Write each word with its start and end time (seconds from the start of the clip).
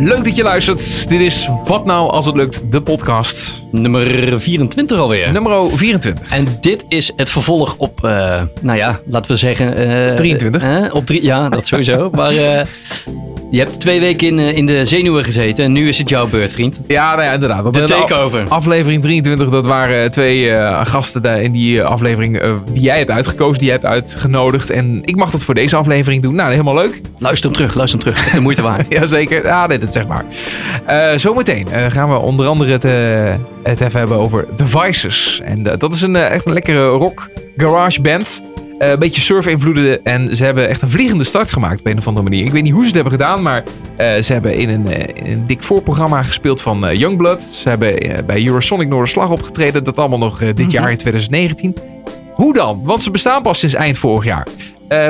Leuk 0.00 0.24
dat 0.24 0.36
je 0.36 0.42
luistert. 0.42 1.08
Dit 1.08 1.20
is 1.20 1.48
Wat 1.64 1.84
Nou 1.84 2.10
Als 2.10 2.26
Het 2.26 2.34
Lukt, 2.34 2.72
de 2.72 2.80
podcast. 2.80 3.64
Nummer 3.70 4.40
24 4.40 4.98
alweer. 4.98 5.32
Nummer 5.32 5.70
24. 5.70 6.32
En 6.32 6.46
dit 6.60 6.84
is 6.88 7.12
het 7.16 7.30
vervolg 7.30 7.74
op, 7.78 8.00
uh, 8.04 8.42
nou 8.60 8.78
ja, 8.78 9.00
laten 9.06 9.30
we 9.30 9.36
zeggen... 9.36 9.80
Uh, 9.80 10.14
23. 10.14 10.62
Uh, 10.62 10.94
op 10.94 11.06
drie, 11.06 11.22
ja, 11.22 11.48
dat 11.48 11.66
sowieso. 11.66 12.10
maar 12.12 12.30
eh, 12.30 12.66
je 13.50 13.58
hebt 13.58 13.80
twee 13.80 14.00
weken 14.00 14.26
in, 14.26 14.38
in 14.38 14.66
de 14.66 14.84
zenuwen 14.84 15.24
gezeten 15.24 15.64
en 15.64 15.72
nu 15.72 15.88
is 15.88 15.98
het 15.98 16.08
jouw 16.08 16.26
beurt, 16.26 16.52
vriend. 16.52 16.80
Ja, 16.86 17.10
nou 17.10 17.22
ja 17.22 17.32
inderdaad. 17.32 17.74
De 17.74 17.82
takeover. 17.82 18.48
Aflevering 18.48 19.02
23, 19.02 19.48
dat 19.48 19.66
waren 19.66 20.10
twee 20.10 20.56
gasten 20.82 21.42
in 21.42 21.52
die 21.52 21.82
aflevering 21.82 22.40
die 22.72 22.82
jij 22.82 22.98
hebt 22.98 23.10
uitgekozen, 23.10 23.58
die 23.58 23.64
jij 23.64 23.72
hebt 23.72 23.86
uitgenodigd. 23.86 24.70
En 24.70 25.00
ik 25.04 25.16
mag 25.16 25.30
dat 25.30 25.44
voor 25.44 25.54
deze 25.54 25.76
aflevering 25.76 26.22
doen. 26.22 26.34
Nou, 26.34 26.50
helemaal 26.50 26.74
leuk. 26.74 27.00
Luister 27.18 27.50
hem 27.50 27.58
terug, 27.58 27.74
luister 27.74 28.00
hem 28.00 28.12
terug. 28.12 28.30
De 28.30 28.40
moeite 28.40 28.62
waard. 28.62 28.86
Jazeker. 28.98 29.44
Ja, 29.44 29.66
nee, 29.66 29.78
dat 29.78 29.92
zeg 29.92 30.04
maar. 30.06 30.24
zometeen 31.18 31.66
gaan 31.88 32.10
we 32.10 32.18
onder 32.18 32.46
andere 32.46 32.72
het 32.72 32.82
het 33.62 33.80
even 33.80 33.98
hebben 33.98 34.18
over 34.18 34.46
Devices. 34.56 35.40
En 35.44 35.62
dat 35.62 35.94
is 35.94 36.02
een, 36.02 36.16
echt 36.16 36.46
een 36.46 36.52
lekkere 36.52 36.86
rock 36.86 37.28
garage 37.56 38.00
band. 38.00 38.42
Uh, 38.78 38.90
een 38.90 38.98
beetje 38.98 39.20
surf-invloeden. 39.20 40.04
En 40.04 40.36
ze 40.36 40.44
hebben 40.44 40.68
echt 40.68 40.82
een 40.82 40.88
vliegende 40.88 41.24
start 41.24 41.52
gemaakt 41.52 41.78
op 41.78 41.86
een 41.86 41.98
of 41.98 42.06
andere 42.06 42.28
manier. 42.28 42.44
Ik 42.44 42.52
weet 42.52 42.62
niet 42.62 42.72
hoe 42.72 42.80
ze 42.80 42.86
het 42.86 42.94
hebben 42.94 43.12
gedaan, 43.12 43.42
maar 43.42 43.62
ze 43.96 44.32
hebben 44.32 44.54
in 44.54 44.68
een, 44.68 45.16
in 45.16 45.32
een 45.32 45.46
dik 45.46 45.62
voorprogramma 45.62 46.22
gespeeld 46.22 46.60
van 46.60 46.96
Youngblood. 46.96 47.42
Ze 47.42 47.68
hebben 47.68 48.26
bij 48.26 48.46
Eurosonic 48.46 48.88
Noorderslag 48.88 49.30
opgetreden. 49.30 49.84
Dat 49.84 49.98
allemaal 49.98 50.18
nog 50.18 50.38
dit 50.38 50.58
mm 50.58 50.68
jaar 50.68 50.90
in 50.90 50.96
2019. 50.96 51.76
Hoe 52.34 52.54
dan? 52.54 52.80
Want 52.84 53.02
ze 53.02 53.10
bestaan 53.10 53.42
pas 53.42 53.58
sinds 53.58 53.74
eind 53.74 53.98
vorig 53.98 54.24
jaar. 54.24 54.46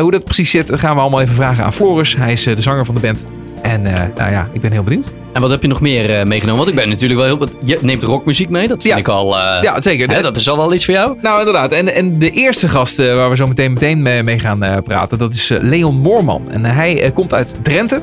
hoe 0.01 0.11
dat 0.11 0.25
precies 0.25 0.51
zit, 0.51 0.71
gaan 0.75 0.95
we 0.95 1.01
allemaal 1.01 1.21
even 1.21 1.35
vragen 1.35 1.65
aan 1.65 1.73
Floris. 1.73 2.17
Hij 2.17 2.33
is 2.33 2.43
de 2.43 2.61
zanger 2.61 2.85
van 2.85 2.95
de 2.95 3.01
band. 3.01 3.27
En 3.63 3.83
nou 4.17 4.31
ja, 4.31 4.49
ik 4.53 4.61
ben 4.61 4.73
heel 4.73 4.83
benieuwd. 4.83 5.07
En 5.33 5.41
wat 5.41 5.51
heb 5.51 5.63
je 5.63 5.69
nog 5.69 5.81
meer 5.81 6.19
uh, 6.19 6.23
meegenomen? 6.23 6.57
Want 6.57 6.69
ik 6.69 6.75
ben 6.75 6.89
natuurlijk 6.89 7.21
wel 7.21 7.37
heel... 7.37 7.49
Je 7.65 7.79
neemt 7.81 8.03
rockmuziek 8.03 8.49
mee, 8.49 8.69
dat 8.69 8.83
vind 8.83 8.99
ik 8.99 9.09
al... 9.09 9.37
Uh, 9.37 9.59
ja, 9.63 9.81
zeker. 9.81 10.11
Hè, 10.11 10.23
dat 10.23 10.37
is 10.37 10.49
al 10.49 10.57
wel 10.57 10.75
iets 10.75 10.85
voor 10.85 10.95
jou. 10.95 11.17
Nou, 11.23 11.39
inderdaad. 11.39 11.73
En, 11.73 11.95
en 11.95 12.19
de 12.19 12.31
eerste 12.31 12.69
gast 12.69 12.97
waar 12.97 13.31
we 13.31 13.37
zo 13.37 13.47
meteen, 13.47 13.73
meteen 13.73 14.03
mee, 14.03 14.39
gaan 14.39 14.83
praten, 14.83 15.19
dat 15.19 15.33
is 15.33 15.49
Leon 15.61 15.97
Moorman. 15.97 16.51
En 16.51 16.65
hij 16.65 17.11
komt 17.15 17.35
uit 17.35 17.57
Drenthe. 17.63 18.03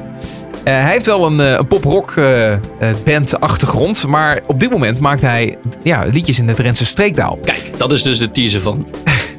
hij 0.64 0.92
heeft 0.92 1.06
wel 1.06 1.26
een, 1.26 1.40
een 1.40 1.68
pop-rock 1.68 2.14
band 3.04 3.40
achtergrond, 3.40 4.08
maar 4.08 4.42
op 4.46 4.60
dit 4.60 4.70
moment 4.70 5.00
maakt 5.00 5.22
hij 5.22 5.58
ja, 5.84 6.06
liedjes 6.12 6.40
in 6.40 6.48
de 6.48 6.54
Drentse 6.54 6.86
streektaal. 6.86 7.40
Kijk, 7.44 7.72
dat 7.78 7.92
is 7.92 8.04
dus 8.04 8.20
de 8.20 8.32
teaser 8.32 8.62
van 8.62 8.86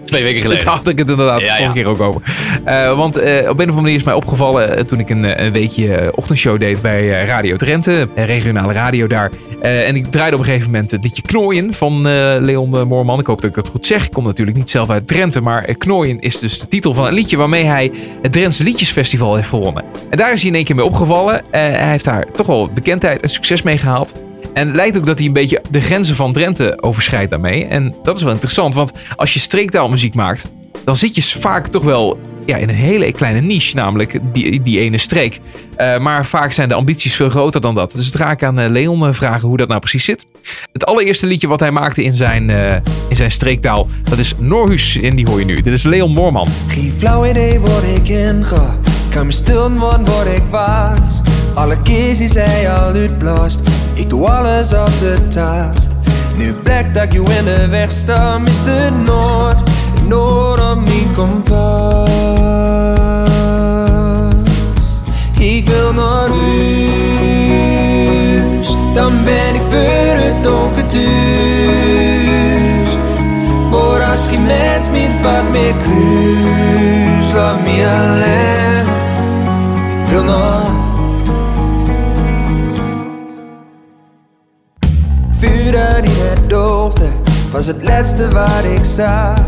Twee 0.06 0.22
weken 0.22 0.40
geleden. 0.40 0.64
Daar 0.64 0.74
had 0.74 0.88
ik 0.88 0.98
het 0.98 1.10
inderdaad 1.10 1.40
ja, 1.40 1.56
vorige 1.56 1.72
keer 1.72 1.86
ook 1.86 2.00
over. 2.00 2.22
Uh, 2.66 2.96
want 2.96 3.16
uh, 3.16 3.24
op 3.24 3.28
een 3.36 3.50
of 3.50 3.58
andere 3.58 3.80
manier 3.80 3.94
is 3.94 4.02
mij 4.02 4.14
opgevallen 4.14 4.78
uh, 4.78 4.84
toen 4.84 4.98
ik 4.98 5.10
een, 5.10 5.44
een 5.44 5.52
weekje 5.52 6.12
ochtendshow 6.14 6.60
deed 6.60 6.82
bij 6.82 7.24
Radio 7.24 7.56
Drenthe, 7.56 8.08
regionale 8.14 8.72
radio 8.72 9.06
daar. 9.06 9.30
en 9.60 9.96
ik 9.96 10.06
draaide 10.06 10.34
op 10.34 10.40
een 10.40 10.46
gegeven 10.48 10.70
moment 10.70 10.90
het 10.90 11.02
liedje 11.02 11.22
Knooien 11.22 11.74
van 11.74 12.02
Leon 12.44 12.86
Moorman. 12.88 13.20
Ik 13.20 13.26
hoop 13.26 13.40
dat 13.40 13.50
ik 13.50 13.56
dat 13.56 13.68
goed 13.68 13.86
zeg. 13.86 14.04
Ik 14.04 14.12
kom 14.12 14.24
natuurlijk 14.24 14.56
niet 14.56 14.70
zelf 14.70 14.90
uit 14.90 15.06
Drenthe, 15.06 15.40
maar 15.40 15.74
Knooien 15.74 16.20
is 16.20 16.38
dus 16.38 16.58
de 16.58 16.68
titel 16.68 16.94
van 16.94 17.06
een 17.06 17.14
liedje 17.14 17.36
waarmee 17.36 17.64
hij 17.64 17.90
het 18.22 18.32
Drentse 18.32 18.64
Liedjesfestival 18.64 19.34
heeft 19.34 19.48
gewonnen. 19.48 19.84
En 20.10 20.16
daar 20.16 20.32
is 20.32 20.40
hij 20.40 20.48
in 20.48 20.56
één 20.56 20.64
keer 20.64 20.76
mee 20.76 20.84
opgevallen. 20.84 21.42
hij 21.50 21.90
heeft 21.90 22.04
daar 22.04 22.26
toch 22.32 22.46
wel 22.46 22.70
bekendheid 22.74 23.22
en 23.22 23.28
succes 23.28 23.62
mee 23.62 23.78
gehaald. 23.78 24.14
En 24.56 24.66
het 24.66 24.76
lijkt 24.76 24.96
ook 24.96 25.06
dat 25.06 25.18
hij 25.18 25.26
een 25.26 25.32
beetje 25.32 25.62
de 25.70 25.80
grenzen 25.80 26.16
van 26.16 26.32
Drenthe 26.32 26.78
overschrijdt 26.80 27.30
daarmee. 27.30 27.66
En 27.66 27.94
dat 28.02 28.16
is 28.16 28.22
wel 28.22 28.32
interessant, 28.32 28.74
want 28.74 28.92
als 29.16 29.34
je 29.34 29.40
streektaalmuziek 29.40 30.14
maakt, 30.14 30.48
dan 30.84 30.96
zit 30.96 31.14
je 31.14 31.22
vaak 31.22 31.66
toch 31.66 31.82
wel 31.82 32.18
ja, 32.46 32.56
in 32.56 32.68
een 32.68 32.74
hele 32.74 33.12
kleine 33.12 33.40
niche, 33.40 33.76
namelijk 33.76 34.18
die, 34.32 34.62
die 34.62 34.80
ene 34.80 34.98
streek. 34.98 35.40
Uh, 35.78 35.98
maar 35.98 36.26
vaak 36.26 36.52
zijn 36.52 36.68
de 36.68 36.74
ambities 36.74 37.14
veel 37.14 37.28
groter 37.28 37.60
dan 37.60 37.74
dat. 37.74 37.92
Dus 37.92 38.06
het 38.06 38.16
ga 38.16 38.30
ik 38.30 38.42
aan 38.42 38.60
uh, 38.60 38.66
Leon 38.68 39.02
uh, 39.02 39.12
vragen 39.12 39.48
hoe 39.48 39.56
dat 39.56 39.68
nou 39.68 39.80
precies 39.80 40.04
zit. 40.04 40.26
Het 40.72 40.86
allereerste 40.86 41.26
liedje 41.26 41.48
wat 41.48 41.60
hij 41.60 41.70
maakte 41.70 42.02
in 42.02 42.12
zijn, 42.12 42.50
in 43.08 43.16
zijn 43.16 43.30
streektaal, 43.30 43.88
dat 44.08 44.18
is 44.18 44.34
Norhus. 44.38 45.00
En 45.00 45.16
die 45.16 45.26
hoor 45.26 45.38
je 45.38 45.44
nu. 45.44 45.62
Dit 45.62 45.72
is 45.72 45.82
Leon 45.82 46.12
Moorman. 46.12 46.48
Geen 46.68 46.94
flauw 46.98 47.26
idee 47.26 47.60
wat 47.60 47.82
ik 47.94 48.08
inga. 48.08 48.76
Kan 49.10 49.26
me 49.26 49.32
stil 49.32 49.72
wat 49.72 50.26
ik 50.26 50.42
was. 50.50 51.35
Alle 51.56 51.76
keer 51.82 52.16
die 52.16 52.28
zij 52.28 52.70
al 52.70 52.92
uitblast. 52.92 53.60
Ik 53.94 54.08
doe 54.08 54.30
alles 54.30 54.72
op 54.72 54.90
de 55.00 55.26
taast. 55.28 55.88
Nu 56.36 56.52
blijkt 56.52 56.94
dat 56.94 57.02
ik 57.02 57.12
je 57.12 57.18
in 57.18 57.44
de 57.44 57.68
weg 57.68 57.90
sta, 57.90 58.38
Mr. 58.38 58.92
Noord. 59.04 59.70
Noord 60.08 60.60
op 60.60 60.76
mijn 60.84 61.12
kompas. 61.14 62.10
Ik 65.38 65.68
wil 65.68 65.92
naar 65.92 66.28
huis, 66.28 66.76
dan 68.94 69.22
ben 69.22 69.54
ik 69.54 69.62
voor 69.68 70.16
het 70.24 70.42
donker 70.42 70.86
thuis. 70.86 71.06
Maar 73.70 74.02
als 74.10 74.28
je 74.30 74.38
met 74.38 74.90
mijn 74.90 75.20
pad 75.20 75.50
meer 75.50 75.74
kruis, 75.74 77.32
laat 77.32 77.62
me 77.62 77.86
alleen. 77.86 78.86
Ik 80.02 80.06
wil 80.10 80.24
naar 80.24 80.75
Was 87.50 87.66
het 87.66 87.82
laatste 87.82 88.30
wat 88.30 88.64
ik 88.78 88.84
zag. 88.84 89.38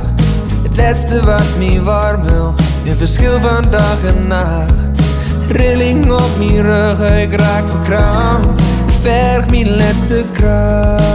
Het 0.63 0.77
laatste 0.77 1.25
wat 1.25 1.57
me 1.59 1.83
warm 1.83 2.29
hield 2.29 2.61
Een 2.87 2.97
verschil 2.97 3.41
van 3.41 3.65
dag 3.71 4.05
en 4.05 4.27
nacht. 4.27 5.01
Rilling 5.49 6.13
op 6.13 6.31
mijn 6.39 6.63
rug, 6.63 7.11
ik 7.11 7.41
raak 7.41 7.69
verkrampt 7.69 8.63
Verg 9.01 9.51
mijn 9.51 9.77
laatste 9.77 10.25
kracht. 10.33 11.07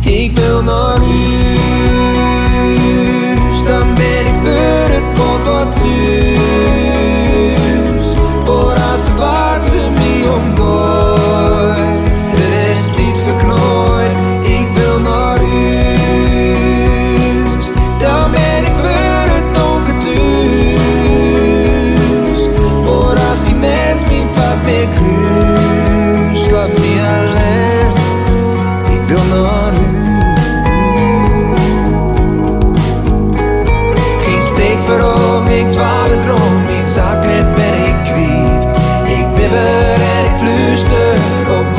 Ik 0.00 0.38
wil 0.38 0.62
naar 0.62 0.98
huis 0.98 1.08
Dan 3.66 3.94
ben 3.94 4.26
ik 4.26 4.34
voor 4.42 4.88
het 4.88 5.14
pot 5.14 5.44
wat 5.44 5.74
thuis 5.74 6.15
was 41.48 41.76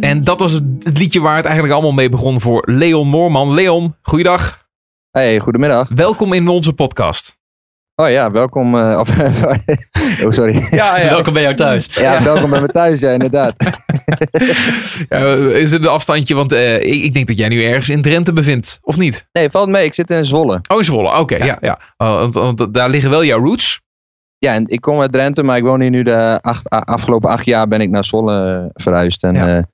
En 0.00 0.24
dat 0.24 0.40
was 0.40 0.52
het 0.52 0.98
liedje 0.98 1.20
waar 1.20 1.36
het 1.36 1.44
eigenlijk 1.44 1.74
allemaal 1.74 1.94
mee 1.94 2.08
begon 2.08 2.40
voor 2.40 2.62
Leon 2.66 3.08
Moorman. 3.08 3.54
Leon, 3.54 3.96
goeiedag. 4.02 4.66
Hey, 5.10 5.38
goedemiddag. 5.38 5.88
Welkom 5.88 6.32
in 6.32 6.48
onze 6.48 6.72
podcast. 6.72 7.36
Oh 7.94 8.10
ja, 8.10 8.30
welkom. 8.30 8.74
Uh, 8.74 9.00
oh, 10.24 10.30
sorry. 10.30 10.66
Ja, 10.70 10.98
ja, 10.98 11.08
welkom 11.10 11.32
bij 11.32 11.42
jou 11.42 11.54
thuis. 11.54 11.88
Ja, 11.94 12.22
welkom 12.22 12.50
bij 12.50 12.60
me 12.60 12.68
thuis, 12.68 13.00
ja, 13.00 13.10
inderdaad. 13.10 13.54
Ja, 15.08 15.18
is 15.34 15.72
het 15.72 15.82
een 15.82 15.88
afstandje? 15.88 16.34
Want 16.34 16.52
eh, 16.52 16.74
ik, 16.74 17.02
ik 17.02 17.14
denk 17.14 17.26
dat 17.26 17.36
jij 17.36 17.48
nu 17.48 17.64
ergens 17.64 17.88
in 17.88 18.02
Drenthe 18.02 18.32
bevindt, 18.32 18.78
of 18.82 18.96
niet? 18.98 19.28
Nee, 19.32 19.50
valt 19.50 19.68
mee. 19.68 19.84
Ik 19.84 19.94
zit 19.94 20.10
in 20.10 20.24
Zwolle. 20.24 20.60
Oh, 20.68 20.78
in 20.78 20.84
Zwolle. 20.84 21.18
Oké, 21.18 21.44
ja. 21.44 21.58
ja, 21.60 21.78
Oh, 21.96 22.18
want, 22.18 22.34
want 22.34 22.74
daar 22.74 22.90
liggen 22.90 23.10
wel 23.10 23.24
jouw 23.24 23.44
roots. 23.44 23.80
Ja, 24.38 24.54
en 24.54 24.66
ik 24.66 24.80
kom 24.80 25.00
uit 25.00 25.12
Drenthe, 25.12 25.42
maar 25.42 25.56
ik 25.56 25.62
woon 25.62 25.80
hier 25.80 25.90
nu 25.90 26.02
de 26.02 26.38
acht, 26.42 26.68
afgelopen 26.68 27.30
acht 27.30 27.44
jaar 27.44 27.68
ben 27.68 27.80
ik 27.80 27.90
naar 27.90 28.04
Zwolle 28.04 28.62
eh, 28.74 28.82
verhuisd. 28.82 29.22
En 29.22 29.66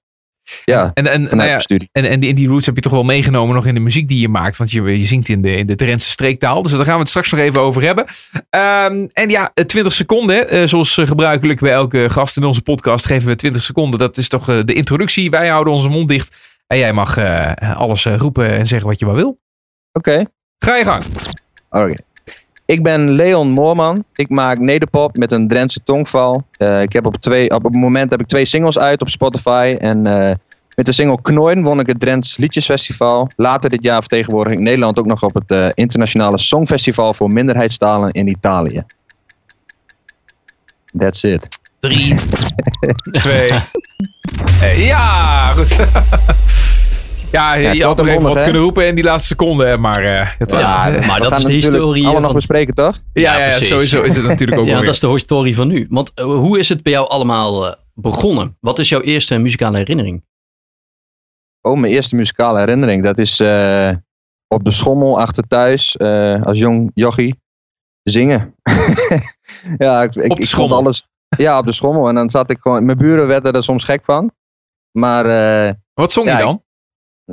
Ja. 0.64 0.91
En, 0.94 1.06
en, 1.06 1.23
nou 1.23 1.43
ja, 1.49 1.61
en, 1.93 2.05
en 2.05 2.20
die, 2.20 2.35
die 2.35 2.49
roots 2.49 2.67
heb 2.67 2.75
je 2.75 2.81
toch 2.81 2.93
wel 2.93 3.02
meegenomen 3.05 3.55
nog 3.55 3.67
in 3.67 3.75
de 3.75 3.81
muziek 3.81 4.08
die 4.08 4.20
je 4.20 4.29
maakt. 4.29 4.56
Want 4.56 4.70
je, 4.70 4.82
je 4.82 5.05
zingt 5.06 5.29
in 5.29 5.43
de, 5.43 5.56
in 5.56 5.67
de 5.67 5.75
Drentse 5.75 6.11
streektaal. 6.11 6.62
Dus 6.62 6.73
daar 6.73 6.85
gaan 6.85 6.94
we 6.94 7.00
het 7.00 7.08
straks 7.08 7.31
nog 7.31 7.41
even 7.41 7.61
over 7.61 7.82
hebben. 7.82 8.05
Ehm, 8.50 9.06
en 9.12 9.29
ja, 9.29 9.50
eh, 9.55 9.64
20 9.64 9.93
seconden. 9.93 10.49
eh, 10.49 10.67
zoals 10.67 10.99
eh, 10.99 11.06
gebruikelijk 11.06 11.61
bij 11.61 11.73
elke 11.73 12.11
gast 12.11 12.37
in 12.37 12.44
onze 12.44 12.62
podcast 12.62 13.06
geven 13.06 13.29
we 13.29 13.35
20 13.35 13.62
seconden. 13.62 13.99
Dat 13.99 14.17
is 14.17 14.29
toch 14.29 14.49
eh, 14.49 14.58
de 14.64 14.73
introductie. 14.75 15.31
Wij 15.31 15.49
houden 15.49 15.73
onze 15.73 15.88
mond 15.88 16.08
dicht. 16.08 16.37
En 16.67 16.79
jij 16.79 16.93
mag 16.93 17.17
eh, 17.17 17.52
alles 17.76 18.05
eh, 18.05 18.17
roepen 18.17 18.50
en 18.50 18.67
zeggen 18.67 18.88
wat 18.88 18.99
je 18.99 19.06
maar 19.06 19.14
wil. 19.14 19.38
Oké. 19.93 20.25
Ga 20.58 20.76
je 20.76 20.85
gang. 20.85 21.02
Oké. 21.70 21.94
Ik 22.66 22.82
ben 22.82 23.11
Leon 23.11 23.50
Moorman. 23.50 24.05
Ik 24.14 24.28
maak 24.28 24.58
nederpop 24.58 25.16
met 25.16 25.32
een 25.32 25.49
Drentse 25.49 25.81
tongval. 25.84 26.46
Eh, 26.56 26.82
ik 26.82 26.93
heb 26.93 27.06
op, 27.06 27.16
twee, 27.16 27.50
op 27.50 27.64
het 27.64 27.75
moment 27.75 28.11
heb 28.11 28.20
ik 28.20 28.26
twee 28.26 28.44
singles 28.44 28.78
uit 28.78 29.00
op 29.00 29.08
Spotify. 29.08 29.75
En 29.78 30.06
eh, 30.06 30.32
met 30.75 30.87
de 30.87 30.93
single 30.93 31.22
Knoin 31.22 31.62
won 31.62 31.81
ik 31.81 31.87
het 31.87 32.00
Drents 32.00 32.37
Liedjesfestival. 32.37 33.28
Later 33.37 33.70
dit 33.70 33.82
jaar 33.82 34.00
vertegenwoordig 34.00 34.52
ik 34.52 34.58
Nederland 34.58 34.99
ook 34.99 35.06
nog 35.06 35.22
op 35.22 35.34
het 35.34 35.50
eh, 35.50 35.69
Internationale 35.75 36.38
Songfestival 36.38 37.14
voor 37.14 37.28
minderheidstalen 37.28 38.11
in 38.11 38.28
Italië. 38.28 38.84
That's 40.99 41.22
it. 41.22 41.58
Drie, 41.81 42.14
twee. 43.22 43.50
Eh, 44.60 44.87
ja, 44.87 45.52
goed. 45.52 45.76
ja, 47.34 47.54
je 47.54 47.84
had 47.84 47.96
nog 47.96 48.06
en 48.06 48.12
even 48.12 48.28
wat 48.28 48.42
kunnen 48.42 48.62
roepen 48.62 48.86
in 48.86 48.94
die 48.94 49.04
laatste 49.04 49.26
seconde. 49.28 49.76
Maar 49.78 50.02
eh, 50.04 50.31
het 50.38 50.50
was- 50.50 50.60
Ja, 50.60 50.86
ja, 50.86 51.06
maar 51.06 51.16
We 51.16 51.22
dat 51.22 51.28
gaan 51.32 51.38
is 51.38 51.44
de 51.44 51.52
historie 51.52 52.02
allemaal 52.04 52.20
nog 52.22 52.32
bespreken, 52.32 52.75
toch? 52.75 53.00
ja, 53.12 53.38
ja, 53.38 53.48
precies. 53.48 53.69
sowieso 53.69 54.02
is 54.02 54.16
het 54.16 54.26
natuurlijk 54.26 54.58
ook 54.60 54.66
Ja, 54.66 54.75
wel 54.75 54.84
dat 54.84 54.94
is 54.94 55.00
de 55.00 55.08
historie 55.08 55.54
van 55.54 55.69
nu. 55.69 55.86
Want 55.90 56.14
eh, 56.14 56.25
hoe 56.25 56.58
is 56.58 56.69
het 56.69 56.82
bij 56.82 56.92
jou 56.92 57.08
allemaal 57.08 57.66
eh, 57.66 57.72
begonnen? 57.94 58.56
Wat 58.60 58.78
is 58.78 58.88
jouw 58.88 59.00
eerste 59.00 59.38
muzikale 59.38 59.76
herinnering? 59.76 60.25
Oh, 61.60 61.78
mijn 61.78 61.92
eerste 61.92 62.16
muzikale 62.16 62.58
herinnering. 62.58 63.02
Dat 63.04 63.19
is 63.19 63.40
eh, 63.40 63.90
op 64.48 64.64
de 64.64 64.70
schommel 64.70 65.19
achter 65.20 65.46
thuis, 65.46 65.96
eh, 65.96 66.42
als 66.42 66.58
jong 66.58 66.90
jochie, 66.94 67.40
zingen. 68.02 68.54
ja, 69.78 70.02
ik, 70.02 70.14
ik, 70.14 70.31
Op 70.31 70.36
de 70.36 70.42
ik 70.42 70.48
schommel? 70.48 70.76
alles. 70.78 71.08
Ja, 71.36 71.58
op 71.58 71.66
de 71.66 71.72
schommel. 71.72 72.08
En 72.08 72.14
dan 72.14 72.31
zat 72.31 72.50
ik 72.50 72.58
gewoon. 72.60 72.84
Mijn 72.84 72.98
buren 72.98 73.26
werden 73.26 73.52
er 73.52 73.62
soms 73.62 73.84
gek 73.84 74.04
van. 74.04 74.31
Maar, 74.98 75.26
eh, 75.66 75.72
Wat 75.94 76.12
zong 76.12 76.26
Ja, 76.26 76.38
je 76.38 76.44
dan? 76.44 76.62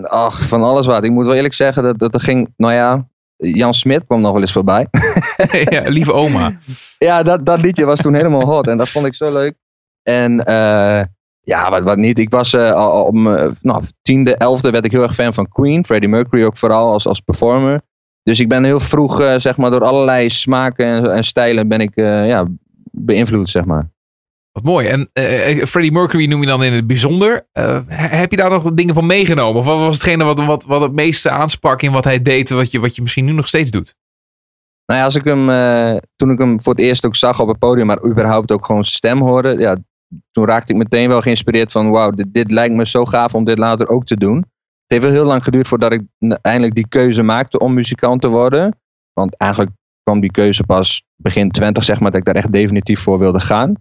Ach, 0.02 0.48
van 0.48 0.64
alles 0.64 0.86
wat. 0.86 1.04
Ik 1.04 1.12
moet 1.12 1.26
wel 1.26 1.36
eerlijk 1.36 1.54
zeggen 1.54 1.84
dat 1.84 2.00
dat 2.00 2.14
er 2.14 2.20
ging. 2.20 2.54
Nou 2.58 2.74
ja, 2.74 3.08
Jan 3.36 3.74
Smit 3.74 4.06
kwam 4.06 4.22
nog 4.22 4.32
wel 4.32 4.42
eens 4.42 4.52
voorbij. 4.52 4.88
ja, 5.70 5.90
lieve 5.90 6.14
oma. 6.14 6.52
ja, 6.98 7.24
dat, 7.24 7.46
dat 7.46 7.62
liedje 7.62 7.86
was 7.86 8.02
toen 8.02 8.16
helemaal 8.16 8.46
hot. 8.46 8.68
En 8.68 8.78
dat 8.78 8.90
vond 8.90 9.06
ik 9.06 9.16
zo 9.16 9.32
leuk. 9.32 9.56
En 10.04 10.46
eh, 10.46 11.04
ja, 11.42 11.70
wat, 11.70 11.84
wat 11.84 11.98
niet. 11.98 12.20
Ik 12.20 12.30
was 12.30 12.54
eh, 12.54 12.72
al 12.72 12.92
al 12.92 13.04
op 13.04 13.14
mijn 13.14 13.58
nou, 13.62 13.84
tiende, 14.02 14.36
elfde 14.36 14.72
werd 14.72 14.86
ik 14.86 14.92
heel 14.92 15.04
erg 15.04 15.14
fan 15.14 15.34
van 15.34 15.48
Queen. 15.48 15.86
Freddie 15.86 16.10
Mercury 16.10 16.44
ook 16.44 16.58
vooral 16.58 16.92
als, 16.92 17.08
als 17.08 17.20
performer. 17.20 17.82
Dus 18.24 18.40
ik 18.40 18.50
ben 18.50 18.64
heel 18.64 18.80
vroeg, 18.80 19.22
eh, 19.22 19.34
zeg 19.38 19.58
maar, 19.58 19.72
door 19.72 19.84
allerlei 19.84 20.30
smaken 20.30 20.86
en, 20.86 21.14
en 21.14 21.24
stijlen 21.24 21.68
ben 21.68 21.80
ik 21.80 21.96
eh, 21.96 22.28
ja, 22.28 22.48
beïnvloed, 22.92 23.50
zeg 23.50 23.66
maar. 23.66 23.90
Wat 24.52 24.64
mooi. 24.64 24.88
En 24.88 25.10
eh, 25.14 25.66
Freddie 25.66 25.92
Mercury 25.92 26.26
noem 26.26 26.42
je 26.42 26.48
dan 26.48 26.64
in 26.64 26.74
het 26.74 26.88
bijzonder. 26.88 27.48
Eh, 27.52 27.80
he- 27.88 28.16
heb 28.16 28.32
je 28.32 28.38
daar 28.38 28.50
nog 28.50 28.74
dingen 28.74 28.94
van 28.94 29.06
meegenomen? 29.06 29.60
Of 29.60 29.66
wat 29.66 29.78
was 29.78 29.94
hetgene 29.96 30.24
wat, 30.24 30.46
wat, 30.46 30.66
wat 30.66 30.82
het 30.82 30.92
meeste 30.92 31.30
aansprak 31.30 31.82
in 31.82 31.92
wat 31.92 32.04
hij 32.04 32.22
deed, 32.22 32.50
wat 32.50 32.72
je, 32.72 32.80
wat 32.80 32.96
je 32.96 33.02
misschien 33.02 33.26
nu 33.26 33.32
nog 33.32 33.48
steeds 33.48 33.72
doet? 33.72 33.96
Nou 34.86 35.00
ja, 35.00 35.06
als 35.06 35.16
ik 35.16 35.24
hem, 35.24 35.46
toen 36.16 36.32
ik 36.32 36.38
hem 36.38 36.62
voor 36.62 36.74
het 36.74 36.82
eerst 36.82 37.06
ook 37.06 37.16
zag 37.16 37.40
op 37.40 37.48
het 37.48 37.60
podium, 37.60 37.86
maar 37.86 38.06
überhaupt 38.06 38.52
ook 38.52 38.66
gewoon 38.66 38.84
zijn 38.84 38.96
stem 38.96 39.22
hoorde, 39.22 39.56
ja, 39.60 39.78
toen 40.32 40.46
raakte 40.46 40.72
ik 40.74 40.78
meteen 40.78 41.10
wel 41.10 41.22
geïnspireerd 41.22 41.72
van, 41.72 41.90
wauw, 41.90 42.12
dit, 42.12 42.34
dit 42.34 42.52
lijkt 42.52 42.76
me 42.76 42.88
zo 42.88 43.06
gaaf 43.06 43.36
om 43.36 43.44
dit 43.44 43.58
later 43.58 43.90
ook 43.90 44.06
te 44.06 44.18
doen. 44.18 44.38
Het 44.38 44.46
heeft 44.88 45.04
wel 45.04 45.12
heel 45.12 45.24
lang 45.26 45.44
geduurd 45.44 45.68
voordat 45.68 45.92
ik 45.92 46.02
eindelijk 46.42 46.76
die 46.76 46.88
keuze 46.88 47.24
maakte 47.24 47.60
om 47.60 47.74
muzikant 47.74 48.22
te 48.22 48.28
worden. 48.28 48.80
Want 49.14 49.38
eigenlijk 49.38 49.72
kwam 50.04 50.20
die 50.20 50.32
keuze 50.32 50.64
pas 50.64 51.04
begin 51.16 51.52
20, 51.52 51.84
zeg 51.84 52.00
maar, 52.00 52.12
dat 52.12 52.20
ik 52.20 52.26
daar 52.26 52.36
echt 52.36 52.52
definitief 52.52 53.00
voor 53.00 53.20
wilde 53.20 53.40
gaan. 53.40 53.74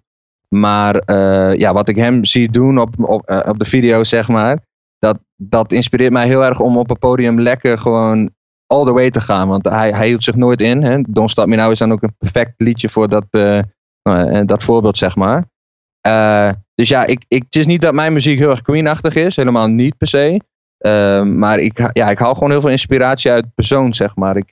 Maar 0.55 0.95
eh, 0.95 1.59
ja, 1.59 1.73
wat 1.73 1.89
ik 1.89 1.97
hem 1.97 2.25
zie 2.25 2.51
doen 2.51 2.79
op, 2.79 2.95
op, 3.01 3.27
eh, 3.27 3.49
op 3.49 3.59
de 3.59 3.65
video, 3.65 4.05
zeg 4.05 4.29
maar, 4.29 4.59
dat, 4.99 5.19
dat 5.37 5.73
inspireert 5.73 6.13
mij 6.13 6.27
heel 6.27 6.45
erg 6.45 6.61
om 6.61 6.79
op 6.79 6.89
het 6.89 6.99
podium 6.99 7.41
lekker 7.41 7.79
gewoon 7.79 8.31
all 8.67 8.85
the 8.85 8.93
way 8.93 9.11
te 9.11 9.21
gaan. 9.21 9.49
Want 9.49 9.69
hij, 9.69 9.91
hij 9.91 10.07
hield 10.07 10.25
zich 10.25 10.35
nooit 10.35 10.61
in. 10.61 10.83
Hè. 10.83 11.01
Don't 11.09 11.31
Stop 11.31 11.47
Me 11.47 11.57
Now 11.57 11.71
is 11.71 11.79
dan 11.79 11.93
ook 11.93 12.03
een 12.03 12.15
perfect 12.19 12.53
liedje 12.57 12.89
voor 12.89 13.09
dat, 13.09 13.27
eh, 13.31 14.41
dat 14.47 14.63
voorbeeld, 14.63 14.99
zeg 14.99 15.17
maar. 15.17 15.45
Dus 16.75 16.89
ja, 16.89 17.07
ik, 17.07 17.25
ik, 17.29 17.43
het 17.45 17.57
is 17.57 17.67
niet 17.67 17.81
dat 17.81 17.95
mijn 17.95 18.13
muziek 18.13 18.39
heel 18.39 18.51
erg 18.51 18.63
Queen-achtig 18.63 19.15
is. 19.15 19.37
Helemaal 19.37 19.67
niet 19.67 19.97
per 19.97 20.09
se. 20.09 20.41
Maar 21.25 21.59
ik, 21.59 21.91
ja, 21.93 22.11
ik 22.11 22.19
haal 22.19 22.35
gewoon 22.35 22.51
heel 22.51 22.61
veel 22.61 22.71
inspiratie 22.71 23.31
uit 23.31 23.55
persoon, 23.55 23.95
zeg 23.95 24.17
maar. 24.17 24.37
Ik, 24.37 24.51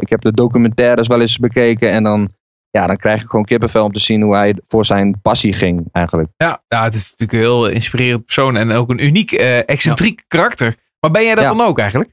ik 0.00 0.10
heb 0.10 0.20
de 0.20 0.32
documentaires 0.32 1.08
wel 1.08 1.20
eens 1.20 1.38
bekeken. 1.38 1.90
En 1.90 2.02
dan, 2.02 2.30
ja, 2.70 2.86
dan 2.86 2.96
krijg 2.96 3.22
ik 3.22 3.28
gewoon 3.28 3.44
kippenvel 3.44 3.84
om 3.84 3.92
te 3.92 4.00
zien 4.00 4.22
hoe 4.22 4.34
hij 4.34 4.56
voor 4.68 4.84
zijn 4.84 5.20
passie 5.20 5.52
ging, 5.52 5.88
eigenlijk. 5.92 6.28
Ja, 6.36 6.62
ja 6.68 6.84
het 6.84 6.94
is 6.94 7.10
natuurlijk 7.10 7.32
een 7.32 7.38
heel 7.38 7.68
inspirerend 7.68 8.24
persoon 8.24 8.56
en 8.56 8.72
ook 8.72 8.90
een 8.90 9.04
uniek, 9.04 9.32
eh, 9.32 9.68
excentriek 9.68 10.24
karakter. 10.28 10.76
Maar 11.00 11.10
ben 11.10 11.24
jij 11.24 11.34
dat 11.34 11.44
Ja. 11.44 11.50
dan 11.50 11.60
ook 11.66 11.78
eigenlijk? 11.78 12.10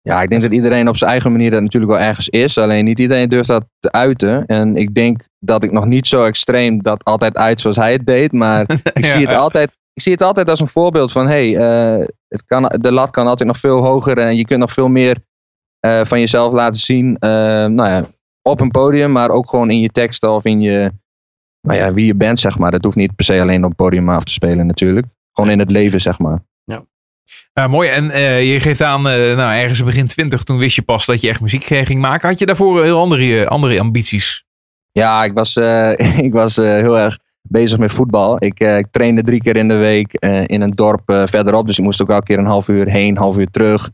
Ja, 0.00 0.22
ik 0.22 0.28
denk 0.28 0.42
dat 0.42 0.52
iedereen 0.52 0.88
op 0.88 0.96
zijn 0.96 1.10
eigen 1.10 1.32
manier 1.32 1.50
dat 1.50 1.62
natuurlijk 1.62 1.92
wel 1.92 2.00
ergens 2.00 2.28
is. 2.28 2.58
Alleen 2.58 2.84
niet 2.84 2.98
iedereen 2.98 3.28
durft 3.28 3.48
dat 3.48 3.64
te 3.80 3.92
uiten. 3.92 4.46
En 4.46 4.76
ik 4.76 4.94
denk 4.94 5.20
dat 5.38 5.64
ik 5.64 5.72
nog 5.72 5.84
niet 5.84 6.06
zo 6.06 6.24
extreem 6.24 6.82
dat 6.82 7.04
altijd 7.04 7.36
uit 7.36 7.60
zoals 7.60 7.76
hij 7.76 7.92
het 7.92 8.06
deed. 8.06 8.32
Maar 8.32 8.60
ik, 8.92 9.04
zie 9.04 9.26
het 9.26 9.36
altijd, 9.36 9.76
ik 9.92 10.02
zie 10.02 10.12
het 10.12 10.22
altijd 10.22 10.50
als 10.50 10.60
een 10.60 10.68
voorbeeld 10.68 11.12
van... 11.12 11.26
hey, 11.26 11.56
eh, 11.56 12.06
het 12.28 12.44
kan, 12.46 12.62
de 12.80 12.92
lat 12.92 13.10
kan 13.10 13.26
altijd 13.26 13.48
nog 13.48 13.58
veel 13.58 13.82
hoger. 13.82 14.18
En 14.18 14.36
je 14.36 14.44
kunt 14.44 14.60
nog 14.60 14.72
veel 14.72 14.88
meer 14.88 15.24
eh, 15.80 16.04
van 16.04 16.20
jezelf 16.20 16.52
laten 16.52 16.80
zien. 16.80 17.16
nou 17.20 17.88
ja, 17.88 18.04
op 18.44 18.60
een 18.60 18.70
podium, 18.70 19.12
maar 19.12 19.30
ook 19.30 19.50
gewoon 19.50 19.70
in 19.70 19.80
je 19.80 19.88
teksten 19.88 20.30
of 20.30 20.44
in 20.44 20.60
je... 20.60 20.92
Nou 21.60 21.78
ja, 21.78 21.92
wie 21.92 22.06
je 22.06 22.14
bent, 22.14 22.40
zeg 22.40 22.58
maar. 22.58 22.70
Dat 22.70 22.84
hoeft 22.84 22.96
niet 22.96 23.16
per 23.16 23.24
se 23.24 23.40
alleen 23.40 23.62
op 23.62 23.68
het 23.68 23.76
podium 23.76 24.08
af 24.08 24.24
te 24.24 24.32
spelen 24.32 24.66
natuurlijk. 24.66 25.06
Gewoon 25.32 25.50
in 25.50 25.58
het 25.58 25.70
leven, 25.70 26.00
zeg 26.00 26.18
maar. 26.18 26.42
Ja, 27.52 27.68
mooi. 27.68 27.88
En 27.88 28.10
eh, 28.10 28.52
je 28.52 28.60
geeft 28.60 28.82
aan, 28.82 29.08
eh, 29.08 29.36
nou, 29.36 29.54
ergens 29.54 29.78
in 29.78 29.84
begin 29.84 30.06
twintig, 30.06 30.42
toen 30.42 30.58
wist 30.58 30.76
je 30.76 30.82
pas 30.82 31.06
dat 31.06 31.20
je 31.20 31.28
echt 31.28 31.40
muziek 31.40 31.64
ging 31.64 32.00
maken. 32.00 32.28
Had 32.28 32.38
je 32.38 32.46
daarvoor 32.46 32.82
heel 32.82 33.00
andere, 33.00 33.48
andere 33.48 33.80
ambities? 33.80 34.44
Ja, 34.92 35.24
ik 35.24 35.32
was, 35.32 35.56
eh, 35.56 36.18
ik 36.26 36.32
was 36.32 36.58
eh, 36.58 36.64
heel 36.64 36.98
erg 36.98 37.18
bezig 37.48 37.78
met 37.78 37.92
voetbal. 37.92 38.36
Ik, 38.38 38.60
eh, 38.60 38.78
ik 38.78 38.86
trainde 38.90 39.22
drie 39.22 39.40
keer 39.40 39.56
in 39.56 39.68
de 39.68 39.76
week 39.76 40.12
eh, 40.12 40.42
in 40.46 40.60
een 40.60 40.70
dorp 40.70 41.08
eh, 41.10 41.22
verderop. 41.26 41.66
Dus 41.66 41.78
ik 41.78 41.84
moest 41.84 42.02
ook 42.02 42.10
elke 42.10 42.24
keer 42.24 42.38
een 42.38 42.46
half 42.46 42.68
uur 42.68 42.88
heen, 42.88 43.16
half 43.16 43.38
uur 43.38 43.50
terug. 43.50 43.90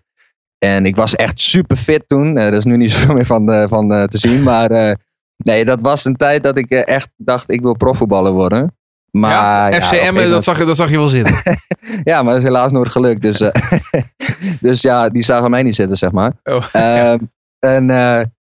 En 0.67 0.87
ik 0.87 0.97
was 0.97 1.17
echt 1.17 1.41
super 1.41 1.77
fit 1.77 2.05
toen. 2.07 2.37
Eh, 2.39 2.47
er 2.47 2.55
is 2.55 2.65
nu 2.65 2.77
niet 2.77 2.93
zoveel 2.95 3.15
meer 3.15 3.27
van, 3.27 3.53
eh, 3.53 3.69
van 3.69 3.93
eh, 3.93 4.05
te 4.05 4.19
zien. 4.19 4.43
Maar 4.43 4.97
nee, 5.37 5.65
dat 5.65 5.79
was 5.81 6.05
een 6.05 6.17
tijd 6.17 6.43
dat 6.43 6.59
ik 6.59 6.71
echt 6.71 7.09
dacht, 7.17 7.51
ik 7.51 7.61
wil 7.61 7.77
profvoetballer 7.77 8.33
worden. 8.33 8.75
Maar, 9.11 9.31
ja, 9.73 9.81
FCM, 9.81 10.05
dat, 10.05 10.15
moment- 10.15 10.45
zag, 10.45 10.59
je- 10.59 10.65
dat 10.65 10.77
zag 10.77 10.91
je 10.91 10.97
wel 10.97 11.09
zitten. 11.09 11.35
ja, 12.11 12.23
maar 12.23 12.33
dat 12.33 12.43
is 12.43 12.49
helaas 12.49 12.73
nooit 12.73 12.91
gelukt. 12.91 13.23
Dus, 13.23 13.39
dus 14.61 14.81
ja, 14.81 15.09
die 15.09 15.23
zagen 15.23 15.51
mij 15.51 15.63
niet 15.63 15.75
zitten, 15.75 15.97
zeg 15.97 16.13
maar. 16.13 16.33
Oh. 16.45 16.65
Ehm, 16.73 17.19
en, 17.59 17.85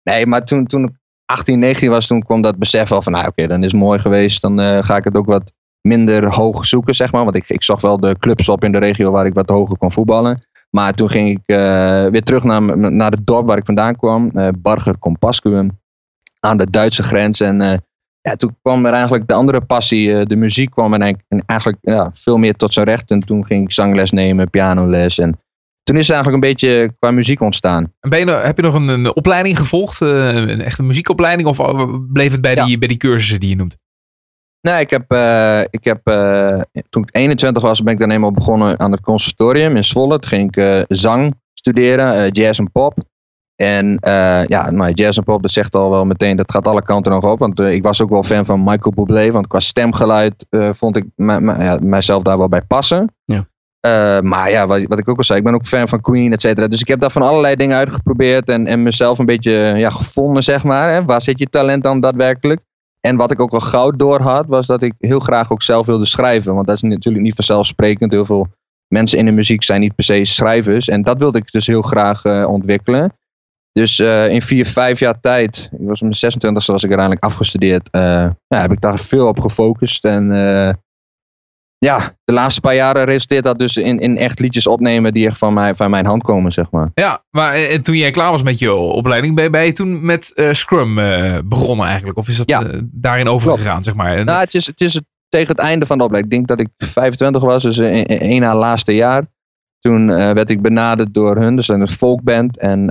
nee, 0.02 0.26
maar 0.26 0.44
toen, 0.44 0.66
toen 0.66 0.84
ik 0.84 0.90
18, 1.24 1.58
19 1.58 1.90
was, 1.90 2.06
toen 2.06 2.22
kwam 2.22 2.42
dat 2.42 2.56
besef 2.58 2.88
wel 2.88 3.02
van, 3.02 3.12
nou 3.12 3.26
oké, 3.26 3.46
dan 3.46 3.62
is 3.64 3.72
het 3.72 3.80
mooi 3.80 3.98
geweest. 3.98 4.42
Dan 4.42 4.84
ga 4.84 4.96
ik 4.96 5.04
het 5.04 5.16
ook 5.16 5.26
wat 5.26 5.52
minder 5.80 6.34
hoog 6.34 6.66
zoeken, 6.66 6.94
zeg 6.94 7.12
maar. 7.12 7.24
Want 7.24 7.36
ik, 7.36 7.48
ik 7.48 7.62
zag 7.62 7.80
wel 7.80 8.00
de 8.00 8.16
clubs 8.18 8.48
op 8.48 8.64
in 8.64 8.72
de 8.72 8.78
regio 8.78 9.10
waar 9.10 9.26
ik 9.26 9.34
wat 9.34 9.48
hoger 9.48 9.76
kon 9.78 9.92
voetballen. 9.92 10.42
Maar 10.74 10.92
toen 10.92 11.08
ging 11.10 11.30
ik 11.30 11.40
eh, 11.46 11.56
weer 12.06 12.22
terug 12.22 12.44
naar, 12.44 12.92
naar 12.92 13.10
het 13.10 13.26
dorp 13.26 13.46
waar 13.46 13.56
ik 13.58 13.64
vandaan 13.64 13.96
kwam. 13.96 14.30
eh 14.34 14.48
Barger 14.58 14.98
Compascuum. 14.98 15.80
Aan 16.40 16.56
de 16.56 16.70
Duitse 16.70 17.02
grens. 17.02 17.40
En 17.40 17.60
eh, 17.60 17.78
ja, 18.20 18.34
toen 18.34 18.56
kwam 18.62 18.86
er 18.86 18.92
eigenlijk 18.92 19.28
de 19.28 19.34
andere 19.34 19.60
passie. 19.60 20.26
de 20.26 20.36
muziek 20.36 20.70
kwam 20.70 20.94
er 20.94 21.16
eigenlijk, 21.46 21.78
ja, 21.80 22.10
veel 22.12 22.36
meer 22.36 22.54
tot 22.54 22.72
zijn 22.72 22.86
recht. 22.86 23.10
En 23.10 23.20
toen 23.20 23.46
ging 23.46 23.64
ik 23.64 23.72
zangles 23.72 24.10
nemen, 24.10 24.50
pianoles. 24.50 25.18
En 25.18 25.38
toen 25.82 25.96
is 25.96 26.06
het 26.06 26.14
eigenlijk 26.16 26.44
een 26.44 26.50
beetje 26.50 26.94
qua 26.98 27.10
muziek 27.10 27.40
ontstaan. 27.40 27.92
En 28.00 28.10
ben 28.10 28.18
je, 28.18 28.24
nog- 28.24 28.42
heb 28.42 28.56
je 28.56 28.62
nog 28.62 28.74
een, 28.74 28.88
een 28.88 29.14
opleiding 29.16 29.58
gevolgd? 29.58 30.00
een 30.00 30.60
echte 30.60 30.82
muziekopleiding? 30.82 31.48
Of 31.48 31.60
bleef 32.12 32.32
het 32.32 32.40
bij, 32.40 32.54
Ja. 32.54 32.64
die, 32.64 32.78
bij 32.78 32.88
die 32.88 32.96
cursussen 32.96 33.40
die 33.40 33.48
je 33.48 33.56
noemt? 33.56 33.76
Nee, 34.64 34.80
ik 34.80 34.90
heb, 34.90 35.10
eh, 35.10 35.60
ik 35.60 35.84
heb 35.84 36.06
eh, 36.06 36.60
toen 36.90 37.02
ik 37.02 37.08
21 37.12 37.62
was, 37.62 37.82
ben 37.82 37.92
ik 37.92 37.98
dan 37.98 38.10
eenmaal 38.10 38.32
begonnen 38.32 38.80
aan 38.80 38.92
het 38.92 39.00
conservatorium 39.00 39.76
in 39.76 39.84
Zwolle. 39.84 40.18
Toen 40.18 40.28
ging 40.28 40.48
ik 40.48 40.56
eh, 40.56 40.82
zang 40.88 41.34
studeren, 41.54 42.30
jazz 42.30 42.58
en 42.58 42.72
pop. 42.72 42.94
En 43.56 43.98
ja, 44.48 44.70
nou, 44.70 44.92
jazz 44.92 45.18
en 45.18 45.24
pop, 45.24 45.42
dat 45.42 45.50
zegt 45.50 45.74
al 45.74 45.90
wel 45.90 46.04
meteen, 46.04 46.36
dat 46.36 46.50
gaat 46.50 46.68
alle 46.68 46.82
kanten 46.82 47.12
nog 47.12 47.24
op. 47.24 47.38
Want 47.38 47.60
ik 47.60 47.82
was 47.82 48.02
ook 48.02 48.10
wel 48.10 48.22
fan 48.22 48.44
van 48.44 48.64
Michael 48.64 48.94
Bublé, 48.94 49.30
want 49.30 49.46
qua 49.46 49.60
stemgeluid 49.60 50.46
vond 50.50 50.96
ik 50.96 51.04
ja, 51.16 51.78
mijzelf 51.82 52.22
daar 52.22 52.38
wel 52.38 52.48
bij 52.48 52.62
passen. 52.62 53.14
Ja. 53.24 53.46
maar 54.20 54.50
ja, 54.50 54.66
wat, 54.66 54.82
wat, 54.82 54.98
ik 54.98 55.08
ook 55.08 55.16
al 55.16 55.24
zei, 55.24 55.38
ik 55.38 55.44
ben 55.44 55.54
ook 55.54 55.66
fan 55.66 55.88
van 55.88 56.00
Queen, 56.00 56.32
et 56.32 56.42
cetera. 56.42 56.68
Dus 56.68 56.80
ik 56.80 56.88
heb 56.88 57.00
daar 57.00 57.10
van 57.10 57.22
allerlei 57.22 57.56
dingen 57.56 57.76
uitgeprobeerd 57.76 58.48
en, 58.48 58.66
en 58.66 58.82
mezelf 58.82 59.18
een 59.18 59.26
beetje 59.26 59.52
ja, 59.76 59.90
gevonden, 59.90 60.42
zeg 60.42 60.64
maar. 60.64 60.92
Hè? 60.92 61.04
Waar 61.04 61.22
zit 61.22 61.38
je 61.38 61.46
talent 61.46 61.82
dan 61.82 62.00
daadwerkelijk? 62.00 62.60
En 63.06 63.16
wat 63.16 63.30
ik 63.30 63.40
ook 63.40 63.50
wel 63.50 63.60
goud 63.60 63.98
door 63.98 64.20
had, 64.20 64.46
was 64.46 64.66
dat 64.66 64.82
ik 64.82 64.92
heel 64.98 65.20
graag 65.20 65.52
ook 65.52 65.62
zelf 65.62 65.86
wilde 65.86 66.06
schrijven. 66.06 66.54
Want 66.54 66.66
dat 66.66 66.76
is 66.76 66.82
natuurlijk 66.82 67.24
niet 67.24 67.34
vanzelfsprekend. 67.34 68.12
Heel 68.12 68.24
veel 68.24 68.48
mensen 68.88 69.18
in 69.18 69.24
de 69.24 69.32
muziek 69.32 69.62
zijn 69.62 69.80
niet 69.80 69.94
per 69.94 70.04
se 70.04 70.24
schrijvers. 70.24 70.88
En 70.88 71.02
dat 71.02 71.18
wilde 71.18 71.38
ik 71.38 71.52
dus 71.52 71.66
heel 71.66 71.82
graag 71.82 72.24
ontwikkelen. 72.46 73.12
Dus 73.72 73.98
uh, 73.98 74.28
in 74.28 74.42
vier, 74.42 74.66
vijf 74.66 74.98
jaar 74.98 75.20
tijd, 75.20 75.68
ik 75.78 75.86
was 75.86 76.00
mijn 76.00 76.14
26 76.14 76.66
was 76.66 76.82
ik 76.82 76.88
uiteindelijk 76.88 77.26
afgestudeerd, 77.26 77.88
ja, 77.92 78.36
heb 78.48 78.72
ik 78.72 78.80
daar 78.80 78.98
veel 78.98 79.28
op 79.28 79.40
gefocust. 79.40 80.04
En 80.04 80.30
ja, 81.78 82.16
de 82.24 82.32
laatste 82.32 82.60
paar 82.60 82.74
jaren 82.74 83.04
resulteert 83.04 83.44
dat 83.44 83.58
dus 83.58 83.76
in, 83.76 83.98
in 83.98 84.18
echt 84.18 84.38
liedjes 84.38 84.66
opnemen 84.66 85.12
die 85.12 85.26
echt 85.26 85.38
van, 85.38 85.54
mij, 85.54 85.74
van 85.74 85.90
mijn 85.90 86.06
hand 86.06 86.22
komen, 86.22 86.52
zeg 86.52 86.70
maar. 86.70 86.90
Ja, 86.94 87.24
maar 87.30 87.54
en 87.54 87.82
toen 87.82 87.96
jij 87.96 88.10
klaar 88.10 88.30
was 88.30 88.42
met 88.42 88.58
je 88.58 88.74
opleiding, 88.74 89.34
ben, 89.34 89.50
ben 89.50 89.64
je 89.64 89.72
toen 89.72 90.04
met 90.04 90.32
Scrum 90.50 90.94
begonnen 91.48 91.86
eigenlijk? 91.86 92.18
Of 92.18 92.28
is 92.28 92.36
dat 92.36 92.48
ja, 92.48 92.62
daarin 92.82 93.28
overgegaan, 93.28 93.82
zeg 93.82 93.94
maar? 93.94 94.16
En, 94.16 94.24
nou, 94.24 94.40
het 94.40 94.54
is, 94.54 94.66
het 94.66 94.80
is 94.80 95.00
tegen 95.28 95.48
het 95.48 95.58
einde 95.58 95.86
van 95.86 95.98
de 95.98 96.04
opleiding. 96.04 96.32
Ik 96.32 96.48
denk 96.48 96.58
dat 96.58 96.66
ik 96.66 96.88
25 96.88 97.42
was, 97.42 97.62
dus 97.62 97.78
één 97.78 98.40
na 98.40 98.56
laatste 98.56 98.92
jaar. 98.92 99.26
Toen 99.80 100.06
werd 100.06 100.50
ik 100.50 100.62
benaderd 100.62 101.14
door 101.14 101.36
hun, 101.36 101.56
dus 101.56 101.68
een 101.68 101.88
folkband. 101.88 102.58
En 102.58 102.90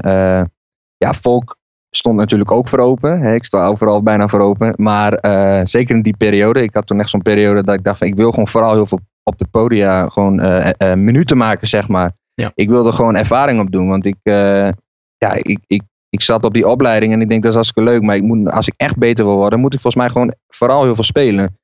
ja, 0.98 1.14
folk 1.14 1.58
stond 1.96 2.18
natuurlijk 2.18 2.52
ook 2.52 2.68
voor 2.68 2.80
open. 2.80 3.22
Hè. 3.22 3.34
Ik 3.34 3.46
sta 3.46 3.66
overal 3.66 4.04
bijna 4.04 4.28
voor 4.28 4.40
open. 4.40 4.74
Maar 4.78 5.18
uh, 5.22 5.62
zeker 5.64 5.96
in 5.96 6.02
die 6.02 6.18
periode. 6.18 6.64
Ik 6.64 6.74
had 6.74 6.88
toen 6.88 7.00
echt 7.00 7.10
zo'n 7.10 7.22
periode 7.22 7.64
dat 7.64 7.76
ik 7.76 7.84
dacht 7.84 7.98
van 7.98 8.08
ik 8.08 8.16
wil 8.16 8.30
gewoon 8.30 8.48
vooral 8.48 8.74
heel 8.74 8.86
veel 8.86 9.00
op 9.24 9.38
de 9.38 9.48
podia 9.52 10.10
gewoon 10.10 10.46
uh, 10.46 10.70
uh, 10.78 10.94
minuten 10.94 11.38
maken, 11.38 11.68
zeg 11.68 11.88
maar. 11.88 12.12
Ja. 12.34 12.52
Ik 12.56 12.70
wilde 12.70 12.92
gewoon 12.92 13.16
ervaring 13.16 13.60
op 13.60 13.72
doen. 13.72 13.88
Want 13.88 14.06
ik, 14.06 14.18
ja, 14.24 15.34
ik, 15.34 15.60
ik, 15.68 15.82
ik 16.10 16.22
zat 16.22 16.44
op 16.44 16.54
die 16.54 16.68
opleiding 16.68 17.14
en 17.14 17.22
ik 17.22 17.30
denk 17.30 17.42
dat 17.42 17.50
is 17.50 17.58
hartstikke 17.58 17.90
leuk. 17.90 18.02
Maar 18.02 18.16
ik 18.16 18.24
moet, 18.24 18.52
als 18.52 18.68
ik 18.68 18.74
echt 18.78 18.98
beter 18.98 19.26
wil 19.26 19.36
worden, 19.36 19.60
moet 19.60 19.74
ik 19.74 19.82
volgens 19.82 20.04
mij 20.04 20.14
gewoon 20.14 20.34
vooral 20.48 20.84
heel 20.84 20.96
veel 20.96 21.04
spelen. 21.04 21.58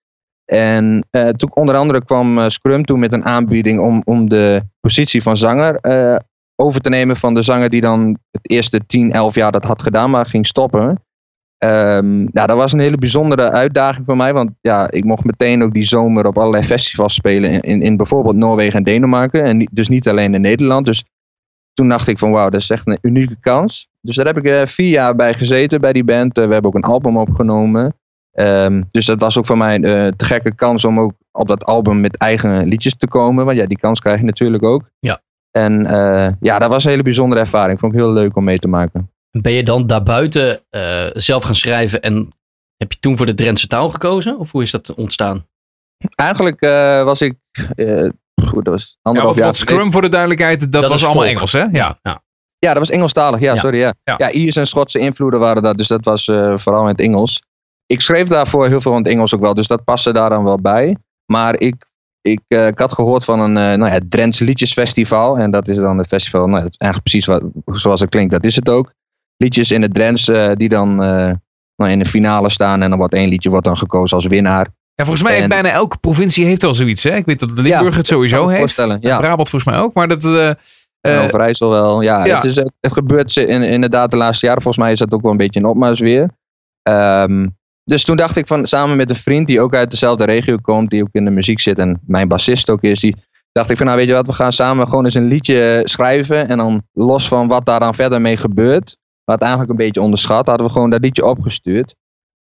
En 0.46 1.08
toen 1.12 1.52
onder 1.54 1.76
andere 1.76 2.06
kwam 2.06 2.50
Scrum 2.50 2.86
toen 2.86 3.00
met 3.00 3.14
een 3.14 3.26
aanbieding 3.26 3.80
om, 3.80 4.02
om 4.06 4.30
de 4.30 4.62
positie 4.80 5.22
van 5.22 5.38
zanger 5.38 5.80
over 6.60 6.82
te 6.82 6.90
nemen 6.90 7.16
van 7.16 7.34
de 7.34 7.42
zanger 7.42 7.70
die 7.70 7.82
dan 7.82 8.18
het 8.32 8.50
eerste 8.50 8.86
10, 8.86 9.12
11 9.12 9.36
jaar 9.36 9.52
dat 9.52 9.64
had 9.64 9.82
gedaan, 9.82 10.10
maar 10.10 10.26
ging 10.26 10.48
stoppen. 10.48 11.04
Um, 11.64 12.30
ja, 12.32 12.46
dat 12.46 12.58
was 12.58 12.72
een 12.72 12.80
hele 12.80 12.98
bijzondere 12.98 13.50
uitdaging 13.50 14.06
voor 14.06 14.18
mij. 14.18 14.34
Want 14.34 14.52
ja, 14.62 14.92
ik 14.92 15.04
mocht 15.04 15.24
meteen 15.24 15.64
ook 15.64 15.74
die 15.74 15.84
zomer 15.84 16.26
op 16.26 16.38
allerlei 16.38 16.64
festivals 16.64 17.14
spelen. 17.14 17.62
In, 17.62 17.82
in, 17.82 17.98
bijvoorbeeld 17.98 18.36
Noorwegen 18.36 18.78
en 18.78 18.84
Denemarken. 18.84 19.44
En 19.44 19.68
dus 19.72 19.88
niet 19.88 20.08
alleen 20.08 20.34
in 20.34 20.42
Nederland. 20.42 20.86
Dus 20.86 21.04
toen 21.74 21.88
dacht 21.88 22.08
ik 22.08 22.20
van 22.20 22.32
wauw, 22.32 22.50
dat 22.50 22.62
is 22.62 22.70
echt 22.70 22.88
een 22.88 22.98
unieke 23.02 23.40
kans. 23.40 23.88
Dus 24.02 24.16
daar 24.16 24.26
heb 24.26 24.38
ik 24.38 24.46
uh, 24.46 24.66
vier 24.66 24.90
jaar 24.90 25.16
bij 25.16 25.34
gezeten 25.34 25.82
bij 25.82 25.94
die 25.94 26.04
band. 26.04 26.38
Uh, 26.38 26.46
we 26.46 26.54
hebben 26.54 26.72
ook 26.72 26.84
een 26.84 26.92
album 26.92 27.18
opgenomen. 27.18 27.96
Um, 28.34 28.88
dus 28.92 29.06
dat 29.06 29.22
was 29.22 29.38
ook 29.38 29.46
voor 29.46 29.58
mij 29.58 29.80
uh, 29.80 30.08
te 30.08 30.26
gekke 30.26 30.56
kans 30.56 30.86
om 30.86 31.00
ook 31.00 31.14
op 31.32 31.48
dat 31.48 31.66
album 31.66 32.00
met 32.00 32.18
eigen 32.18 32.68
liedjes 32.68 32.98
te 32.98 33.08
komen. 33.08 33.46
Want 33.46 33.58
ja, 33.58 33.66
die 33.66 33.80
kans 33.80 34.00
krijg 34.00 34.20
je 34.20 34.26
natuurlijk 34.26 34.64
ook. 34.64 34.90
Ja. 35.00 35.22
En 35.60 35.86
uh, 35.86 36.30
ja, 36.40 36.60
dat 36.60 36.70
was 36.70 36.84
een 36.84 36.90
hele 36.90 37.04
bijzondere 37.04 37.42
ervaring. 37.42 37.80
Vond 37.80 37.94
ik 37.94 38.00
heel 38.00 38.14
leuk 38.14 38.36
om 38.36 38.44
mee 38.44 38.60
te 38.60 38.68
maken. 38.68 39.12
Ben 39.32 39.52
je 39.52 39.64
dan 39.64 39.88
daarbuiten 39.88 40.60
uh, 40.72 41.08
zelf 41.14 41.44
gaan 41.44 41.56
schrijven 41.56 42.02
en 42.02 42.34
heb 42.78 42.92
je 42.92 43.00
toen 43.00 43.18
voor 43.18 43.26
de 43.26 43.34
Drentse 43.34 43.68
taal 43.68 43.90
gekozen? 43.90 44.38
Of 44.38 44.52
hoe 44.52 44.62
is 44.62 44.72
dat 44.72 44.94
ontstaan? 44.94 45.46
Eigenlijk 46.16 46.62
uh, 46.62 47.04
was 47.04 47.22
ik. 47.22 47.36
goed, 48.46 48.66
dat 48.66 48.74
was 48.74 48.98
anderhalf 49.02 49.38
ja, 49.38 49.44
jaar. 49.44 49.56
Scrum 49.56 49.92
voor 49.92 50.02
de 50.02 50.10
duidelijkheid, 50.10 50.60
dat, 50.60 50.82
dat 50.82 50.92
was 50.92 51.04
allemaal 51.04 51.24
volk. 51.24 51.36
Engels, 51.36 51.54
hè? 51.54 51.64
Ja. 51.72 51.98
ja. 52.02 52.22
Ja, 52.58 52.70
dat 52.70 52.78
was 52.78 52.90
Engelstalig. 52.90 53.40
Ja, 53.40 53.54
ja. 53.54 53.60
sorry. 53.60 53.80
Ja. 53.80 53.94
Ja. 54.04 54.16
ja, 54.18 54.32
Iers 54.32 54.56
en 54.56 54.68
Schotse 54.68 55.00
invloeden 55.00 55.40
waren 55.40 55.64
dat. 55.64 55.78
Dus 55.78 55.88
dat 55.88 56.06
was 56.06 56.26
vooral 56.56 56.82
in 56.82 56.88
het 56.88 57.00
Engels. 57.00 57.42
Ik 57.86 58.02
schreef 58.02 58.28
daarvoor 58.28 58.68
heel 58.68 58.82
veel 58.82 58.92
in 58.92 58.98
het 58.98 59.08
Engels 59.08 59.36
ook 59.36 59.42
wel. 59.42 59.54
Dus 59.54 59.68
dat 59.68 59.84
paste 59.84 60.14
daar 60.14 60.30
dan 60.30 60.44
wel 60.44 60.60
bij. 60.62 60.98
Maar 61.26 61.60
ik 61.60 61.89
ik, 62.22 62.42
uh, 62.48 62.68
ik, 62.68 62.80
had 62.80 62.94
gehoord 62.94 63.26
van 63.26 63.40
een 63.40 63.72
uh, 63.72 63.78
nou 63.78 63.92
ja, 63.92 64.00
Drents 64.10 64.40
Liedjesfestival. 64.40 65.38
En 65.38 65.52
dat 65.52 65.68
is 65.68 65.78
dan 65.78 65.98
het 65.98 66.08
festival, 66.08 66.48
nou, 66.48 66.62
eigenlijk 66.62 67.02
precies 67.02 67.26
wat, 67.26 67.44
zoals 67.66 68.00
het 68.00 68.10
klinkt, 68.10 68.32
dat 68.32 68.44
is 68.44 68.56
het 68.56 68.70
ook. 68.70 68.94
Liedjes 69.38 69.72
in 69.72 69.82
het 69.82 69.94
Drents 69.94 70.28
uh, 70.28 70.52
die 70.56 70.70
dan 70.70 70.96
nou, 70.96 71.92
in 71.92 72.00
de 72.00 72.06
finale 72.06 72.50
staan. 72.50 72.82
En 72.82 72.90
dan 72.90 72.98
wordt 72.98 73.14
één 73.14 73.30
liedje 73.30 73.50
wordt 73.50 73.66
dan 73.66 73.78
gekozen 73.78 74.18
als 74.18 74.26
winnaar. 74.26 74.68
Ja, 74.94 75.06
volgens 75.06 75.24
mij 75.24 75.32
en, 75.32 75.38
heeft 75.38 75.62
bijna 75.62 75.70
elke 75.70 75.98
provincie 75.98 76.46
heeft 76.46 76.62
wel 76.62 76.74
zoiets. 76.74 77.04
Hè? 77.04 77.16
Ik 77.16 77.26
weet 77.26 77.40
dat 77.40 77.52
Limburg 77.52 77.92
ja, 77.92 77.98
het 77.98 78.08
sowieso 78.08 78.48
heeft. 78.48 78.76
Ja. 79.00 79.18
Brabant 79.18 79.50
volgens 79.50 79.72
mij 79.72 79.82
ook. 79.82 79.94
Maar 79.94 80.08
dat... 80.08 80.26
Overijssel 81.02 81.70
wel. 81.70 82.02
Ja, 82.02 82.26
ja. 82.26 82.36
Het, 82.36 82.44
is, 82.44 82.56
het 82.56 82.94
gebeurt 82.94 83.36
in, 83.36 83.64
inderdaad 83.64 84.12
de 84.12 84.18
laatste 84.18 84.46
jaren. 84.46 84.62
Volgens 84.62 84.84
mij 84.84 84.94
is 84.94 85.00
dat 85.00 85.14
ook 85.14 85.22
wel 85.22 85.32
een 85.32 85.38
beetje 85.38 85.60
een 85.60 85.66
opmars 85.66 86.00
weer. 86.00 86.30
Um, 86.90 87.59
dus 87.90 88.04
toen 88.04 88.16
dacht 88.16 88.36
ik 88.36 88.48
van 88.48 88.68
samen 88.68 88.98
met 88.98 89.10
een 89.10 89.16
vriend 89.16 89.48
die 89.48 89.62
ook 89.62 89.76
uit 89.76 89.92
dezelfde 89.92 90.26
regio 90.26 90.58
komt, 90.62 90.90
die 90.90 91.02
ook 91.02 91.10
in 91.12 91.26
de 91.26 91.32
muziek 91.32 91.60
zit 91.60 91.80
en 91.80 92.00
mijn 92.06 92.28
bassist 92.28 92.70
ook 92.70 92.82
is, 92.82 93.00
die 93.00 93.16
dacht 93.52 93.70
ik 93.70 93.78
van 93.78 93.86
nou 93.86 93.98
weet 93.98 94.08
je 94.08 94.14
wat, 94.14 94.28
we 94.28 94.34
gaan 94.34 94.52
samen 94.52 94.88
gewoon 94.88 95.06
eens 95.06 95.14
een 95.14 95.28
liedje 95.28 95.82
schrijven 95.84 96.48
en 96.48 96.58
dan 96.58 96.84
los 96.94 97.28
van 97.28 97.48
wat 97.48 97.66
daar 97.66 97.80
dan 97.80 97.96
verder 97.96 98.22
mee 98.22 98.38
gebeurt, 98.38 98.98
wat 99.24 99.42
eigenlijk 99.42 99.72
een 99.72 99.78
beetje 99.78 100.02
onderschat, 100.02 100.48
hadden 100.48 100.66
we 100.66 100.72
gewoon 100.72 100.90
dat 100.90 101.02
liedje 101.02 101.26
opgestuurd. 101.26 101.96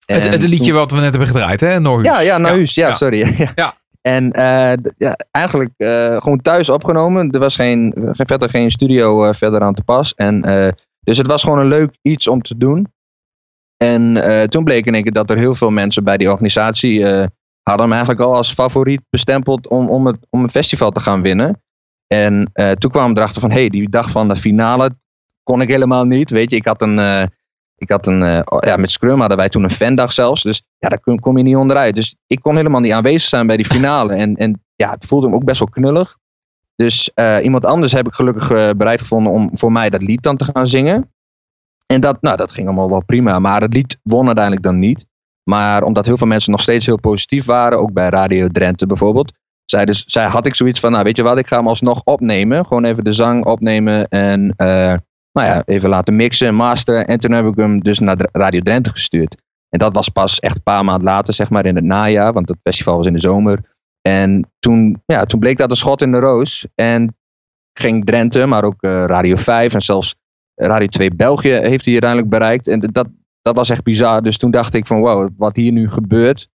En 0.06 0.20
het, 0.20 0.32
het 0.32 0.42
liedje 0.42 0.72
wat 0.72 0.90
we 0.90 0.96
net 0.96 1.10
hebben 1.10 1.28
gedraaid, 1.28 1.60
hè? 1.60 1.80
Norhuus. 1.80 2.06
Ja, 2.06 2.20
ja, 2.20 2.38
Norhuus. 2.38 2.74
Ja, 2.74 2.88
ja, 2.88 2.94
sorry. 2.94 3.18
ja. 3.38 3.52
ja. 3.54 3.74
En 4.00 4.24
uh, 4.24 4.92
ja, 4.98 5.16
eigenlijk 5.30 5.70
uh, 5.76 6.16
gewoon 6.20 6.42
thuis 6.42 6.68
opgenomen. 6.68 7.30
Er 7.30 7.38
was 7.38 7.54
geen, 7.54 7.94
verder 8.12 8.48
geen 8.48 8.70
studio 8.70 9.26
uh, 9.26 9.32
verder 9.32 9.60
aan 9.60 9.74
te 9.74 9.82
pas. 9.82 10.14
En, 10.14 10.40
dus 11.00 11.18
het 11.18 11.26
was 11.26 11.42
gewoon 11.42 11.58
een 11.58 11.68
leuk 11.68 11.96
iets 12.02 12.28
om 12.28 12.42
te 12.42 12.56
doen. 12.56 12.86
En 13.76 14.16
uh, 14.16 14.42
toen 14.42 14.64
bleek 14.64 14.87
in 14.87 14.95
één 14.95 15.12
dat 15.12 15.30
er 15.30 15.37
heel 15.37 15.54
veel 15.54 15.71
mensen 15.71 16.04
bij 16.04 16.16
die 16.16 16.30
organisatie 16.30 16.99
uh, 16.99 17.26
hadden 17.62 17.87
hem 17.87 17.92
eigenlijk 17.92 18.21
al 18.21 18.35
als 18.35 18.52
favoriet 18.52 19.02
bestempeld 19.11 19.68
om, 19.68 19.88
om, 19.88 20.06
het, 20.06 20.16
om 20.30 20.42
het 20.42 20.50
festival 20.50 20.90
te 20.90 21.00
gaan 21.00 21.23
winnen. 21.23 21.62
En 22.06 22.50
uh, 22.54 22.71
toen 22.71 22.90
kwam 22.90 23.12
we 23.12 23.18
erachter 23.18 23.40
van, 23.40 23.50
hé, 23.50 23.59
hey, 23.59 23.68
die 23.68 23.88
dag 23.88 24.11
van 24.11 24.28
de 24.28 24.37
finale 24.37 24.90
kon 25.42 25.61
ik 25.61 25.68
helemaal 25.68 26.04
niet. 26.04 26.30
Weet 26.30 26.50
je, 26.50 26.56
ik 26.56 26.64
had 26.64 26.83
een, 26.83 27.28
ik 27.76 27.90
had 27.90 28.06
een 28.06 28.45
ja, 28.61 28.76
met 28.76 28.90
Scrum 28.90 29.18
hadden 29.21 29.37
wij 29.37 29.49
toen 29.49 29.62
een 29.62 29.71
fandag 29.71 30.12
zelfs. 30.12 30.42
Dus 30.42 30.62
ja, 30.78 30.88
daar 30.88 31.00
kom, 31.00 31.37
je 31.37 31.42
niet 31.42 31.56
onderuit. 31.56 31.95
Dus 31.95 32.16
ik 32.26 32.40
kon 32.40 32.56
helemaal 32.56 32.80
niet 32.80 32.92
aanwezig 32.92 33.28
zijn 33.28 33.47
bij 33.47 33.56
die 33.56 33.66
finale. 33.66 34.14
En, 34.14 34.37
en 34.37 34.64
ja, 34.76 34.90
het 34.90 35.06
voelde 35.06 35.28
me 35.28 35.35
ook 35.35 35.45
best 35.45 35.59
wel 35.59 35.68
knullig. 35.68 36.16
Dus 36.76 37.11
iemand 37.42 37.64
anders 37.64 37.92
heb 37.92 38.06
ik 38.06 38.12
gelukkig 38.12 38.76
bereid 38.76 39.00
gevonden 39.00 39.33
om 39.33 39.50
voor 39.52 39.73
mij 39.73 39.90
dat 39.90 40.02
lied 40.02 40.23
dan 40.23 40.37
te 40.37 40.45
gaan 40.45 40.66
zingen. 40.66 41.11
En 41.86 42.00
dat, 42.00 42.22
nou, 42.22 42.36
dat 42.36 42.52
ging 42.52 42.66
allemaal 42.66 42.90
wel 42.90 43.04
prima. 43.04 43.38
Maar 43.38 43.60
het 43.60 43.74
lied 43.74 43.98
won 44.02 44.26
uiteindelijk 44.26 44.64
dan 44.64 44.78
niet. 44.78 45.06
Maar 45.42 45.82
omdat 45.82 46.06
heel 46.06 46.16
veel 46.16 46.26
mensen 46.26 46.50
nog 46.50 46.60
steeds 46.60 46.86
heel 46.86 47.00
positief 47.00 47.44
waren, 47.44 47.78
ook 47.78 47.92
bij 47.92 48.08
Radio 48.08 48.48
Drenthe 48.48 48.86
bijvoorbeeld, 48.86 49.32
zei, 49.64 49.84
dus, 49.84 50.04
zei, 50.06 50.28
had 50.28 50.46
ik 50.46 50.54
zoiets 50.54 50.80
van, 50.80 50.92
nou 50.92 51.04
weet 51.04 51.16
je 51.16 51.22
wat, 51.22 51.38
ik 51.38 51.46
ga 51.46 51.56
hem 51.56 51.68
alsnog 51.68 52.02
opnemen. 52.04 52.66
Gewoon 52.66 52.84
even 52.84 53.04
de 53.04 53.12
zang 53.12 53.44
opnemen 53.44 54.08
en 54.08 54.40
uh, 54.56 54.94
nou 55.32 55.48
ja, 55.48 55.62
even 55.64 55.88
laten 55.88 56.16
mixen, 56.16 56.54
masteren. 56.54 57.06
En 57.06 57.18
toen 57.18 57.32
heb 57.32 57.46
ik 57.46 57.56
hem 57.56 57.82
dus 57.82 57.98
naar 57.98 58.28
Radio 58.32 58.60
Drenthe 58.60 58.90
gestuurd. 58.90 59.36
En 59.68 59.78
dat 59.78 59.94
was 59.94 60.08
pas 60.08 60.40
echt 60.40 60.56
een 60.56 60.62
paar 60.62 60.84
maanden 60.84 61.04
later, 61.04 61.34
zeg 61.34 61.50
maar 61.50 61.66
in 61.66 61.74
het 61.74 61.84
najaar, 61.84 62.32
want 62.32 62.48
het 62.48 62.58
festival 62.62 62.96
was 62.96 63.06
in 63.06 63.12
de 63.12 63.20
zomer. 63.20 63.74
En 64.02 64.52
toen, 64.58 65.02
ja, 65.06 65.24
toen 65.24 65.40
bleek 65.40 65.58
dat 65.58 65.70
een 65.70 65.76
schot 65.76 66.02
in 66.02 66.10
de 66.10 66.18
roos. 66.18 66.66
En 66.74 67.16
ging 67.72 68.04
Drenthe, 68.04 68.46
maar 68.46 68.64
ook 68.64 68.82
uh, 68.82 69.04
Radio 69.06 69.36
5 69.36 69.74
en 69.74 69.82
zelfs 69.82 70.16
Radio 70.56 70.86
2 70.86 71.10
België 71.10 71.52
heeft 71.52 71.84
hij 71.84 71.92
uiteindelijk 71.92 72.30
bereikt. 72.30 72.68
En 72.68 72.80
dat, 72.80 73.08
dat 73.42 73.56
was 73.56 73.70
echt 73.70 73.82
bizar. 73.82 74.22
Dus 74.22 74.38
toen 74.38 74.50
dacht 74.50 74.75
ik 74.75 74.86
van 74.86 75.00
wow, 75.00 75.28
wat 75.36 75.56
hier 75.56 75.72
nu 75.72 75.90
gebeurt. 75.90 76.48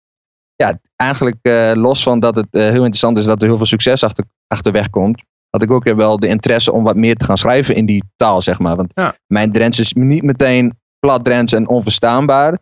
Ja, 0.55 0.79
eigenlijk 0.95 1.37
uh, 1.41 1.71
los 1.73 2.03
van 2.03 2.19
dat 2.19 2.35
het 2.35 2.47
uh, 2.51 2.61
heel 2.61 2.73
interessant 2.73 3.17
is 3.17 3.25
dat 3.25 3.41
er 3.41 3.47
heel 3.47 3.57
veel 3.57 3.65
succes 3.65 4.03
achter, 4.03 4.25
achterweg 4.47 4.89
komt. 4.89 5.23
Had 5.49 5.61
ik 5.61 5.71
ook 5.71 5.83
wel 5.83 6.19
de 6.19 6.27
interesse 6.27 6.71
om 6.71 6.83
wat 6.83 6.95
meer 6.95 7.15
te 7.15 7.25
gaan 7.25 7.37
schrijven 7.37 7.75
in 7.75 7.85
die 7.85 8.03
taal, 8.15 8.41
zeg 8.41 8.59
maar. 8.59 8.75
Want 8.75 8.91
ja. 8.95 9.15
mijn 9.27 9.51
Drents 9.51 9.79
is 9.79 9.93
niet 9.93 10.23
meteen 10.23 10.77
plat 10.99 11.23
Drents 11.23 11.53
en 11.53 11.67
onverstaanbaar. 11.67 12.59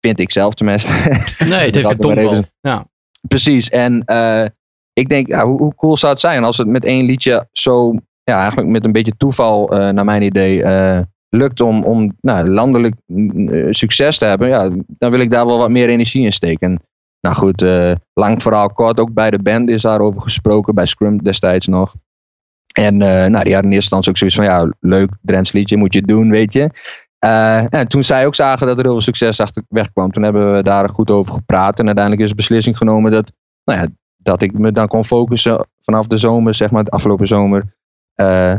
Vind 0.00 0.20
ik 0.20 0.32
zelf 0.32 0.54
tenminste. 0.54 0.92
Nee, 1.44 1.66
het 1.66 1.74
heeft 1.76 1.90
een 1.90 1.96
tongval. 1.96 2.44
Ja. 2.60 2.86
Precies. 3.28 3.68
En 3.68 4.02
uh, 4.06 4.44
ik 4.92 5.08
denk, 5.08 5.26
ja, 5.26 5.46
hoe, 5.46 5.58
hoe 5.58 5.74
cool 5.74 5.96
zou 5.96 6.12
het 6.12 6.20
zijn 6.20 6.44
als 6.44 6.58
het 6.58 6.66
met 6.66 6.84
één 6.84 7.06
liedje 7.06 7.48
zo 7.52 7.94
ja, 8.28 8.38
eigenlijk 8.38 8.68
met 8.68 8.84
een 8.84 8.92
beetje 8.92 9.16
toeval, 9.16 9.72
uh, 9.72 9.88
naar 9.88 10.04
mijn 10.04 10.22
idee, 10.22 10.58
uh, 10.58 11.00
lukt 11.28 11.60
om, 11.60 11.84
om 11.84 12.16
nou, 12.20 12.48
landelijk 12.48 12.94
uh, 13.06 13.66
succes 13.70 14.18
te 14.18 14.24
hebben, 14.24 14.48
ja, 14.48 14.70
dan 14.86 15.10
wil 15.10 15.20
ik 15.20 15.30
daar 15.30 15.46
wel 15.46 15.58
wat 15.58 15.70
meer 15.70 15.88
energie 15.88 16.24
in 16.24 16.32
steken. 16.32 16.80
Nou 17.20 17.36
goed, 17.36 17.64
lang 18.12 18.42
verhaal 18.42 18.70
kort, 18.70 19.00
ook 19.00 19.12
bij 19.12 19.30
de 19.30 19.42
band 19.42 19.68
is 19.68 19.82
daarover 19.82 20.20
gesproken, 20.20 20.74
bij 20.74 20.86
Scrum 20.86 21.22
destijds 21.22 21.66
nog. 21.66 21.94
En 22.78 23.02
eh, 23.02 23.30
nou, 23.30 23.44
die 23.44 23.52
hadden 23.52 23.70
in 23.70 23.76
eerste 23.76 23.96
instantie 23.96 24.10
ook 24.10 24.16
zoiets 24.16 24.36
van, 24.36 24.44
ja, 24.44 24.72
leuk 24.80 25.10
Drents 25.22 25.52
liedje, 25.52 25.76
moet 25.76 25.94
je 25.94 26.02
doen, 26.02 26.30
weet 26.30 26.52
je. 26.52 26.70
Eh, 27.18 27.74
en 27.74 27.88
toen 27.88 28.04
zij 28.04 28.26
ook 28.26 28.34
zagen 28.34 28.66
dat 28.66 28.76
er 28.76 28.82
heel 28.82 28.92
veel 28.92 29.00
succes 29.00 29.40
achter 29.40 29.62
wegkwam, 29.68 30.10
toen 30.10 30.22
hebben 30.22 30.54
we 30.54 30.62
daar 30.62 30.88
goed 30.88 31.10
over 31.10 31.32
gepraat. 31.32 31.78
En 31.78 31.86
uiteindelijk 31.86 32.24
is 32.24 32.30
de 32.30 32.36
beslissing 32.36 32.76
genomen 32.76 33.10
dat, 33.10 33.32
nou 33.64 33.80
ja, 33.80 33.88
dat 34.16 34.42
ik 34.42 34.58
me 34.58 34.72
dan 34.72 34.86
kon 34.86 35.04
focussen 35.04 35.66
vanaf 35.80 36.06
de 36.06 36.16
zomer, 36.16 36.54
zeg 36.54 36.70
maar, 36.70 36.84
de 36.84 36.90
afgelopen 36.90 37.26
zomer, 37.26 37.76
eh, 38.18 38.54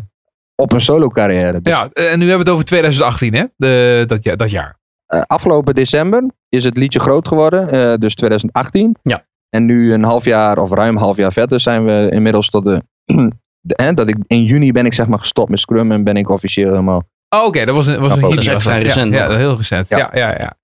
op 0.55 0.73
een 0.73 0.81
solo 0.81 1.07
carrière. 1.07 1.61
Dus, 1.61 1.73
Ja, 1.73 1.89
en 1.93 2.19
nu 2.19 2.27
hebben 2.27 2.27
we 2.27 2.37
het 2.37 2.49
over 2.49 2.65
2018, 2.65 3.33
hè? 3.33 3.43
De, 3.55 4.03
dat, 4.07 4.23
ja, 4.23 4.35
dat 4.35 4.49
jaar. 4.49 4.77
eh, 5.05 5.21
afgelopen 5.27 5.75
december 5.75 6.23
is 6.49 6.63
het 6.63 6.77
liedje 6.77 6.99
groot 6.99 7.27
geworden, 7.27 7.69
eh, 7.71 7.93
dus 7.97 8.15
2018. 8.15 8.95
Ja. 9.01 9.25
En 9.49 9.65
nu 9.65 9.93
een 9.93 10.03
half 10.03 10.25
jaar 10.25 10.57
of 10.57 10.71
ruim 10.71 10.95
een 10.95 11.01
half 11.01 11.17
jaar 11.17 11.33
verder 11.33 11.59
zijn 11.59 11.85
we 11.85 12.09
inmiddels 12.11 12.49
tot 12.49 12.63
de, 12.63 12.83
de 13.69 13.73
hè, 13.83 13.93
dat 13.93 14.09
ik 14.09 14.15
in 14.27 14.43
juni 14.43 14.71
ben 14.71 14.85
ik 14.85 14.93
zeg 14.93 15.07
maar 15.07 15.19
gestopt 15.19 15.49
met 15.49 15.59
Scrum 15.59 15.91
en 15.91 16.03
ben 16.03 16.15
ik 16.15 16.29
officieel 16.29 16.69
helemaal 16.69 17.07
Oh, 17.35 17.45
oké, 17.45 17.65
dat 17.65 17.75
was 17.75 17.87
een, 17.87 17.99
was 17.99 18.11
een 18.11 18.35
dat 18.35 18.45
was 18.45 18.63
vrij 18.63 18.77
Ja, 18.77 18.83
recent 18.83 19.13
Ja, 19.13 19.35
heel 19.35 19.55
recent. 19.55 19.87
Ja, 19.89 19.97
Ja. 19.97 20.09
ja, 20.13 20.29
ja. 20.39 20.57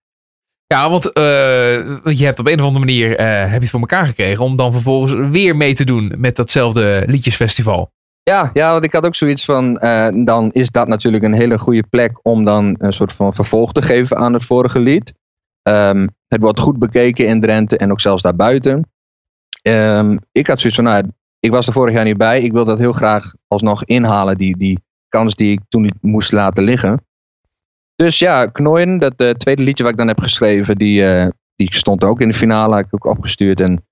ja. 0.67 0.89
want, 0.89 1.13
eh, 1.13 1.23
je 2.03 2.25
hebt 2.25 2.39
op 2.39 2.47
een 2.47 2.59
of 2.59 2.65
andere 2.65 2.79
manier 2.85 3.17
eh, 3.17 3.25
heb 3.41 3.51
je 3.51 3.59
het 3.59 3.69
voor 3.69 3.79
elkaar 3.79 4.05
gekregen 4.07 4.43
om 4.43 4.55
dan 4.55 4.71
vervolgens 4.71 5.13
weer 5.31 5.55
mee 5.55 5.73
te 5.73 5.85
doen 5.85 6.13
met 6.17 6.35
datzelfde 6.35 7.03
liedjesfestival. 7.07 7.91
Ja, 8.29 8.49
ja, 8.53 8.71
want 8.71 8.85
ik 8.85 8.93
had 8.93 9.05
ook 9.05 9.15
zoiets 9.15 9.45
van, 9.45 9.77
eh, 9.77 10.25
dan 10.25 10.51
is 10.51 10.71
dat 10.71 10.87
natuurlijk 10.87 11.23
een 11.23 11.33
hele 11.33 11.57
goede 11.57 11.83
plek 11.89 12.19
om 12.21 12.43
dan 12.43 12.75
een 12.77 12.93
soort 12.93 13.13
van 13.13 13.33
vervolg 13.33 13.71
te 13.71 13.81
geven 13.81 14.17
aan 14.17 14.33
het 14.33 14.43
vorige 14.43 14.79
lied. 14.79 15.13
Ehm, 15.61 16.07
het 16.27 16.41
wordt 16.41 16.59
goed 16.59 16.79
bekeken 16.79 17.27
in 17.27 17.41
Drenthe 17.41 17.77
en 17.77 17.91
ook 17.91 17.99
zelfs 17.99 18.21
daarbuiten. 18.21 18.91
Ehm, 19.61 20.17
ik 20.31 20.47
had 20.47 20.59
zoiets 20.59 20.79
van, 20.79 20.89
nou, 20.89 21.11
ik 21.39 21.51
was 21.51 21.67
er 21.67 21.73
vorig 21.73 21.93
jaar 21.93 22.03
niet 22.03 22.17
bij. 22.17 22.41
Ik 22.41 22.51
wil 22.51 22.65
dat 22.65 22.79
heel 22.79 22.93
graag 22.93 23.33
alsnog 23.47 23.83
inhalen, 23.83 24.37
die, 24.37 24.57
die 24.57 24.79
kans 25.09 25.35
die 25.35 25.51
ik 25.51 25.59
toen 25.67 25.81
niet 25.81 26.01
moest 26.01 26.31
laten 26.31 26.63
liggen. 26.63 27.05
Dus 27.95 28.19
ja, 28.19 28.45
Knoien, 28.45 28.97
dat 28.97 29.15
eh, 29.15 29.29
tweede 29.29 29.63
liedje 29.63 29.83
wat 29.83 29.91
ik 29.91 29.97
dan 29.97 30.07
heb 30.07 30.19
geschreven, 30.19 30.77
die, 30.77 31.05
eh, 31.05 31.29
die 31.55 31.75
stond 31.75 32.03
ook 32.03 32.21
in 32.21 32.27
de 32.27 32.33
finale, 32.33 32.75
heb 32.75 32.85
ik 32.85 32.93
ook 32.93 33.17
opgestuurd. 33.17 33.59
En 33.59 33.85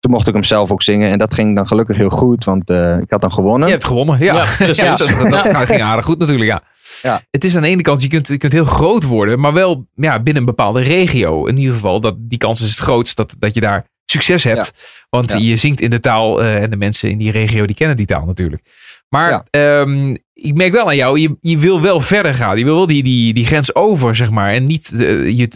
toen 0.00 0.10
mocht 0.12 0.26
ik 0.28 0.34
hem 0.34 0.44
zelf 0.44 0.70
ook 0.72 0.82
zingen. 0.82 1.10
En 1.10 1.18
dat 1.18 1.34
ging 1.34 1.56
dan 1.56 1.66
gelukkig 1.66 1.96
heel 1.96 2.08
goed, 2.10 2.44
want 2.44 2.70
eh, 2.70 2.98
ik 2.98 3.10
had 3.10 3.20
dan 3.20 3.32
gewonnen. 3.32 3.66
Je 3.68 3.72
hebt 3.74 3.86
gewonnen, 3.86 4.18
ja. 4.18 4.34
Ja, 4.34 4.44
precies. 4.58 4.78
Ja, 4.84 4.96
dat, 4.96 5.08
dat, 5.08 5.44
dat 5.44 5.66
ging 5.66 5.82
aardig 5.82 6.04
goed 6.04 6.18
natuurlijk, 6.18 6.50
ja. 6.50 6.62
Ja. 7.02 7.20
Het 7.30 7.44
is 7.44 7.56
aan 7.56 7.62
de 7.62 7.68
ene 7.68 7.82
kant, 7.82 8.02
je 8.02 8.08
kunt, 8.08 8.26
je 8.28 8.38
kunt 8.38 8.52
heel 8.52 8.64
groot 8.64 9.04
worden, 9.04 9.40
maar 9.40 9.52
wel 9.52 9.86
ja, 9.94 10.16
binnen 10.22 10.42
een 10.42 10.48
bepaalde 10.48 10.80
regio. 10.80 11.46
In 11.46 11.58
ieder 11.58 11.74
geval, 11.74 12.00
dat, 12.00 12.14
die 12.18 12.38
kans 12.38 12.60
is 12.60 12.68
het 12.70 12.78
grootst 12.78 13.16
dat, 13.16 13.34
dat 13.38 13.54
je 13.54 13.60
daar 13.60 13.86
succes 14.04 14.44
hebt. 14.44 14.72
Want 15.10 15.32
Ja. 15.32 15.38
je 15.38 15.56
zingt 15.56 15.80
in 15.80 15.90
de 15.90 16.00
taal 16.00 16.42
eh, 16.42 16.62
en 16.62 16.70
de 16.70 16.76
mensen 16.76 17.10
in 17.10 17.18
die 17.18 17.30
regio 17.30 17.66
die 17.66 17.74
kennen 17.76 17.96
die 17.96 18.06
taal 18.06 18.24
natuurlijk. 18.26 18.62
Maar 19.08 19.30
Ja. 19.30 19.44
ehm, 19.50 20.14
ik 20.32 20.54
merk 20.54 20.72
wel 20.72 20.86
aan 20.86 20.96
jou, 20.96 21.18
je, 21.20 21.36
je 21.40 21.58
wil 21.58 21.80
wel 21.82 22.00
verder 22.00 22.34
gaan. 22.34 22.58
Je 22.58 22.64
wil 22.64 22.74
wel 22.74 22.86
die, 22.86 23.02
die, 23.02 23.34
die 23.34 23.46
grens 23.46 23.74
over, 23.74 24.14
zeg 24.16 24.30
maar. 24.30 24.50
En 24.50 24.66
niet 24.66 24.92
eh, 24.92 25.36
je 25.38 25.48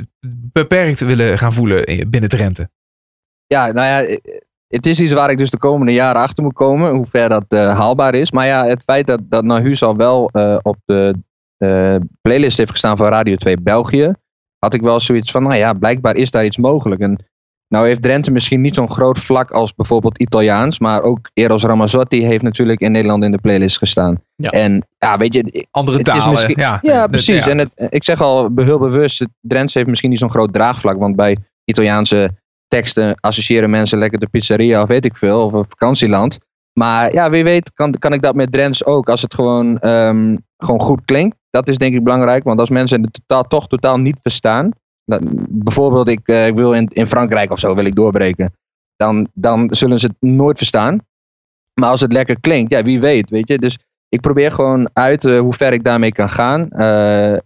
beperkt 0.53 1.01
willen 1.01 1.39
gaan 1.39 1.53
voelen 1.53 1.85
in- 1.85 2.11
binnen 2.11 2.31
Drenthe. 2.31 2.71
Ja, 3.53 3.73
nou 3.73 3.87
ja, 3.87 4.03
eh, 4.03 4.17
het 4.69 4.87
is 4.87 5.01
iets 5.01 5.13
waar 5.13 5.31
ik 5.31 5.39
dus 5.39 5.51
de 5.51 5.59
komende 5.59 5.93
jaren 5.93 6.23
achter 6.23 6.45
moet 6.45 6.53
komen, 6.53 6.91
hoe 6.91 7.07
ver 7.07 7.29
dat 7.29 7.45
eh, 7.49 7.79
haalbaar 7.79 8.15
is. 8.15 8.31
Maar 8.31 8.47
ja, 8.47 8.67
het 8.67 8.83
feit 8.83 9.07
dat, 9.07 9.21
dat 9.25 9.45
Nahuus 9.45 9.83
al 9.83 9.97
wel 9.97 10.29
eh, 10.31 10.57
op 10.63 10.77
de 10.85 11.15
eh, 11.57 11.97
playlist 12.21 12.59
heeft 12.59 12.71
gestaan 12.71 12.97
van 12.97 13.09
Radio 13.09 13.37
2 13.37 13.57
België, 13.61 14.13
had 14.59 14.75
ik 14.75 14.81
wel 14.81 15.01
zoiets 15.01 15.31
van, 15.31 15.43
nou 15.43 15.55
ja, 15.55 15.73
blijkbaar 15.73 16.17
is 16.17 16.31
daar 16.31 16.45
iets 16.45 16.57
mogelijk. 16.57 17.01
En 17.01 17.25
nou 17.69 17.87
heeft 17.87 18.03
Drenthe 18.03 18.31
misschien 18.31 18.61
niet 18.61 18.75
zo'n 18.75 18.91
groot 18.91 19.19
vlak 19.19 19.51
als 19.51 19.75
bijvoorbeeld 19.75 20.19
Italiaans, 20.19 20.79
maar 20.79 21.03
ook 21.03 21.31
Eros 21.35 21.63
Ramazzotti 21.63 22.25
heeft 22.25 22.43
natuurlijk 22.43 22.81
in 22.81 22.93
Nederland 22.93 23.25
in 23.25 23.31
de 23.31 23.39
playlist 23.39 23.79
gestaan. 23.79 24.23
Ja. 24.37 24.51
En 24.51 24.87
ja, 24.99 25.17
weet 25.17 25.35
je, 25.35 25.67
Andere 25.71 25.99
Het 25.99 26.09
is 26.09 26.15
talen, 26.15 26.31
misschien- 26.31 26.59
ja. 26.59 26.79
ja, 26.83 27.07
precies. 27.07 27.45
ja. 27.45 27.51
En 27.51 27.59
het, 27.59 27.73
ik 27.89 28.05
zeg 28.05 28.21
al 28.21 28.51
heel 28.55 28.79
bewust, 28.79 29.27
Drents 29.41 29.75
heeft 29.75 29.87
misschien 29.87 30.11
niet 30.11 30.19
zo'n 30.19 30.31
groot 30.31 30.53
draagvlak. 30.53 30.99
Want 30.99 31.17
bij 31.17 31.37
Italiaanse 31.65 32.31
teksten 32.73 33.15
associëren 33.21 33.71
mensen 33.71 33.99
lekker 33.99 34.19
de 34.19 34.29
pizzeria 34.29 34.83
of 34.83 34.89
weet 34.89 35.05
ik 35.05 35.17
veel. 35.17 35.45
Of 35.45 35.53
een 35.53 35.65
vakantieland. 35.69 36.39
Maar 36.73 37.13
ja, 37.13 37.31
wie 37.31 37.45
weet 37.45 37.73
kan, 37.73 37.93
kan 37.93 38.13
ik 38.13 38.23
dat 38.23 38.35
met 38.35 38.53
Drents 38.53 38.85
ook. 38.85 39.09
Als 39.09 39.23
het 39.23 39.35
gewoon, 39.35 39.79
ehm, 39.79 40.37
gewoon 40.57 40.81
goed 40.81 41.05
klinkt. 41.05 41.37
Dat 41.51 41.69
is 41.69 41.77
denk 41.79 41.95
ik 41.95 42.03
belangrijk. 42.05 42.45
Want 42.45 42.61
als 42.61 42.69
mensen 42.71 43.03
het 43.03 43.13
totaal, 43.27 43.43
toch 43.43 43.67
totaal 43.69 43.97
niet 43.99 44.19
verstaan. 44.23 44.71
dan- 45.05 45.47
bijvoorbeeld 45.49 46.09
ik, 46.09 46.29
eh, 46.29 46.47
ik 46.47 46.55
wil 46.55 46.73
in, 46.75 46.87
in 46.89 47.07
Frankrijk 47.07 47.51
of 47.51 47.59
zo 47.59 47.75
wil 47.75 47.85
ik 47.85 47.95
doorbreken. 47.95 48.53
Dan, 48.97 49.29
dan 49.35 49.75
zullen 49.75 49.99
ze 50.01 50.07
het 50.07 50.17
nooit 50.31 50.57
verstaan. 50.57 50.99
Maar 51.81 51.91
als 51.91 52.01
het 52.01 52.13
lekker 52.13 52.41
klinkt, 52.41 52.71
ja, 52.71 52.83
wie 52.83 53.01
weet, 53.01 53.31
weet 53.31 53.49
je. 53.49 53.59
Dus 53.59 53.79
ik 54.09 54.21
probeer 54.21 54.53
gewoon 54.53 54.91
uit 54.93 55.25
eh, 55.25 55.39
hoe 55.39 55.53
ver 55.53 55.73
ik 55.73 55.85
daarmee 55.85 56.13
kan 56.13 56.29
gaan. 56.29 56.71
Eh, 56.71 57.39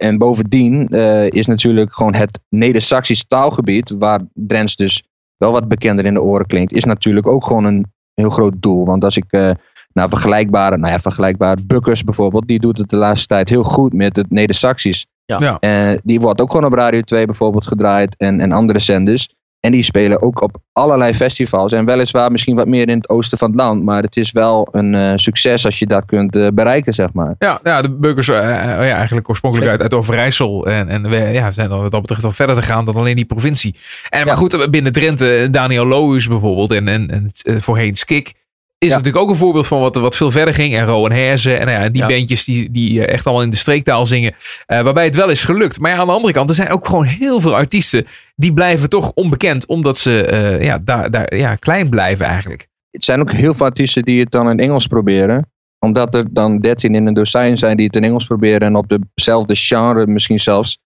en 0.00 0.18
bovendien 0.18 0.88
eh, 0.88 1.30
is 1.30 1.46
natuurlijk 1.46 1.94
gewoon 1.94 2.14
het 2.14 2.40
Neder-Saxisch 2.48 3.24
taalgebied, 3.24 3.94
waar 3.98 4.20
Drents 4.34 4.76
dus 4.76 5.02
wel 5.36 5.52
wat 5.52 5.68
bekender 5.68 6.04
in 6.04 6.14
de 6.14 6.22
oren 6.22 6.46
klinkt, 6.46 6.72
is 6.72 6.84
natuurlijk 6.84 7.26
ook 7.26 7.44
gewoon 7.44 7.64
een 7.64 7.86
heel 8.14 8.30
groot 8.30 8.54
doel. 8.62 8.84
Want 8.84 9.04
als 9.04 9.16
ik 9.16 9.24
eh 9.28 9.50
naar 9.92 10.08
vergelijkbare, 10.08 10.76
nou 10.76 10.92
ja, 10.92 11.00
vergelijkbaar, 11.00 11.58
Bukkers 11.66 12.04
bijvoorbeeld, 12.04 12.48
die 12.48 12.60
doet 12.60 12.78
het 12.78 12.90
de 12.90 12.96
laatste 12.96 13.26
tijd 13.26 13.48
heel 13.48 13.62
goed 13.62 13.92
met 13.92 14.16
het 14.16 14.30
Neder-Saxisch. 14.30 15.06
Ja. 15.24 15.58
Eh, 15.58 15.98
die 16.02 16.20
wordt 16.20 16.40
ook 16.40 16.50
gewoon 16.50 16.66
op 16.66 16.72
Radio 16.72 17.00
2 17.00 17.26
bijvoorbeeld 17.26 17.66
gedraaid 17.66 18.16
en, 18.16 18.40
en 18.40 18.52
andere 18.52 18.78
zenders. 18.78 19.28
En 19.60 19.72
die 19.72 19.82
spelen 19.82 20.22
ook 20.22 20.42
op 20.42 20.56
allerlei 20.72 21.14
festivals. 21.14 21.72
En 21.72 21.84
weliswaar 21.84 22.30
misschien 22.30 22.56
wat 22.56 22.66
meer 22.66 22.88
in 22.88 22.96
het 22.96 23.08
oosten 23.08 23.38
van 23.38 23.50
het 23.50 23.60
land. 23.60 23.82
Maar 23.82 24.02
het 24.02 24.16
is 24.16 24.32
wel 24.32 24.68
een 24.70 24.94
eh, 24.94 25.12
succes 25.16 25.64
als 25.64 25.78
je 25.78 25.86
dat 25.86 26.04
kunt 26.06 26.36
eh, 26.36 26.48
bereiken, 26.54 26.92
zeg 26.94 27.12
maar. 27.12 27.34
Ja, 27.38 27.60
ja 27.62 27.82
de 27.82 27.96
eh, 28.00 28.78
eh, 28.78 28.88
ja, 28.88 28.96
eigenlijk 28.96 29.28
oorspronkelijk 29.28 29.70
uit, 29.70 29.82
uit 29.82 29.94
Overijssel. 29.94 30.66
En, 30.66 30.88
en 30.88 31.08
we 31.08 31.16
ja, 31.16 31.50
zijn 31.50 31.68
dan 31.68 31.80
wat 31.80 31.90
dat 31.90 32.00
betreft 32.00 32.24
al 32.24 32.32
verder 32.32 32.56
gegaan 32.56 32.84
dan 32.84 32.94
alleen 32.94 33.16
die 33.16 33.24
provincie. 33.24 33.74
En, 34.08 34.18
maar 34.18 34.34
Ja. 34.34 34.34
goed, 34.34 34.70
binnen 34.70 34.92
Drenthe, 34.92 35.48
Daniel 35.50 35.86
Lohuis 35.86 36.26
bijvoorbeeld 36.26 36.70
en, 36.70 36.88
en, 36.88 37.30
en 37.42 37.62
voorheen 37.62 37.96
Skik. 37.96 38.32
Is 38.84 38.88
Ja. 38.88 38.96
natuurlijk 38.96 39.24
ook 39.24 39.30
een 39.30 39.36
voorbeeld 39.36 39.66
van 39.66 39.80
wat, 39.80 39.96
wat 39.96 40.16
veel 40.16 40.30
verder 40.30 40.54
ging. 40.54 40.74
En 40.74 40.84
Rowan 40.86 41.12
Herzen 41.12 41.60
en 41.60 41.66
nou 41.66 41.82
ja, 41.82 41.88
die 41.88 42.00
Ja. 42.02 42.08
bandjes 42.08 42.44
die, 42.44 42.70
die 42.70 43.04
eh, 43.04 43.12
echt 43.12 43.26
allemaal 43.26 43.44
in 43.44 43.50
de 43.50 43.56
streektaal 43.56 44.06
zingen. 44.06 44.34
eh, 44.66 44.80
waarbij 44.80 45.04
het 45.04 45.14
wel 45.16 45.28
is 45.30 45.42
gelukt. 45.42 45.80
Maar 45.80 45.90
ja, 45.90 45.96
aan 45.96 46.06
de 46.06 46.12
andere 46.12 46.32
kant, 46.32 46.48
er 46.48 46.54
zijn 46.54 46.68
ook 46.70 46.86
gewoon 46.86 47.04
heel 47.04 47.40
veel 47.40 47.54
artiesten 47.54 48.06
die 48.36 48.52
blijven 48.54 48.88
toch 48.88 49.12
onbekend. 49.14 49.66
Omdat 49.66 49.98
ze 49.98 50.24
eh, 50.26 50.62
ja, 50.64 50.78
daar, 50.78 51.10
daar, 51.10 51.36
ja, 51.36 51.54
klein 51.54 51.88
blijven 51.88 52.26
eigenlijk. 52.26 52.66
Het 52.90 53.04
zijn 53.04 53.20
ook 53.20 53.32
heel 53.32 53.54
veel 53.54 53.66
artiesten 53.66 54.02
die 54.02 54.20
het 54.20 54.30
dan 54.30 54.50
in 54.50 54.58
Engels 54.60 54.86
proberen. 54.86 55.50
Omdat 55.78 56.14
er 56.14 56.24
dan 56.30 56.58
13 56.58 56.94
in 56.94 57.06
een 57.06 57.14
dozijn 57.14 57.56
zijn 57.58 57.76
die 57.76 57.86
het 57.86 57.96
in 57.96 58.04
Engels 58.04 58.26
proberen. 58.26 58.60
En 58.60 58.76
op 58.76 58.98
dezelfde 59.14 59.54
genre 59.56 60.06
misschien 60.06 60.40
zelfs. 60.40 60.78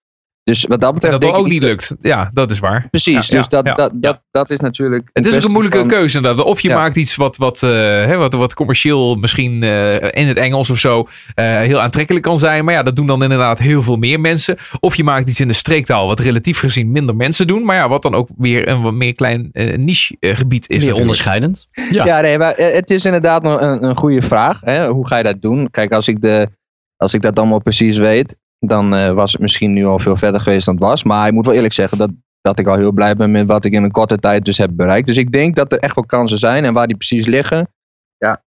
Dus 0.45 0.65
wat 0.65 0.79
dat 0.79 0.89
En 0.89 0.93
betreft. 0.93 1.13
dat 1.13 1.21
dan 1.21 1.31
denk 1.31 1.43
ook 1.43 1.51
niet 1.51 1.61
lukt. 1.63 1.95
Ja, 2.01 2.29
dat 2.33 2.51
is 2.51 2.59
waar. 2.59 2.87
Precies, 2.89 3.13
Ja, 3.13 3.19
dus 3.19 3.29
ja, 3.29 3.45
dat, 3.47 3.65
ja, 3.65 3.73
dat, 3.75 3.91
ja. 3.93 3.99
Dat, 3.99 4.21
dat 4.31 4.49
is 4.49 4.57
natuurlijk. 4.57 5.09
Het 5.13 5.25
is 5.25 5.35
ook 5.37 5.43
een 5.43 5.51
moeilijke 5.51 5.77
van- 5.77 5.87
keuze 5.87 6.17
inderdaad. 6.17 6.45
Of 6.45 6.59
je 6.59 6.67
Ja. 6.67 6.75
maakt 6.75 6.95
iets 6.95 7.15
wat, 7.15 7.37
wat, 7.37 7.63
eh, 7.63 7.69
hè, 7.71 8.15
wat, 8.17 8.33
wat 8.33 8.53
commercieel 8.53 9.15
misschien 9.15 9.63
eh, 9.63 9.93
in 10.21 10.27
het 10.27 10.37
Engels 10.37 10.69
of 10.69 10.77
zo 10.77 11.07
eh, 11.33 11.45
heel 11.57 11.81
aantrekkelijk 11.81 12.25
kan 12.25 12.37
zijn. 12.37 12.65
Maar 12.65 12.73
ja, 12.73 12.83
dat 12.83 12.95
doen 12.95 13.07
dan 13.07 13.23
inderdaad 13.23 13.59
heel 13.59 13.83
veel 13.83 13.97
meer 13.97 14.19
mensen. 14.19 14.57
Of 14.79 14.95
je 14.95 15.03
maakt 15.03 15.29
iets 15.29 15.39
in 15.39 15.47
de 15.47 15.53
streektaal 15.53 16.07
wat 16.07 16.19
relatief 16.19 16.59
gezien 16.59 16.91
minder 16.91 17.15
mensen 17.15 17.47
doen. 17.47 17.65
Maar 17.65 17.75
ja, 17.75 17.89
wat 17.89 18.01
dan 18.01 18.15
ook 18.15 18.29
weer 18.37 18.67
een 18.67 18.81
wat 18.81 18.93
meer 18.93 19.13
klein 19.13 19.49
eh, 19.51 19.77
niche 19.77 20.15
gebied 20.19 20.61
is 20.61 20.67
Meer 20.67 20.77
natuurlijk. 20.77 20.99
onderscheidend. 20.99 21.67
Ja. 21.91 22.05
Ja, 22.05 22.21
nee, 22.21 22.37
maar 22.37 22.53
het 22.55 22.89
is 22.89 23.05
inderdaad 23.05 23.43
nog 23.43 23.61
een, 23.61 23.83
een 23.83 23.97
goede 23.97 24.21
vraag. 24.21 24.61
Hè? 24.61 24.87
Hoe 24.89 25.07
ga 25.07 25.17
je 25.17 25.23
dat 25.23 25.41
doen? 25.41 25.71
Kijk, 25.71 25.91
als 25.91 26.07
ik, 26.07 26.21
de, 26.21 26.49
als 26.97 27.13
ik 27.13 27.21
dat 27.21 27.37
allemaal 27.37 27.61
precies 27.61 27.97
weet, 27.97 28.35
dan 28.59 28.95
eh, 28.95 29.11
was 29.11 29.31
het 29.31 29.41
misschien 29.41 29.73
nu 29.73 29.85
al 29.85 29.99
veel 29.99 30.15
verder 30.15 30.41
geweest 30.41 30.65
dan 30.65 30.75
het 30.75 30.83
was. 30.83 31.03
Maar 31.03 31.27
ik 31.27 31.33
moet 31.33 31.45
wel 31.45 31.55
eerlijk 31.55 31.73
zeggen 31.73 31.97
dat, 31.97 32.11
dat 32.41 32.59
ik 32.59 32.67
al 32.67 32.75
heel 32.75 32.91
blij 32.91 33.15
ben 33.15 33.31
met 33.31 33.47
wat 33.47 33.65
ik 33.65 33.73
in 33.73 33.83
een 33.83 33.91
korte 33.91 34.17
tijd 34.17 34.45
dus 34.45 34.57
heb 34.57 34.69
bereikt. 34.73 35.07
Dus 35.07 35.17
ik 35.17 35.31
denk 35.31 35.55
dat 35.55 35.71
er 35.71 35.79
echt 35.79 35.95
wel 35.95 36.05
kansen 36.05 36.37
zijn. 36.37 36.65
En 36.65 36.73
waar 36.73 36.87
die 36.87 36.97
precies 36.97 37.25
liggen, 37.25 37.69
ja. 38.17 38.43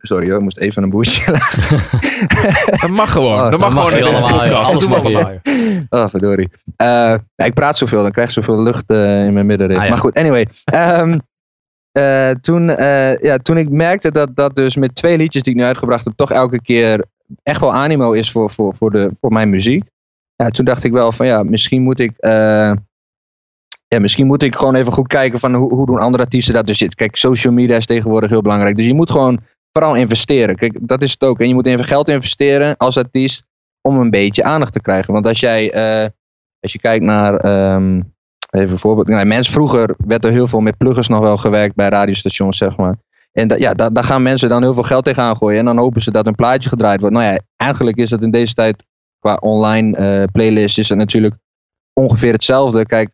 Sorry 0.00 0.26
hoor, 0.26 0.36
ik 0.36 0.42
moest 0.42 0.58
even 0.58 0.82
een 0.82 0.90
boertje 0.90 1.32
Dat 2.80 2.90
mag 2.90 3.12
gewoon. 3.12 3.44
Oh, 3.44 3.50
dat 3.50 3.60
mag 3.60 3.74
dat 3.74 3.82
mag 3.82 3.92
gewoon 3.92 3.98
in 3.98 4.04
deze 4.04 4.22
allemaal, 4.22 4.40
podcast. 4.40 4.70
Alles 4.70 4.86
mag 4.86 5.04
allemaal. 5.04 5.38
Oh, 5.88 6.08
verdorie. 6.08 6.48
Eh, 6.76 7.14
ja, 7.34 7.44
ik 7.44 7.54
praat 7.54 7.78
zoveel, 7.78 8.02
dan 8.02 8.10
krijg 8.10 8.28
ik 8.28 8.34
zoveel 8.34 8.62
lucht 8.62 8.90
eh, 8.90 9.24
in 9.24 9.32
mijn 9.32 9.46
middenrif. 9.46 9.76
Ah, 9.76 9.82
ja. 9.82 9.88
Maar 9.88 9.98
goed, 9.98 10.14
anyway. 10.14 10.48
Ehm, 10.64 11.18
eh, 11.92 12.30
toen, 12.30 12.66
ja, 13.20 13.36
toen 13.36 13.58
ik 13.58 13.70
merkte 13.70 14.12
dat 14.12 14.36
dat 14.36 14.56
dus 14.56 14.76
met 14.76 14.94
twee 14.94 15.16
liedjes 15.16 15.42
die 15.42 15.52
ik 15.52 15.58
nu 15.58 15.64
uitgebracht 15.64 16.04
heb, 16.04 16.12
toch 16.16 16.32
elke 16.32 16.60
keer 16.60 17.04
echt 17.42 17.60
wel 17.60 17.74
animo 17.74 18.12
is 18.12 18.30
voor, 18.30 18.50
voor, 18.50 18.74
voor, 18.76 18.90
de, 18.90 19.10
voor 19.20 19.32
mijn 19.32 19.50
muziek. 19.50 19.84
Ja, 20.36 20.50
toen 20.50 20.64
dacht 20.64 20.84
ik 20.84 20.92
wel 20.92 21.12
van 21.12 21.26
ja, 21.26 21.42
misschien 21.42 21.82
moet 21.82 21.98
ik. 21.98 22.16
eh, 22.16 22.72
ja, 23.88 23.98
misschien 24.00 24.26
moet 24.26 24.42
ik 24.42 24.56
gewoon 24.56 24.74
even 24.74 24.92
goed 24.92 25.06
kijken 25.06 25.38
van 25.38 25.54
hoe, 25.54 25.74
hoe 25.74 25.86
doen 25.86 25.98
andere 25.98 26.22
artiesten 26.22 26.54
dat 26.54 26.66
dus. 26.66 26.78
Kijk, 26.78 27.16
social 27.16 27.52
media 27.52 27.76
is 27.76 27.86
tegenwoordig 27.86 28.30
heel 28.30 28.42
belangrijk. 28.42 28.76
Dus 28.76 28.86
je 28.86 28.94
moet 28.94 29.10
gewoon 29.10 29.40
vooral 29.72 29.94
investeren. 29.94 30.56
Kijk, 30.56 30.78
dat 30.82 31.02
is 31.02 31.12
het 31.12 31.24
ook. 31.24 31.40
En 31.40 31.48
je 31.48 31.54
moet 31.54 31.66
even 31.66 31.84
geld 31.84 32.08
investeren 32.08 32.76
als 32.76 32.96
artiest 32.96 33.44
om 33.80 33.98
een 34.00 34.10
beetje 34.10 34.44
aandacht 34.44 34.72
te 34.72 34.80
krijgen. 34.80 35.12
Want 35.12 35.26
als 35.26 35.40
jij, 35.40 35.72
eh, 35.72 36.08
als 36.60 36.72
je 36.72 36.78
kijkt 36.78 37.04
naar, 37.04 37.36
ehm, 37.36 38.02
even 38.50 38.72
een 38.72 38.78
voorbeeld. 38.78 39.08
Nou, 39.08 39.24
mensen 39.26 39.52
vroeger 39.52 39.94
werd 40.06 40.24
er 40.24 40.30
heel 40.30 40.46
veel 40.46 40.60
met 40.60 40.76
pluggers 40.76 41.08
nog 41.08 41.20
wel 41.20 41.36
gewerkt 41.36 41.74
bij 41.74 41.88
radiostations, 41.88 42.56
zeg 42.56 42.76
maar. 42.76 42.96
En 43.38 43.48
da, 43.48 43.56
ja, 43.56 43.74
da- 43.74 43.90
daar 43.90 44.04
gaan 44.04 44.22
mensen 44.22 44.48
dan 44.48 44.62
heel 44.62 44.74
veel 44.74 44.82
geld 44.82 45.04
tegenaan 45.04 45.36
gooien. 45.36 45.58
En 45.58 45.64
dan 45.64 45.78
hopen 45.78 46.02
ze 46.02 46.10
dat 46.10 46.26
een 46.26 46.34
plaatje 46.34 46.68
gedraaid 46.68 47.00
wordt. 47.00 47.16
Nou 47.16 47.32
ja, 47.32 47.38
eigenlijk 47.56 47.96
is 47.96 48.10
het 48.10 48.22
in 48.22 48.30
deze 48.30 48.54
tijd 48.54 48.84
qua 49.18 49.34
online 49.34 49.96
eh 49.96 50.24
playlist 50.32 50.78
is 50.78 50.88
het 50.88 50.98
natuurlijk 50.98 51.34
ongeveer 51.92 52.32
hetzelfde. 52.32 52.86
Kijk, 52.86 53.10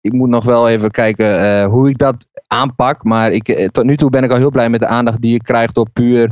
ik 0.00 0.12
moet 0.12 0.28
nog 0.28 0.44
wel 0.44 0.68
even 0.68 0.90
kijken 0.90 1.40
eh, 1.40 1.66
hoe 1.66 1.88
ik 1.88 1.98
dat 1.98 2.26
aanpak. 2.46 3.04
Maar 3.04 3.32
ik, 3.32 3.48
eh, 3.48 3.68
tot 3.68 3.84
nu 3.84 3.96
toe 3.96 4.10
ben 4.10 4.24
ik 4.24 4.30
al 4.30 4.36
heel 4.36 4.50
blij 4.50 4.70
met 4.70 4.80
de 4.80 4.86
aandacht 4.86 5.20
die 5.20 5.34
ik 5.34 5.42
krijg 5.42 5.72
door 5.72 5.90
puur 5.90 6.30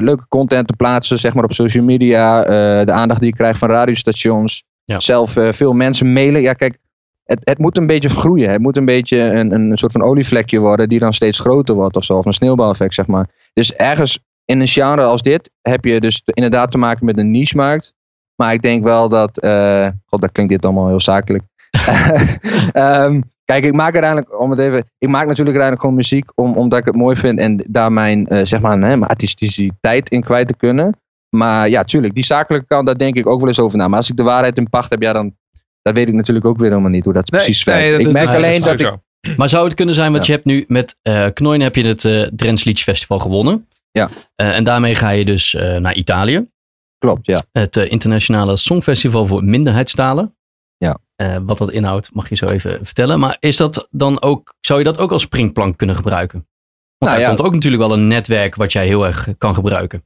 leuke 0.00 0.26
content 0.28 0.66
te 0.68 0.76
plaatsen, 0.76 1.18
zeg 1.18 1.34
maar 1.34 1.44
op 1.44 1.52
social 1.52 1.84
media. 1.84 2.42
de 2.84 2.92
aandacht 2.92 3.20
die 3.20 3.28
ik 3.28 3.34
krijg 3.34 3.58
van 3.58 3.68
radiostations. 3.68 4.64
Ja. 4.84 5.00
Zelf 5.00 5.36
veel 5.50 5.72
mensen 5.72 6.12
mailen. 6.12 6.40
Ja, 6.40 6.52
kijk, 6.52 6.78
het, 7.32 7.40
het 7.44 7.58
moet 7.58 7.78
een 7.78 7.86
beetje 7.86 8.08
groeien. 8.08 8.50
Het 8.50 8.60
moet 8.60 8.76
een 8.76 8.84
beetje 8.84 9.18
een, 9.18 9.52
een 9.52 9.78
soort 9.78 9.92
van 9.92 10.02
olievlekje 10.02 10.58
worden 10.58 10.88
die 10.88 10.98
dan 10.98 11.14
steeds 11.14 11.38
groter 11.38 11.74
wordt 11.74 11.96
of 11.96 12.04
zo. 12.04 12.16
Of 12.16 12.26
een 12.26 12.32
sneeuwbaleffect, 12.32 12.94
zeg 12.94 13.06
maar. 13.06 13.28
Dus 13.52 13.74
ergens 13.74 14.18
in 14.44 14.60
een 14.60 14.68
genre 14.68 15.02
als 15.02 15.22
dit 15.22 15.50
heb 15.60 15.84
je 15.84 16.00
dus 16.00 16.22
inderdaad 16.24 16.70
te 16.70 16.78
maken 16.78 17.04
met 17.04 17.18
een 17.18 17.30
niche-markt. 17.30 17.94
Maar 18.36 18.52
ik 18.52 18.62
denk 18.62 18.84
wel 18.84 19.08
dat. 19.08 19.38
eh, 19.38 19.88
God, 20.06 20.20
dat 20.20 20.32
klinkt 20.32 20.52
dit 20.52 20.64
allemaal 20.64 20.88
heel 20.88 21.00
zakelijk. 21.00 21.44
Ehm, 22.72 23.20
kijk, 23.44 23.64
ik 23.64 23.72
maak 23.72 23.92
uiteindelijk, 23.92 24.40
om 24.40 24.50
het 24.50 24.60
even. 24.60 24.90
Ik 24.98 25.08
maak 25.08 25.26
natuurlijk 25.26 25.56
uiteindelijk 25.56 25.80
gewoon 25.80 25.96
muziek 25.96 26.30
om, 26.34 26.56
omdat 26.56 26.78
ik 26.78 26.84
het 26.84 26.96
mooi 26.96 27.16
vind 27.16 27.38
en 27.38 27.64
daar 27.68 27.92
mijn, 27.92 28.26
eh, 28.26 28.44
zeg 28.44 28.60
maar, 28.60 28.72
hè, 28.72 28.78
mijn 28.78 29.04
artisticiteit 29.04 30.10
in 30.10 30.22
kwijt 30.22 30.48
te 30.48 30.56
kunnen. 30.56 30.96
Maar 31.28 31.68
ja, 31.68 31.84
tuurlijk, 31.84 32.14
die 32.14 32.24
zakelijke 32.24 32.66
kant, 32.66 32.86
daar 32.86 32.98
denk 32.98 33.16
ik 33.16 33.26
ook 33.26 33.38
wel 33.38 33.48
eens 33.48 33.60
over 33.60 33.78
na. 33.78 33.88
Maar 33.88 33.98
als 33.98 34.10
ik 34.10 34.16
de 34.16 34.22
waarheid 34.22 34.56
in 34.56 34.68
pacht 34.68 34.90
heb, 34.90 35.02
ja, 35.02 35.12
dan. 35.12 35.34
Dat 35.82 35.94
weet 35.94 36.08
ik 36.08 36.14
natuurlijk 36.14 36.46
ook 36.46 36.58
weer 36.58 36.68
helemaal 36.70 36.90
niet 36.90 37.04
hoe 37.04 37.12
dat 37.12 37.24
precies 37.30 37.64
werkt. 37.64 37.90
dat- 37.90 37.98
ik 37.98 38.04
dat- 38.04 38.12
merk 38.14 38.26
dat- 38.26 38.36
alleen 38.36 38.60
dat 38.60 38.80
ik. 38.80 39.36
Maar 39.36 39.48
zou 39.48 39.64
het 39.64 39.74
kunnen 39.74 39.94
zijn, 39.94 40.12
want 40.12 40.26
Ja. 40.26 40.32
je 40.32 40.38
hebt 40.38 40.48
nu 40.50 40.64
met 40.68 40.96
eh 41.02 41.26
Knoin 41.34 41.60
heb 41.60 41.76
je 41.76 41.84
het 41.86 42.04
eh 42.04 42.22
Drents 42.22 42.64
Liedjesfestival 42.64 43.18
gewonnen. 43.18 43.68
Ja. 43.90 44.10
Eh, 44.34 44.56
en 44.56 44.64
daarmee 44.64 44.94
ga 44.94 45.10
je 45.10 45.24
dus 45.24 45.54
eh, 45.54 45.76
naar 45.76 45.94
Italië. 45.94 46.46
Klopt, 46.98 47.26
ja. 47.26 47.42
Het 47.52 47.76
eh, 47.76 47.90
internationale 47.90 48.56
songfestival 48.56 49.26
voor 49.26 49.44
minderheidstalen. 49.44 50.36
Ja. 50.76 50.98
Eh, 51.16 51.36
wat 51.42 51.58
dat 51.58 51.70
inhoudt, 51.70 52.14
mag 52.14 52.28
je 52.28 52.34
zo 52.34 52.46
even 52.46 52.78
vertellen. 52.84 53.18
Maar 53.18 53.36
is 53.40 53.56
dat 53.56 53.88
dan 53.90 54.22
ook, 54.22 54.54
zou 54.60 54.78
je 54.78 54.84
dat 54.84 54.98
ook 54.98 55.12
als 55.12 55.22
springplank 55.22 55.76
kunnen 55.76 55.96
gebruiken? 55.96 56.38
Want 56.38 56.46
Nou 56.98 57.10
daar 57.12 57.20
ja. 57.20 57.26
komt 57.34 57.46
ook 57.48 57.54
natuurlijk 57.54 57.82
wel 57.82 57.92
een 57.92 58.06
netwerk 58.06 58.54
wat 58.54 58.72
jij 58.72 58.86
heel 58.86 59.06
erg 59.06 59.28
kan 59.38 59.54
gebruiken. 59.54 60.02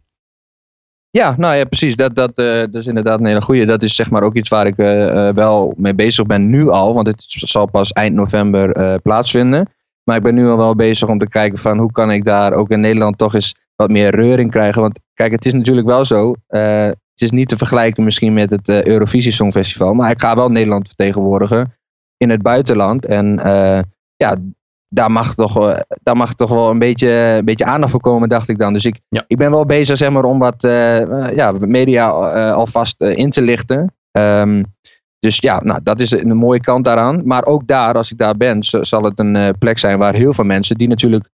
Ja, 1.16 1.35
nou 1.37 1.57
ja, 1.57 1.64
precies. 1.64 1.96
Dat, 1.96 2.14
dat, 2.14 2.33
eh, 2.35 2.59
dat 2.59 2.74
is 2.74 2.87
inderdaad 2.87 3.20
een 3.20 3.26
hele 3.26 3.42
goede. 3.42 3.64
Dat 3.64 3.83
is 3.83 3.94
zeg 3.94 4.11
maar 4.11 4.22
ook 4.22 4.35
iets 4.35 4.48
waar 4.48 4.66
ik 4.66 4.79
eh, 4.79 5.29
eh, 5.29 5.35
wel 5.35 5.74
mee 5.76 5.94
bezig 5.94 6.26
ben 6.26 6.50
nu 6.50 6.68
al. 6.68 6.94
Want 6.94 7.07
het 7.07 7.24
zal 7.26 7.66
pas 7.66 7.92
eind 7.92 8.14
november 8.14 8.72
eh, 8.72 8.94
plaatsvinden. 9.02 9.68
Maar 10.05 10.16
ik 10.16 10.22
ben 10.22 10.35
nu 10.35 10.46
al 10.46 10.57
wel 10.57 10.74
bezig 10.74 11.09
om 11.09 11.18
te 11.18 11.29
kijken 11.29 11.59
van 11.59 11.79
hoe 11.79 11.92
kan 11.92 12.11
ik 12.11 12.24
daar 12.24 12.52
ook 12.52 12.70
in 12.70 12.81
Nederland 12.81 13.18
toch 13.18 13.35
eens 13.35 13.55
wat 13.76 13.90
meer 13.90 14.14
reuring 14.14 14.50
krijgen. 14.50 14.81
Want 14.81 15.00
kijk, 15.14 15.33
het 15.33 15.46
is 15.46 15.52
natuurlijk 15.52 15.87
wel 15.87 16.05
zo. 16.05 16.35
het 16.46 17.20
is 17.20 17.31
niet 17.31 17.48
te 17.48 17.57
vergelijken 17.57 18.05
misschien 18.05 18.33
met 18.33 18.50
het 18.50 18.68
Eurovisie 18.68 19.33
Songfestival. 19.33 19.94
Maar 19.94 20.11
ik 20.11 20.20
ga 20.20 20.37
wel 20.37 20.48
Nederland 20.48 20.87
vertegenwoordigen 20.87 21.74
in 22.16 22.31
het 22.31 22.42
buitenland. 22.42 23.07
En 23.07 23.40
ja, 24.16 24.37
daar 24.96 25.11
mag, 25.11 25.35
toch, 25.35 25.70
eh, 25.70 25.80
daar 26.02 26.16
mag 26.16 26.35
toch 26.35 26.50
wel 26.50 26.70
een 26.70 26.78
beetje, 26.78 27.11
een 27.11 27.44
beetje 27.44 27.64
aandacht 27.64 27.90
voor 27.90 28.00
komen, 28.00 28.28
dacht 28.28 28.48
ik 28.48 28.59
dan. 28.59 28.72
Dus 28.72 28.85
ik, 28.85 29.00
Ja. 29.09 29.24
ik 29.26 29.37
ben 29.37 29.50
wel 29.50 29.66
bezig 29.66 29.96
zeg 29.96 30.11
maar, 30.11 30.24
om 30.24 30.38
wat 30.38 30.64
eh, 30.64 31.00
eh, 31.00 31.37
ja, 31.37 31.52
media 31.59 32.09
alvast 32.50 33.00
in 33.02 33.30
te 33.30 33.42
lichten. 33.42 33.94
Ehm, 34.11 34.62
dus 35.18 35.38
ja, 35.38 35.61
nou, 35.62 35.80
dat 35.82 36.00
is 36.00 36.11
een 36.11 36.37
mooie 36.37 36.61
kant 36.61 36.85
daaraan. 36.85 37.22
Maar 37.24 37.44
ook 37.44 37.66
daar, 37.66 37.94
als 37.94 38.11
ik 38.11 38.18
daar 38.18 38.37
ben, 38.37 38.59
zal 38.61 39.02
het 39.02 39.18
een 39.18 39.59
plek 39.59 39.78
zijn 39.78 39.98
waar 39.98 40.14
heel 40.14 40.32
veel 40.32 40.44
mensen 40.44 40.76
die 40.76 40.88
natuurlijk. 40.88 41.28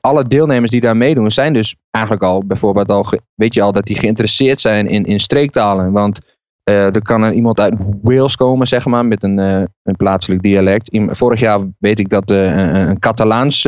alle 0.00 0.24
deelnemers 0.24 0.70
die 0.70 0.80
daar 0.80 0.96
meedoen, 0.96 1.30
zijn 1.30 1.52
dus 1.52 1.74
eigenlijk 1.90 2.24
al 2.24 2.44
bijvoorbeeld 2.44 2.90
al, 2.90 3.06
weet 3.34 3.54
je 3.54 3.62
al, 3.62 3.72
dat 3.72 3.86
die 3.86 3.98
geïnteresseerd 3.98 4.60
zijn 4.60 4.86
in, 4.86 5.04
in 5.04 5.20
streektalen. 5.20 5.92
Want 5.92 6.20
eh, 6.68 6.94
er 6.94 7.02
kan 7.02 7.22
er 7.22 7.32
iemand 7.32 7.60
uit 7.60 7.74
Wales 8.02 8.36
komen, 8.36 8.66
zeg 8.66 8.86
maar, 8.86 9.06
met 9.06 9.22
een, 9.22 9.38
eh, 9.38 9.62
een 9.82 9.96
plaatselijk 9.96 10.42
dialect. 10.42 10.98
Vorig 11.10 11.40
jaar 11.40 11.60
weet 11.78 11.98
ik 11.98 12.08
dat 12.08 12.30
eh, 12.30 12.56
een, 12.56 12.98
Catalaans 12.98 13.62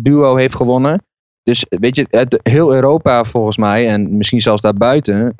duo 0.00 0.36
heeft 0.36 0.56
gewonnen. 0.56 1.02
Dus 1.42 1.66
weet 1.68 1.96
je, 1.96 2.06
uit 2.10 2.40
heel 2.42 2.74
Europa 2.74 3.24
volgens 3.24 3.56
mij, 3.56 3.88
en 3.88 4.16
misschien 4.16 4.40
zelfs 4.40 4.60
daarbuiten, 4.60 5.32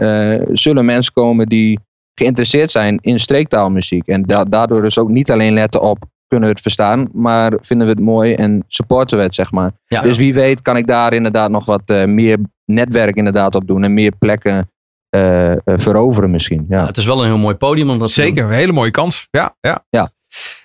zullen 0.53 0.85
mensen 0.85 1.13
komen 1.13 1.47
die 1.47 1.79
geïnteresseerd 2.15 2.71
zijn 2.71 2.99
in 3.01 3.19
streektaalmuziek. 3.19 4.07
En 4.07 4.23
da- 4.23 4.45
daardoor 4.45 4.83
dus 4.83 4.99
ook 4.99 5.09
niet 5.09 5.31
alleen 5.31 5.53
letten 5.53 5.83
op 5.83 5.99
kunnen 6.27 6.49
we 6.49 6.55
het 6.55 6.63
verstaan, 6.63 7.09
maar 7.13 7.53
vinden 7.61 7.87
we 7.87 7.93
het 7.93 8.03
mooi 8.03 8.35
en 8.35 8.65
supporten 8.69 9.17
we 9.17 9.23
het, 9.23 9.35
zeg 9.35 9.53
maar. 9.53 9.73
Ja. 9.87 10.03
Dus 10.03 10.17
wie 10.17 10.35
weet 10.35 10.63
kan 10.63 10.77
ik 10.77 10.87
daar 10.87 11.13
inderdaad 11.13 11.51
nog 11.51 11.65
wat 11.65 12.07
meer 12.07 12.39
netwerk 12.65 13.17
inderdaad 13.17 13.55
op 13.55 13.67
doen 13.67 13.85
en 13.85 13.95
meer 13.95 14.13
plekken 14.19 14.69
eh, 15.11 15.53
eh, 15.53 15.59
veroveren 15.65 16.31
misschien. 16.31 16.67
Ja, 16.69 16.79
Ja. 16.81 16.87
het 16.87 16.97
is 16.97 17.05
wel 17.07 17.21
een 17.21 17.27
heel 17.27 17.39
mooi 17.39 17.55
podium 17.55 17.91
om 17.91 17.99
dat. 17.99 18.11
Zeker, 18.11 18.45
een 18.45 18.51
hele 18.51 18.73
mooie 18.73 18.91
kans. 18.91 19.29
Ja, 19.31 19.57
ja. 19.61 19.85
Ja. 19.91 20.11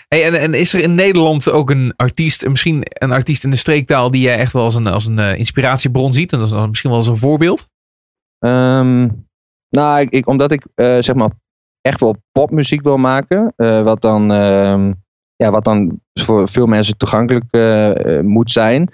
Hey, 0.08 0.26
en, 0.26 0.40
en 0.40 0.54
is 0.54 0.74
er 0.74 0.80
in 0.84 0.96
Nederland 0.96 1.50
ook 1.52 1.70
een 1.70 1.94
artiest, 1.96 2.48
misschien 2.48 2.82
een 2.84 3.12
artiest 3.12 3.44
in 3.44 3.50
de 3.50 3.56
streektaal 3.56 4.12
die 4.12 4.22
jij 4.22 4.38
echt 4.38 4.54
wel 4.54 4.64
als 4.64 4.76
een, 4.76 4.88
als 4.88 5.06
een 5.06 5.20
eh, 5.20 5.38
inspiratiebron 5.38 6.14
ziet? 6.14 6.32
En 6.34 6.38
dat 6.40 6.48
is 6.48 6.54
dan 6.54 6.70
misschien 6.70 6.90
wel 6.90 7.00
als 7.00 7.08
een 7.08 7.18
voorbeeld? 7.18 7.68
Ehm, 8.40 9.10
nou, 9.70 10.00
ik, 10.00 10.10
ik- 10.10 10.28
omdat 10.28 10.52
ik 10.52 10.66
eh, 10.76 10.98
zeg 11.00 11.16
maar 11.16 11.30
echt 11.82 12.00
wel 12.00 12.16
popmuziek 12.32 12.82
wil 12.82 12.98
maken, 12.98 13.54
eh, 13.56 13.84
wat, 13.84 14.02
dan, 14.02 14.32
ehm, 14.32 14.92
ja, 15.36 15.52
wat 15.52 15.64
dan 15.64 16.02
voor 16.14 16.50
veel 16.50 16.66
mensen 16.66 16.98
toegankelijk 16.98 17.44
moet 18.24 18.52
zijn, 18.52 18.90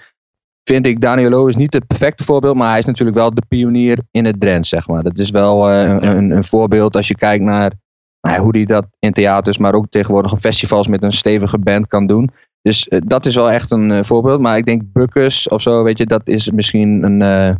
vind 0.64 0.86
ik 0.86 1.00
Daniel 1.00 1.48
is 1.48 1.56
niet 1.56 1.72
het 1.72 1.86
perfecte 1.86 2.24
voorbeeld, 2.24 2.56
maar 2.56 2.70
hij 2.70 2.78
is 2.78 2.84
natuurlijk 2.84 3.16
wel 3.16 3.34
de 3.34 3.42
pionier 3.48 3.98
in 4.10 4.24
het 4.24 4.40
Drents, 4.40 4.68
zeg 4.68 4.86
maar. 4.88 5.02
Dat 5.02 5.18
is 5.18 5.30
wel 5.30 5.70
eh, 5.70 5.82
een, 5.82 6.06
een, 6.06 6.30
een 6.30 6.44
voorbeeld 6.44 6.96
als 6.96 7.08
je 7.08 7.16
kijkt 7.16 7.44
naar 7.44 7.72
nou 8.20 8.40
hoe 8.40 8.56
hij 8.56 8.64
dat 8.64 8.86
in 8.98 9.12
theaters, 9.12 9.58
maar 9.58 9.74
ook 9.74 9.86
tegenwoordig 9.90 10.32
op 10.32 10.40
festivals 10.40 10.86
met 10.88 11.02
een 11.02 11.12
stevige 11.12 11.58
band 11.58 11.86
kan 11.86 12.06
doen. 12.06 12.30
Dus 12.62 12.88
eh, 12.88 13.00
dat 13.04 13.26
is 13.26 13.34
wel 13.34 13.50
echt 13.50 13.70
een 13.70 13.90
eh, 13.90 14.02
voorbeeld. 14.02 14.40
Maar 14.40 14.56
ik 14.56 14.64
denk 14.64 14.82
Buckus 14.92 15.48
of 15.48 15.62
zo, 15.62 15.82
weet 15.82 15.98
je, 15.98 16.06
dat 16.06 16.22
is 16.24 16.50
misschien 16.50 17.02
een. 17.02 17.58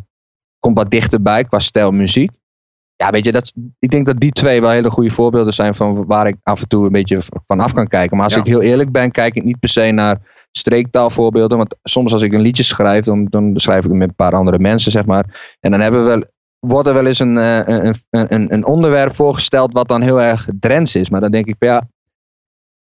komt 0.59 0.77
wat 0.77 0.91
dichterbij 0.91 1.45
qua 1.45 1.59
stijl 1.59 1.91
muziek. 1.91 2.31
Ja, 2.97 3.11
weet 3.11 3.25
je, 3.25 3.33
dat, 3.33 3.53
ik 3.79 3.91
denk 3.91 4.07
dat 4.07 4.21
die 4.21 4.33
twee 4.33 4.61
wel 4.61 4.71
hele 4.71 4.91
goede 4.91 5.11
voorbeelden 5.11 5.53
zijn 5.53 5.75
van 5.75 6.07
waar 6.07 6.27
ik 6.27 6.37
af 6.43 6.63
en 6.63 6.69
toe 6.69 6.85
een 6.87 6.93
beetje 6.93 7.19
van 7.47 7.61
af 7.61 7.73
kan 7.73 7.89
kijken. 7.89 8.17
Maar 8.17 8.25
als 8.25 8.35
Ja. 8.35 8.41
ik 8.41 8.47
heel 8.47 8.63
eerlijk 8.63 8.93
ben, 8.93 9.11
kijk 9.11 9.35
ik 9.35 9.45
niet 9.45 9.61
per 9.61 9.69
se 9.69 9.91
naar 9.91 10.21
streektaalvoorbeelden. 10.53 11.59
Want 11.59 11.77
soms 11.83 12.13
als 12.13 12.23
ik 12.23 12.33
een 12.33 12.41
liedje 12.41 12.63
schrijf, 12.63 13.05
dan, 13.05 13.25
dan 13.25 13.53
schrijf 13.55 13.85
ik 13.85 13.91
het 13.91 13.99
met 13.99 14.09
een 14.09 14.15
paar 14.15 14.35
andere 14.35 14.59
mensen, 14.59 14.93
zeg 14.93 15.05
maar. 15.05 15.57
En 15.61 15.71
dan 15.71 15.81
hebben 15.81 16.03
we 16.03 16.09
wel, 16.09 16.25
wordt 16.67 16.89
er 16.89 16.95
wel 16.95 17.07
eens 17.07 17.19
een, 17.19 17.39
eh, 17.39 17.59
een, 17.67 17.95
een, 18.11 18.53
een 18.53 18.67
onderwerp 18.67 19.15
voorgesteld 19.15 19.73
wat 19.73 19.89
dan 19.89 20.03
heel 20.03 20.21
erg 20.21 20.49
Drents 20.61 20.97
is. 20.97 21.11
Maar 21.11 21.21
dan 21.21 21.31
denk 21.31 21.47
ik 21.47 21.57
van 21.59 21.69
ja, 21.69 21.89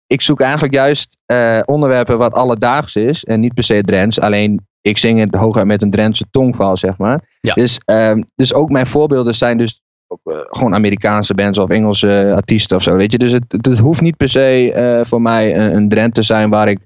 ik 0.06 0.20
zoek 0.20 0.40
eigenlijk 0.40 0.74
juist 0.74 1.18
eh, 1.26 1.60
onderwerpen 1.64 2.18
wat 2.18 2.32
alledaags 2.32 2.96
is 2.96 3.24
en 3.24 3.40
niet 3.40 3.54
per 3.54 3.64
se 3.64 3.82
Drents. 3.82 4.20
Alleen 4.20 4.66
ik 4.80 4.98
zing 4.98 5.20
het 5.20 5.34
hooguit 5.34 5.66
met 5.66 5.82
een 5.82 5.90
Drentse 5.90 6.24
tongval, 6.30 6.76
zeg 6.76 6.96
maar. 6.96 7.36
Ja. 7.40 7.54
Dus, 7.54 7.80
ehm, 7.84 8.22
dus 8.34 8.54
ook 8.54 8.70
mijn 8.70 8.86
voorbeelden 8.86 9.34
zijn 9.34 9.58
dus 9.58 9.82
ook, 10.06 10.32
eh, 10.32 10.38
gewoon 10.44 10.74
Amerikaanse 10.74 11.34
bands 11.34 11.58
of 11.58 11.68
Engelse 11.68 12.32
artiesten 12.34 12.76
of 12.76 12.82
zo. 12.82 12.96
Weet 12.96 13.12
je? 13.12 13.18
Dus 13.18 13.32
het, 13.32 13.44
het, 13.48 13.78
hoeft 13.78 14.00
niet 14.00 14.16
per 14.16 14.28
se 14.28 15.02
voor 15.06 15.22
mij 15.22 15.56
een, 15.56 15.76
een 15.76 15.88
Drent 15.88 16.14
te 16.14 16.22
zijn 16.22 16.50
waar 16.50 16.68
ik 16.68 16.78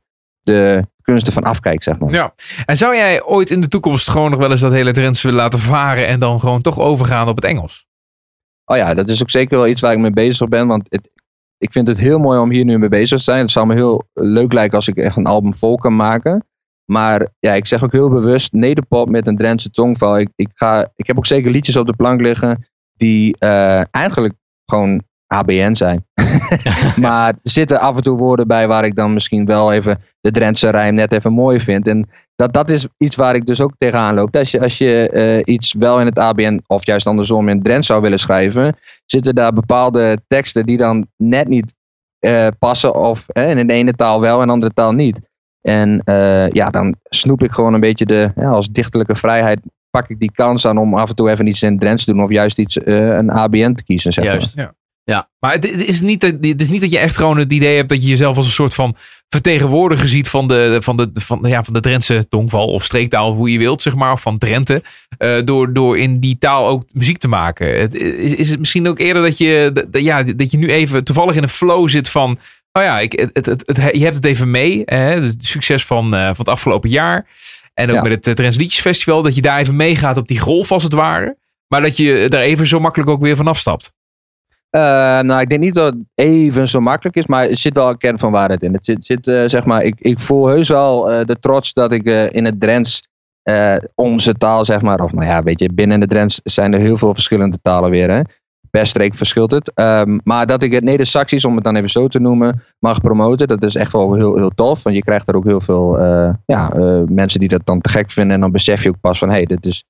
de 0.43 0.87
kunsten 1.03 1.33
van 1.33 1.43
afkijk, 1.43 1.83
zeg 1.83 1.99
maar. 1.99 2.13
Ja. 2.13 2.35
En 2.67 2.77
zou 2.77 2.97
jij 2.97 3.23
ooit 3.23 3.51
in 3.51 3.61
de 3.61 3.69
toekomst 3.69 4.11
gewoon 4.11 4.31
nog 4.31 4.39
wel 4.39 4.51
eens 4.51 4.61
dat 4.61 4.73
hele 4.73 4.93
Drents 4.93 5.23
willen 5.23 5.39
laten 5.39 5.59
varen 5.59 6.07
en 6.07 6.21
dan 6.21 6.41
gewoon 6.41 6.61
toch 6.61 6.79
overgaan 6.79 7.29
op 7.29 7.37
het 7.37 7.45
Engels? 7.45 7.87
Oh 8.65 8.77
ja, 8.77 8.95
dat 8.95 9.09
is 9.09 9.23
ook 9.23 9.31
zeker 9.31 9.57
wel 9.57 9.67
iets 9.67 9.81
waar 9.81 9.93
ik 9.93 9.99
mee 9.99 10.11
bezig 10.11 10.49
ben. 10.49 10.67
Want 10.67 10.87
het, 10.89 11.11
ik 11.59 11.73
vind 11.73 11.89
het 11.89 11.99
heel 11.99 12.19
mooi 12.19 12.39
om 12.39 12.51
hier 12.51 12.65
nu 12.65 12.79
mee 12.79 12.89
bezig 12.89 13.19
te 13.19 13.25
zijn. 13.25 13.39
Het 13.39 13.51
zou 13.51 13.67
me 13.67 13.75
heel 13.75 14.09
leuk 14.13 14.53
lijken 14.53 14.77
als 14.77 14.89
ik 14.89 14.97
echt 14.97 15.17
een 15.17 15.27
album 15.27 15.55
vol 15.55 15.77
kan 15.77 15.97
maken. 15.97 16.47
Maar 16.85 17.29
ja, 17.39 17.53
ik 17.53 17.67
zeg 17.67 17.85
ook 17.85 17.93
heel 17.93 18.09
bewust 18.09 18.53
nederpop 18.53 19.09
met 19.09 19.27
een 19.27 19.37
Drentse 19.37 19.71
tongval. 19.71 20.19
Ik, 20.19 20.29
ik, 20.37 20.49
ga, 20.55 20.91
ik 20.97 21.07
heb 21.07 21.17
ook 21.17 21.27
zeker 21.27 21.51
liedjes 21.51 21.77
op 21.77 21.87
de 21.87 21.97
plank 21.97 22.21
liggen 22.21 22.69
die 22.93 23.37
eh, 23.39 23.83
eigenlijk 23.91 24.35
gewoon 24.65 25.03
ABN 25.33 25.75
zijn. 25.75 26.07
maar 26.97 27.29
er 27.29 27.39
zitten 27.43 27.81
af 27.81 27.97
en 27.97 28.03
toe 28.03 28.19
woorden 28.19 28.47
bij 28.47 28.69
waar 28.69 28.85
ik 28.85 28.97
dan 28.97 29.13
misschien 29.13 29.47
wel 29.47 29.73
even 29.73 29.99
de 30.21 30.31
Drentse 30.31 30.71
rijm 30.71 30.95
net 30.95 31.13
even 31.13 31.33
mooi 31.33 31.61
vind. 31.61 31.89
En 31.89 32.09
dat, 32.37 32.53
dat 32.53 32.71
is 32.71 32.87
iets 32.99 33.17
waar 33.17 33.35
ik 33.35 33.47
dus 33.47 33.61
ook 33.61 33.73
tegenaan 33.79 34.15
loop. 34.15 34.37
Als 34.37 34.51
je, 34.51 34.61
als 34.61 34.79
je 34.79 35.09
eh, 35.09 35.55
iets 35.55 35.75
wel 35.79 36.01
in 36.01 36.07
het 36.07 36.19
ABN 36.19 36.63
of 36.67 36.87
juist 36.87 37.07
andersom 37.07 37.49
in 37.49 37.63
Drents 37.63 37.87
zou 37.87 38.01
willen 38.01 38.19
schrijven, 38.19 38.77
zitten 39.07 39.35
daar 39.35 39.53
bepaalde 39.53 40.23
teksten 40.27 40.67
die 40.67 40.77
dan 40.77 41.07
net 41.17 41.49
niet 41.49 41.75
eh, 42.19 42.47
passen 42.59 42.95
of 42.95 43.29
eh, 43.29 43.51
in 43.51 43.67
de 43.67 43.73
ene 43.73 43.93
taal 43.93 44.21
wel 44.21 44.35
en 44.35 44.41
in 44.41 44.47
de 44.47 44.53
andere 44.53 44.73
taal 44.73 44.93
niet. 44.93 45.21
En 45.63 46.01
eh, 46.05 46.49
ja, 46.49 46.71
dan 46.71 46.95
snoep 47.03 47.43
ik 47.43 47.53
gewoon 47.53 47.75
een 47.75 47.81
beetje 47.81 48.07
de, 48.07 48.33
ja, 48.37 48.51
als 48.51 48.69
dichterlijke 48.69 49.17
vrijheid, 49.17 49.61
pak 49.91 50.09
ik 50.09 50.19
die 50.19 50.33
kans 50.33 50.67
aan 50.67 50.79
om 50.79 50.95
af 50.95 51.09
en 51.09 51.15
toe 51.15 51.31
even 51.31 51.47
iets 51.47 51.63
in 51.63 51.71
het 51.71 51.81
Drents 51.81 52.05
te 52.05 52.13
doen 52.13 52.23
of 52.23 52.31
juist 52.31 52.59
iets, 52.59 52.79
eh, 52.79 53.07
een 53.07 53.31
ABN 53.31 53.73
te 53.73 53.85
kiezen. 53.85 54.13
Zeg 54.13 54.25
maar. 54.25 54.33
Juist. 54.33 54.82
Ja. 55.05 55.31
Maar 55.39 55.53
het, 55.53 55.65
is 55.87 56.01
niet, 56.01 56.21
dat- 56.21 56.35
het 56.41 56.61
is 56.61 56.69
niet 56.69 56.81
dat 56.81 56.91
je 56.91 56.99
echt 56.99 57.17
gewoon 57.17 57.39
het 57.39 57.53
idee 57.53 57.77
hebt 57.77 57.89
dat 57.89 58.03
je 58.03 58.09
jezelf 58.09 58.37
als 58.37 58.47
een 58.47 58.53
soort 58.53 58.75
van 58.75 58.97
vertegenwoordiger 59.29 60.09
ziet 60.09 60.29
van 60.29 60.49
de, 60.49 60.77
van 60.83 60.97
de, 60.97 61.11
van, 61.15 61.41
ja, 61.43 61.63
van 61.65 61.75
de 61.75 61.81
Drentse 61.81 62.29
tongval 62.29 62.67
of 62.67 62.85
streektaal, 62.85 63.33
hoe 63.35 63.53
je 63.53 63.59
wilt, 63.59 63.83
zeg 63.83 63.95
maar, 63.95 64.13
of 64.13 64.21
van 64.21 64.39
Drenthe. 64.39 64.83
eh, 65.19 65.35
door, 65.45 65.73
door 65.73 65.99
in 65.99 66.21
die 66.21 66.39
taal 66.39 66.67
ook 66.69 66.85
muziek 66.93 67.19
te 67.19 67.29
maken. 67.29 67.81
Het, 67.81 67.95
is, 67.95 68.35
is 68.35 68.51
het 68.51 68.59
misschien 68.59 68.89
ook 68.89 68.99
eerder 68.99 69.23
dat 69.23 69.39
je, 69.39 69.71
dat, 69.91 70.03
ja, 70.03 70.23
dat 70.23 70.51
je 70.51 70.59
nu 70.59 70.69
even 70.73 71.05
toevallig 71.05 71.35
in 71.37 71.43
een 71.43 71.49
flow 71.49 71.89
zit 71.89 72.09
van. 72.09 72.39
Oh 72.73 72.83
ja, 72.83 73.01
ik, 73.01 73.13
het, 73.33 73.47
het, 73.47 73.63
het, 73.67 73.77
je 73.97 74.03
hebt 74.05 74.17
het 74.17 74.25
even 74.25 74.51
mee. 74.51 74.83
Hè, 74.85 74.97
het 75.21 75.47
succes 75.47 75.85
van, 75.85 76.15
eh, 76.15 76.21
van 76.27 76.35
het 76.39 76.49
afgelopen 76.49 76.91
jaar. 76.91 77.27
En 77.75 77.89
ook 77.91 77.97
Ja. 77.97 78.03
met 78.03 78.13
het 78.13 78.27
eh, 78.27 78.35
Drents 78.35 78.57
Liedjesfestival. 78.59 79.23
Dat 79.23 79.35
je 79.35 79.43
daar 79.43 79.59
even 79.59 79.77
meegaat 79.77 80.17
op 80.17 80.29
die 80.29 80.39
golf 80.39 80.73
als 80.73 80.83
het 80.83 80.93
ware. 80.93 81.37
Maar 81.69 81.81
dat 81.81 81.97
je 81.97 82.25
daar 82.29 82.43
even 82.43 82.67
zo 82.67 82.81
makkelijk 82.81 83.11
ook 83.11 83.21
weer 83.23 83.37
van 83.37 83.47
afstapt. 83.49 83.93
Eh, 84.73 85.21
nou, 85.21 85.41
ik 85.41 85.49
denk 85.49 85.61
niet 85.61 85.75
dat 85.75 85.95
het 85.95 86.03
even 86.15 86.69
zo 86.69 86.81
makkelijk 86.81 87.17
is, 87.17 87.27
maar 87.27 87.49
er 87.49 87.57
zit 87.57 87.75
wel 87.75 87.89
een 87.89 87.99
kern 87.99 88.19
van 88.19 88.33
waarheid 88.33 88.63
in. 88.63 88.73
Het 88.73 88.85
zit, 88.85 89.07
zit 89.07 89.27
eh, 89.27 89.43
zeg 89.47 89.65
maar, 89.65 89.83
ik, 89.83 89.95
ik 89.99 90.21
voel 90.21 90.47
heus 90.47 90.69
wel 90.69 91.11
eh, 91.11 91.27
de 91.27 91.39
trots 91.39 91.73
dat 91.73 91.93
ik 91.93 92.05
in 92.33 92.45
het 92.45 92.61
Drents, 92.61 93.09
onze 93.95 94.35
taal, 94.35 94.65
zeg 94.65 94.83
maar, 94.83 95.01
of 95.01 95.13
nou 95.13 95.27
ja, 95.27 95.43
weet 95.43 95.61
je, 95.61 95.73
binnen 95.73 96.01
de 96.01 96.07
Drents 96.07 96.41
zijn 96.45 96.73
er 96.73 96.81
heel 96.81 96.97
veel 96.97 97.15
verschillende 97.15 97.59
talen 97.63 97.91
weer. 97.91 98.11
Hè? 98.11 98.21
Per 98.71 98.87
streek 98.87 99.15
verschilt 99.15 99.51
het. 99.51 99.73
Ehm, 99.75 100.19
maar 100.25 100.47
dat 100.47 100.63
ik 100.63 100.73
het 100.73 100.85
Neder-Saxisch, 100.85 101.45
om 101.45 101.55
het 101.55 101.65
dan 101.65 101.77
even 101.77 101.91
zo 101.91 102.09
te 102.09 102.21
noemen, 102.21 102.63
mag 102.79 103.01
promoten, 103.01 103.49
dat 103.49 103.65
is 103.65 103.75
echt 103.75 103.93
wel 103.93 104.15
heel, 104.15 104.37
heel 104.37 104.51
tof. 104.51 104.83
Want 104.83 104.97
je 104.97 105.03
krijgt 105.03 105.29
er 105.29 105.37
ook 105.37 105.45
heel 105.45 105.61
veel 105.61 105.99
ja, 106.47 106.73
mensen 107.09 107.41
die 107.41 107.49
dat 107.49 107.63
dan 107.65 107.81
te 107.81 107.89
gek 107.89 108.11
vinden. 108.11 108.35
En 108.35 108.41
dan 108.41 108.53
besef 108.53 108.83
je 108.83 108.89
ook 108.89 109.01
pas 109.01 109.19
van, 109.19 109.29
hé, 109.29 109.35
hey, 109.35 109.45
dit, 109.45 109.67
is, 109.67 109.85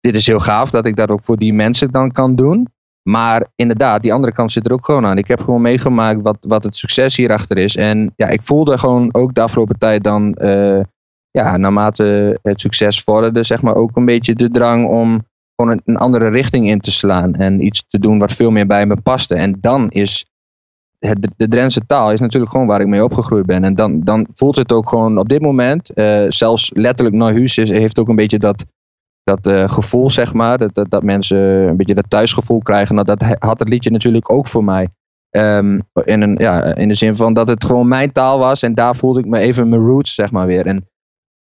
dit 0.00 0.14
is 0.14 0.26
heel 0.26 0.40
gaaf 0.40 0.70
dat 0.70 0.86
ik 0.86 0.96
dat 0.96 1.08
ook 1.08 1.22
voor 1.22 1.36
die 1.36 1.54
mensen 1.54 1.90
dan 1.90 2.12
kan 2.12 2.34
doen. 2.34 2.68
Maar 3.08 3.46
inderdaad, 3.56 4.02
die 4.02 4.12
andere 4.12 4.32
kant 4.32 4.52
zit 4.52 4.66
er 4.66 4.72
ook 4.72 4.84
gewoon 4.84 5.06
aan. 5.06 5.18
Ik 5.18 5.28
heb 5.28 5.40
gewoon 5.40 5.60
meegemaakt 5.60 6.22
wat, 6.22 6.36
wat 6.40 6.64
het 6.64 6.76
succes 6.76 7.16
hierachter 7.16 7.56
is. 7.56 7.76
En 7.76 8.12
ja, 8.16 8.28
ik 8.28 8.40
voelde 8.42 8.78
gewoon 8.78 9.14
ook 9.14 9.34
de 9.34 9.40
afgelopen 9.40 9.78
tijd 9.78 10.04
dan, 10.04 10.34
eh, 10.34 10.80
ja, 11.30 11.56
naarmate 11.56 12.38
het 12.42 12.60
succes 12.60 13.02
vorderde, 13.02 13.42
zeg 13.42 13.62
maar 13.62 13.74
ook 13.74 13.96
een 13.96 14.04
beetje 14.04 14.34
de 14.34 14.50
drang 14.50 14.88
om 14.88 15.26
gewoon 15.56 15.80
een, 15.84 15.96
andere 15.96 16.28
richting 16.28 16.68
in 16.68 16.80
te 16.80 16.90
slaan. 16.90 17.34
En 17.34 17.64
iets 17.64 17.84
te 17.88 17.98
doen 17.98 18.18
wat 18.18 18.32
veel 18.32 18.50
meer 18.50 18.66
bij 18.66 18.86
me 18.86 18.96
paste. 18.96 19.34
En 19.34 19.56
dan 19.60 19.90
is 19.90 20.26
het, 20.98 21.28
de 21.36 21.48
Drentse 21.48 21.86
taal 21.86 22.12
is 22.12 22.20
natuurlijk 22.20 22.52
gewoon 22.52 22.66
waar 22.66 22.80
ik 22.80 22.86
mee 22.86 23.04
opgegroeid 23.04 23.46
ben. 23.46 23.64
En 23.64 23.74
dan, 23.74 24.00
dan 24.00 24.26
voelt 24.34 24.56
het 24.56 24.72
ook 24.72 24.88
gewoon 24.88 25.18
op 25.18 25.28
dit 25.28 25.40
moment, 25.40 25.90
eh, 25.90 26.24
zelfs 26.28 26.70
letterlijk 26.74 27.36
is, 27.38 27.56
heeft 27.56 27.98
ook 27.98 28.08
een 28.08 28.16
beetje 28.16 28.38
dat, 28.38 28.64
dat 29.24 29.46
eh, 29.46 29.68
gevoel, 29.68 30.10
zeg 30.10 30.32
maar. 30.32 30.58
Dat, 30.72 30.90
dat, 30.90 31.02
mensen 31.02 31.38
een 31.38 31.76
beetje 31.76 31.94
dat 31.94 32.10
thuisgevoel 32.10 32.62
krijgen. 32.62 32.94
Nou, 32.94 33.06
dat 33.06 33.36
had 33.38 33.58
het 33.58 33.68
liedje 33.68 33.90
natuurlijk 33.90 34.30
ook 34.30 34.46
voor 34.46 34.64
mij. 34.64 34.88
Ehm, 35.30 35.80
in, 36.04 36.22
een, 36.22 36.34
ja, 36.38 36.64
in 36.64 36.88
de 36.88 36.94
zin 36.94 37.16
van 37.16 37.32
dat 37.32 37.48
het 37.48 37.64
gewoon 37.64 37.88
mijn 37.88 38.12
taal 38.12 38.38
was. 38.38 38.62
En 38.62 38.74
daar 38.74 38.96
voelde 38.96 39.20
ik 39.20 39.26
me 39.26 39.38
even 39.38 39.68
mijn 39.68 39.82
roots, 39.82 40.14
zeg 40.14 40.30
maar, 40.32 40.46
weer. 40.46 40.66
En, 40.66 40.88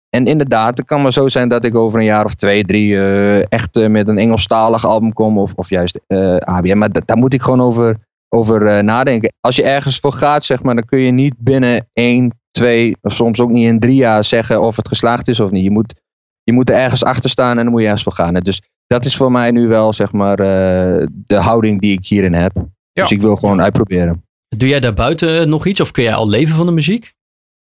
en 0.10 0.26
inderdaad, 0.26 0.78
het 0.78 0.88
kan 0.88 1.02
maar 1.02 1.14
zo 1.14 1.28
zijn 1.28 1.50
dat 1.50 1.66
ik 1.66 1.76
over 1.76 2.00
een 2.00 2.06
jaar 2.06 2.26
of 2.26 2.34
twee, 2.34 2.64
drie 2.64 2.98
eh, 2.98 3.52
echt 3.52 3.78
eh, 3.78 3.90
met 3.90 4.08
een 4.08 4.18
Engelstalig 4.18 4.86
album 4.86 5.14
kom. 5.14 5.38
Of, 5.38 5.54
of 5.56 5.70
juist 5.70 6.00
ABM. 6.40 6.78
Maar 6.78 6.92
da- 6.92 7.02
daar 7.06 7.18
moet 7.18 7.34
ik 7.34 7.42
gewoon 7.42 7.62
over, 7.62 7.98
over 8.30 8.84
nadenken. 8.84 9.34
Als 9.40 9.56
je 9.56 9.64
ergens 9.64 10.00
voor 10.00 10.14
gaat, 10.14 10.46
zeg 10.46 10.64
maar, 10.64 10.76
dan 10.76 10.86
kun 10.86 11.00
je 11.00 11.12
niet 11.12 11.36
binnen 11.38 11.90
één, 11.94 12.40
twee, 12.52 12.98
of 13.02 13.14
soms 13.14 13.40
ook 13.40 13.50
niet 13.50 13.68
in 13.68 13.80
drie 13.80 13.96
jaar 13.96 14.24
zeggen 14.24 14.62
of 14.62 14.76
het 14.76 14.88
geslaagd 14.88 15.28
is 15.28 15.40
of 15.40 15.52
niet. 15.52 15.64
Je 15.64 15.72
moet, 15.72 15.94
je 16.44 16.54
moet 16.54 16.70
er 16.70 16.76
ergens 16.76 17.04
achter 17.04 17.30
staan 17.30 17.58
en 17.58 17.64
dan 17.64 17.72
moet 17.72 17.80
je 17.80 17.86
ergens 17.86 18.04
voor 18.04 18.14
gaan. 18.14 18.36
En 18.36 18.44
Dus 18.44 18.62
dat 18.88 19.06
is 19.06 19.16
voor 19.16 19.32
mij 19.32 19.52
nu 19.52 19.68
wel, 19.68 19.94
zeg 19.94 20.12
maar, 20.12 20.40
eh, 20.40 21.08
de 21.12 21.36
houding 21.36 21.82
die 21.82 21.98
ik 21.98 22.06
hierin 22.06 22.34
heb. 22.34 22.52
Ja. 22.92 23.02
Dus 23.02 23.12
ik 23.12 23.22
wil 23.22 23.36
gewoon 23.36 23.62
uitproberen. 23.62 24.24
Doe 24.58 24.70
jij 24.70 24.80
daarbuiten 24.80 25.50
nog 25.50 25.66
iets? 25.66 25.80
Of 25.80 25.92
kun 25.92 26.04
jij 26.04 26.14
al 26.14 26.30
leven 26.30 26.56
van 26.56 26.66
de 26.66 26.72
muziek? 26.72 27.14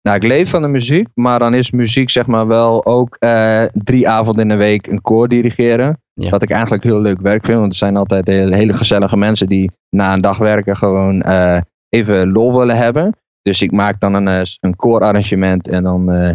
Nou, 0.02 0.16
ik 0.16 0.24
leef 0.24 0.50
van 0.50 0.62
de 0.62 0.68
muziek, 0.68 1.08
maar 1.14 1.38
dan 1.38 1.54
is 1.54 1.70
muziek 1.70 2.10
zeg 2.10 2.26
maar 2.26 2.46
wel 2.46 2.86
ook 2.86 3.16
eh, 3.18 3.64
drie 3.72 4.08
avonden 4.08 4.42
in 4.42 4.48
de 4.48 4.56
week 4.56 4.86
een 4.86 5.00
koor 5.00 5.28
dirigeren. 5.28 6.00
Ja. 6.12 6.30
Wat 6.30 6.42
ik 6.42 6.50
eigenlijk 6.50 6.84
heel 6.84 7.00
leuk 7.00 7.20
werk 7.20 7.44
vind, 7.44 7.58
want 7.58 7.72
er 7.72 7.78
zijn 7.78 7.96
altijd 7.96 8.26
hele, 8.26 8.56
hele 8.56 8.72
gezellige 8.72 9.16
mensen 9.16 9.48
die 9.48 9.70
na 9.90 10.12
een 10.12 10.20
dag 10.20 10.38
werken 10.38 10.76
gewoon 10.76 11.20
eh, 11.20 11.60
even 11.88 12.32
lol 12.32 12.58
willen 12.58 12.76
hebben. 12.76 13.16
Dus 13.42 13.62
ik 13.62 13.72
maak 13.72 14.00
dan 14.00 14.14
een, 14.14 14.46
een 14.60 14.76
koorarrangement 14.76 15.68
en 15.68 15.82
dan, 15.82 16.12
eh, 16.12 16.34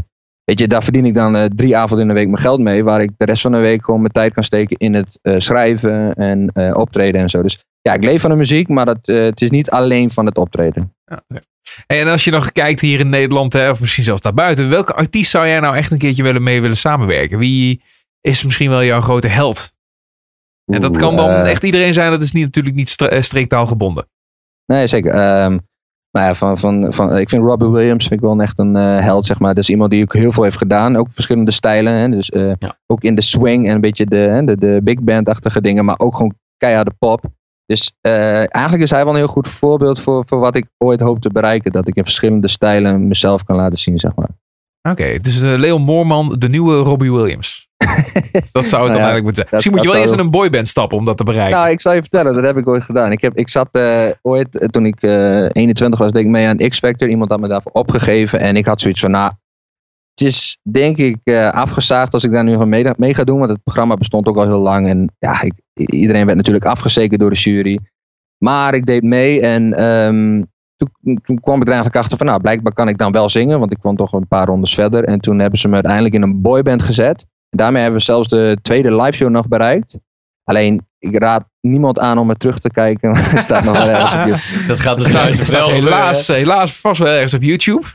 weet 0.52 0.60
je, 0.60 0.68
daar 0.68 0.84
verdien 0.84 1.06
ik 1.06 1.14
dan 1.14 1.36
eh, 1.36 1.46
drie 1.46 1.78
avonden 1.78 2.02
in 2.02 2.08
de 2.08 2.20
week 2.20 2.28
mijn 2.28 2.42
geld 2.42 2.60
mee, 2.60 2.84
waar 2.84 3.02
ik 3.02 3.12
de 3.18 3.26
rest 3.26 3.42
van 3.42 3.52
de 3.52 3.58
week 3.58 3.84
gewoon 3.84 4.00
mijn 4.00 4.14
tijd 4.14 4.34
kan 4.34 4.44
steken 4.44 4.78
in 4.78 4.94
het 4.94 5.20
eh, 5.22 5.36
schrijven 5.38 6.14
en 6.14 6.50
eh, 6.54 6.76
optreden 6.78 7.22
en 7.22 7.30
zo. 7.30 7.42
Dus 7.42 7.60
ja, 7.82 7.94
ik 7.94 8.04
leef 8.04 8.22
van 8.22 8.30
de 8.30 8.36
muziek, 8.36 8.68
maar 8.68 8.86
dat, 8.86 8.98
het 9.02 9.42
is 9.42 9.50
niet 9.50 9.70
alleen 9.70 10.12
van 10.12 10.26
het 10.26 10.38
optreden. 10.38 10.96
En 11.88 12.08
als 12.08 12.24
je 12.24 12.32
nog 12.32 12.52
kijkt 12.52 12.82
hier 12.82 13.00
in 13.00 13.10
Nederland, 13.10 13.54
hè, 13.54 13.70
of 13.70 13.80
misschien 13.80 14.04
zelfs 14.04 14.22
daarbuiten, 14.22 14.70
welke 14.70 14.94
artiest 14.94 15.32
zou 15.32 15.48
jij 15.48 15.60
nou 15.60 15.76
echt 15.76 15.92
een 15.92 15.98
keertje 15.98 16.24
willen 16.24 16.44
mee 16.44 16.62
willen 16.62 16.78
samenwerken? 16.78 17.38
Wie 17.38 17.82
is 18.22 18.44
misschien 18.44 18.70
wel 18.70 18.84
jouw 18.84 19.02
grote 19.02 19.28
held? 19.28 19.74
En 20.66 20.82
dat 20.82 20.98
kan 20.98 21.16
dan 21.16 21.30
echt 21.30 21.64
iedereen 21.64 21.94
zijn, 21.94 22.12
dat 22.12 22.22
is 22.22 22.32
niet, 22.32 22.44
natuurlijk 22.44 22.76
niet 22.76 22.90
stre- 22.90 23.08
eh, 23.08 23.22
streektaal 23.22 23.66
gebonden. 23.66 24.08
Nee, 24.66 24.88
zeker. 24.88 25.14
Ehm 25.14 25.58
nou 26.12 26.26
ja, 26.28 26.34
van, 26.36 26.58
van, 26.58 26.94
van, 26.94 27.18
ik 27.18 27.30
vind 27.30 27.44
Robbie 27.44 27.70
Williams 27.70 28.08
vind 28.08 28.22
ik 28.22 28.28
wel 28.28 28.40
echt 28.42 28.60
een 28.60 28.76
eh, 28.76 29.00
held, 29.00 29.26
zeg 29.26 29.40
maar. 29.40 29.54
Dat 29.54 29.64
is 29.64 29.70
iemand 29.70 29.92
die 29.92 30.04
ook 30.04 30.14
heel 30.14 30.32
veel 30.32 30.44
heeft 30.44 30.58
gedaan. 30.58 30.96
Ook 30.96 31.08
verschillende 31.12 31.52
stijlen. 31.52 31.94
Hè? 31.94 32.10
Dus 32.10 32.30
eh, 32.30 32.52
Ja. 32.60 32.78
ook 32.88 33.04
in 33.04 33.16
de 33.16 33.22
swing 33.22 33.68
en 33.68 33.76
een 33.76 33.82
beetje 33.82 34.06
de, 34.06 34.16
hè, 34.16 34.44
de, 34.44 34.58
de 34.58 34.80
big 34.84 35.00
band-achtige 35.02 35.62
dingen. 35.62 35.86
Maar 35.86 36.00
ook 36.00 36.16
gewoon 36.16 36.34
keiharde 36.58 36.92
pop. 37.00 37.24
Dus 37.66 37.94
eh, 38.02 38.56
eigenlijk 38.56 38.84
is 38.84 38.90
hij 38.92 39.04
wel 39.04 39.14
een 39.14 39.20
heel 39.20 39.28
goed 39.28 39.48
voorbeeld 39.48 40.00
voor, 40.00 40.24
voor 40.28 40.40
wat 40.40 40.56
ik 40.56 40.66
ooit 40.78 41.00
hoop 41.00 41.20
te 41.20 41.30
bereiken. 41.30 41.72
Dat 41.72 41.88
ik 41.88 41.96
in 41.96 42.04
verschillende 42.04 42.48
stijlen 42.48 43.08
mezelf 43.08 43.44
kan 43.44 43.56
laten 43.56 43.78
zien, 43.78 44.00
zeg 44.00 44.16
maar. 44.16 44.30
Oké, 44.90 45.20
dus 45.20 45.42
Leon 45.42 45.82
Moorman, 45.82 46.36
de 46.38 46.50
nieuwe 46.50 46.78
Robbie 46.78 47.12
Williams. 47.12 47.70
Dat 48.52 48.66
zou 48.66 48.84
het 48.84 48.92
dan 48.94 49.02
Nou 49.02 49.12
ja, 49.12 49.12
eigenlijk 49.12 49.24
moeten 49.24 49.36
zijn. 49.36 49.48
dat- 49.48 49.52
Misschien 49.52 49.72
moet 49.72 49.82
je 49.82 49.88
wel 49.88 49.96
eerst 49.98 50.10
zou- 50.10 50.20
in 50.20 50.26
een 50.26 50.32
boyband 50.32 50.68
stappen 50.68 50.98
om 50.98 51.06
dat 51.06 51.18
te 51.18 51.24
bereiken. 51.24 51.58
Nou, 51.60 51.72
ik 51.72 51.82
zal 51.82 51.94
je 51.94 52.02
vertellen, 52.02 52.34
dat 52.36 52.46
heb 52.46 52.58
ik 52.58 52.68
ooit 52.68 52.84
gedaan. 52.84 53.12
Ik, 53.12 53.22
heb, 53.22 53.38
ik 53.38 53.50
zat 53.50 53.70
eh, 53.72 54.08
ooit, 54.22 54.58
eh, 54.58 54.68
toen 54.68 54.86
ik 54.86 55.02
eh 55.02 55.46
21 55.52 56.00
was, 56.00 56.12
deed 56.12 56.24
ik 56.24 56.30
mee 56.30 56.48
aan 56.48 56.58
X-Factor. 56.58 57.10
Iemand 57.10 57.30
had 57.30 57.40
me 57.40 57.48
daarvoor 57.48 57.72
opgegeven. 57.72 58.40
En 58.40 58.56
ik 58.58 58.66
had 58.66 58.82
zoiets 58.82 59.00
van, 59.02 59.12
nou, 59.12 59.32
het 60.16 60.28
is 60.28 60.58
denk 60.72 60.98
ik 60.98 61.18
afgezaagd 61.52 62.14
als 62.14 62.24
ik 62.24 62.32
daar 62.32 62.44
nu 62.44 62.52
gewoon 62.52 62.70
mee, 62.70 62.86
mee 62.98 63.14
ga 63.14 63.24
doen. 63.24 63.40
Want 63.40 63.52
het 63.52 63.64
programma 63.64 63.96
bestond 63.96 64.28
ook 64.28 64.38
al 64.38 64.46
heel 64.46 64.60
lang. 64.60 64.88
En 64.88 65.16
ja, 65.20 65.42
ik, 65.42 65.54
iedereen 65.74 66.26
werd 66.26 66.38
natuurlijk 66.38 66.66
afgezekerd 66.66 67.20
door 67.20 67.30
de 67.30 67.40
jury. 67.40 67.80
Maar 68.38 68.74
ik 68.74 68.86
deed 68.86 69.04
mee 69.04 69.42
en 69.42 69.74
ehm, 69.74 70.42
toen, 70.78 71.20
toen 71.24 71.40
kwam 71.40 71.56
ik 71.56 71.62
er 71.62 71.68
eigenlijk 71.68 71.96
achter 71.96 72.18
van, 72.18 72.28
nou, 72.28 72.42
blijkbaar 72.42 72.74
kan 72.74 72.88
ik 72.88 72.98
dan 72.98 73.12
wel 73.12 73.30
zingen. 73.30 73.60
Want 73.60 73.72
ik 73.72 73.78
kwam 73.80 73.96
toch 73.96 74.14
een 74.14 74.28
paar 74.28 74.46
rondes 74.48 74.74
verder. 74.74 75.04
En 75.04 75.20
toen 75.20 75.40
hebben 75.40 75.60
ze 75.60 75.68
me 75.68 75.74
uiteindelijk 75.74 76.14
in 76.14 76.22
een 76.22 76.42
boyband 76.42 76.82
gezet. 76.82 77.26
En 77.52 77.58
daarmee 77.58 77.82
hebben 77.82 78.00
we 78.00 78.06
zelfs 78.06 78.28
de 78.28 78.58
tweede 78.62 78.96
liveshow 78.96 79.30
nog 79.30 79.48
bereikt. 79.48 80.00
Alleen, 80.44 80.88
ik 81.00 81.18
raad 81.20 81.44
niemand 81.62 82.00
aan 82.00 82.18
om 82.18 82.30
er 82.30 82.36
terug 82.38 82.60
te 82.60 82.70
kijken. 82.70 83.10
Er 83.36 83.42
staat 83.42 83.64
nog 83.64 83.78
wel 83.78 83.90
ergens 83.96 84.14
op 84.14 84.26
je. 84.26 84.68
Dat 84.68 84.80
gaat 84.80 84.98
dus 84.98 85.12
Nou, 85.12 85.34
staat 85.34 85.52
wel 85.52 85.70
helaas, 85.70 86.28
helaas 86.28 86.74
vast 86.74 87.00
wel 87.00 87.14
ergens 87.14 87.34
op 87.34 87.42
YouTube. 87.42 87.86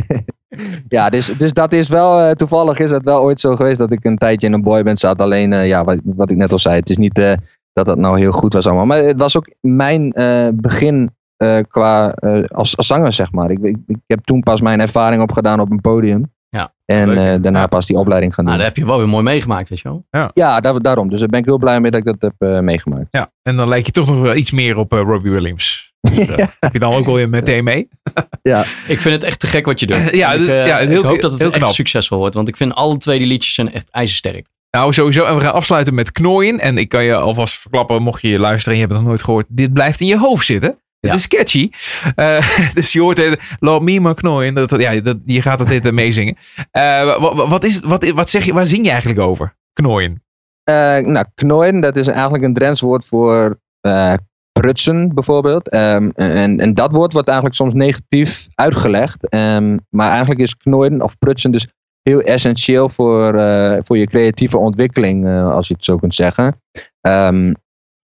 ja, 0.88 1.10
dus, 1.10 1.26
dus 1.26 1.52
dat 1.52 1.72
is 1.72 1.88
wel, 1.88 2.20
eh, 2.20 2.30
toevallig 2.30 2.78
is 2.78 2.90
het 2.90 3.04
wel 3.04 3.22
ooit 3.22 3.40
zo 3.40 3.56
geweest 3.56 3.78
dat 3.78 3.92
ik 3.92 4.04
een 4.04 4.16
tijdje 4.16 4.46
in 4.46 4.52
een 4.52 4.62
boyband 4.62 5.00
zat. 5.00 5.20
Alleen, 5.20 5.52
eh, 5.52 5.66
ja, 5.66 5.84
wat, 5.84 5.98
wat 6.04 6.30
ik 6.30 6.36
net 6.36 6.52
al 6.52 6.58
zei, 6.58 6.76
het 6.76 6.90
is 6.90 6.96
niet 6.96 7.18
eh, 7.18 7.32
dat 7.78 7.86
dat 7.86 7.98
nou 7.98 8.18
heel 8.18 8.32
goed 8.32 8.52
was 8.52 8.66
allemaal. 8.66 8.86
Maar 8.86 9.02
het 9.02 9.18
was 9.18 9.36
ook 9.36 9.48
mijn 9.60 10.12
eh, 10.12 10.48
begin 10.54 11.10
eh, 11.36 11.58
qua 11.68 12.12
eh, 12.12 12.44
als, 12.48 12.76
als 12.76 12.86
zanger, 12.86 13.12
zeg 13.12 13.32
maar. 13.32 13.50
Ik, 13.50 13.58
ik, 13.58 13.76
ik 13.86 14.00
heb 14.06 14.24
toen 14.24 14.40
pas 14.40 14.60
mijn 14.60 14.80
ervaring 14.80 15.22
opgedaan 15.22 15.60
op 15.60 15.70
een 15.70 15.80
podium. 15.80 16.32
Ja, 16.50 16.72
En 16.84 17.10
eh, 17.10 17.42
daarna 17.42 17.58
Ja. 17.60 17.66
pas 17.66 17.86
die 17.86 17.96
opleiding 17.96 18.34
gaan 18.34 18.44
doen. 18.44 18.54
Nou, 18.54 18.66
dat 18.66 18.74
heb 18.76 18.84
je 18.84 18.90
wel 18.90 18.98
weer 18.98 19.08
mooi 19.08 19.22
meegemaakt, 19.22 19.68
weet 19.68 19.80
je 19.80 19.88
wel. 20.10 20.30
Ja, 20.34 20.60
daar, 20.60 20.80
daarom. 20.82 21.08
Dus 21.10 21.18
daar 21.18 21.28
ben 21.28 21.40
ik 21.40 21.44
heel 21.44 21.58
blij 21.58 21.80
mee 21.80 21.90
dat 21.90 22.00
ik 22.00 22.06
dat 22.06 22.16
heb 22.20 22.48
eh, 22.50 22.60
meegemaakt. 22.60 23.06
Ja, 23.10 23.30
en 23.42 23.56
dan 23.56 23.68
lijkt 23.68 23.86
je 23.86 23.92
toch 23.92 24.06
nog 24.08 24.20
wel 24.20 24.34
iets 24.34 24.50
meer 24.50 24.76
op 24.76 24.92
eh, 24.92 25.00
Robbie 25.00 25.30
Williams. 25.32 25.92
Dus, 26.00 26.16
Heb 26.60 26.72
je 26.72 26.78
dan 26.78 26.92
ook 26.94 27.04
wel 27.04 27.14
weer 27.14 27.28
meteen 27.28 27.64
mee? 27.64 27.88
Ja, 28.42 28.60
Ik 28.94 29.00
vind 29.00 29.14
het 29.14 29.22
echt 29.24 29.40
te 29.40 29.46
gek 29.46 29.66
wat 29.66 29.80
je 29.80 29.86
doet. 29.86 30.10
Ja, 30.14 30.32
ik, 30.32 30.46
ja, 30.46 30.76
heel- 30.76 30.98
ik 30.98 31.04
hoop 31.04 31.20
dat 31.20 31.30
het 31.32 31.40
heel 31.40 31.50
echt 31.52 31.60
knap. 31.62 31.72
succesvol 31.72 32.18
wordt. 32.18 32.34
Want 32.34 32.48
ik 32.48 32.56
vind 32.56 32.74
alle 32.74 32.96
twee 32.98 33.18
die 33.18 33.26
liedjes 33.26 33.54
zijn 33.54 33.72
echt 33.72 33.88
ijzersterk. 33.90 34.46
Nou, 34.70 34.92
sowieso. 34.92 35.24
En 35.24 35.34
we 35.34 35.40
gaan 35.40 35.52
afsluiten 35.52 35.94
met 35.94 36.12
knooien. 36.12 36.60
En 36.60 36.78
ik 36.78 36.88
kan 36.88 37.04
je 37.04 37.14
alvast 37.14 37.54
verklappen, 37.54 38.02
mocht 38.02 38.22
je 38.22 38.38
luisteren 38.38 38.72
en 38.72 38.74
je 38.74 38.80
hebt 38.80 38.92
het 38.92 39.00
nog 39.00 39.08
nooit 39.10 39.22
gehoord. 39.22 39.46
Dit 39.48 39.72
blijft 39.72 40.00
in 40.00 40.06
je 40.06 40.18
hoofd 40.18 40.46
zitten. 40.46 40.78
Het 41.00 41.10
Ja. 41.10 41.16
is 41.16 41.28
catchy. 41.28 41.70
Eh, 42.14 42.58
dus 42.74 42.92
je 42.92 43.00
hoort 43.00 43.16
het. 43.18 43.56
Laat 43.58 43.82
me 43.82 44.00
maar 44.00 44.14
knooien. 44.14 44.54
Dat, 44.54 44.70
ja, 44.80 45.00
dat, 45.00 45.16
je 45.24 45.42
gaat 45.42 45.58
het 45.58 45.68
dit 45.68 45.86
eh, 45.86 45.92
meezingen. 45.92 46.36
Eh, 46.70 47.18
wat, 47.20 47.48
wat, 47.48 47.64
is, 47.64 47.80
wat, 47.80 48.08
wat 48.10 48.30
zeg 48.30 48.44
je, 48.44 48.52
waar 48.52 48.66
zing 48.66 48.84
je 48.84 48.90
eigenlijk 48.90 49.20
over? 49.20 49.54
Knooien. 49.72 50.22
Eh, 50.64 50.98
nou, 50.98 51.24
knooien, 51.34 51.80
dat 51.80 51.96
is 51.96 52.06
eigenlijk 52.06 52.44
een 52.44 52.54
Drents 52.54 52.80
woord 52.80 53.06
voor 53.06 53.60
eh, 53.80 54.14
prutsen 54.52 55.14
bijvoorbeeld. 55.14 55.68
Ehm, 55.68 56.10
en, 56.14 56.60
en 56.60 56.74
dat 56.74 56.90
woord 56.90 57.12
wordt 57.12 57.28
eigenlijk 57.28 57.56
soms 57.58 57.74
negatief 57.74 58.46
uitgelegd. 58.54 59.28
Ehm, 59.28 59.76
maar 59.90 60.10
eigenlijk 60.10 60.40
is 60.40 60.56
knooien 60.56 61.02
of 61.02 61.18
prutsen 61.18 61.50
dus 61.50 61.66
heel 62.02 62.20
essentieel 62.20 62.88
voor, 62.88 63.34
eh, 63.34 63.78
voor 63.82 63.98
je 63.98 64.06
creatieve 64.06 64.58
ontwikkeling, 64.58 65.26
eh, 65.26 65.50
als 65.50 65.68
je 65.68 65.74
het 65.74 65.84
zo 65.84 65.96
kunt 65.96 66.14
zeggen. 66.14 66.60
Ehm, 67.00 67.52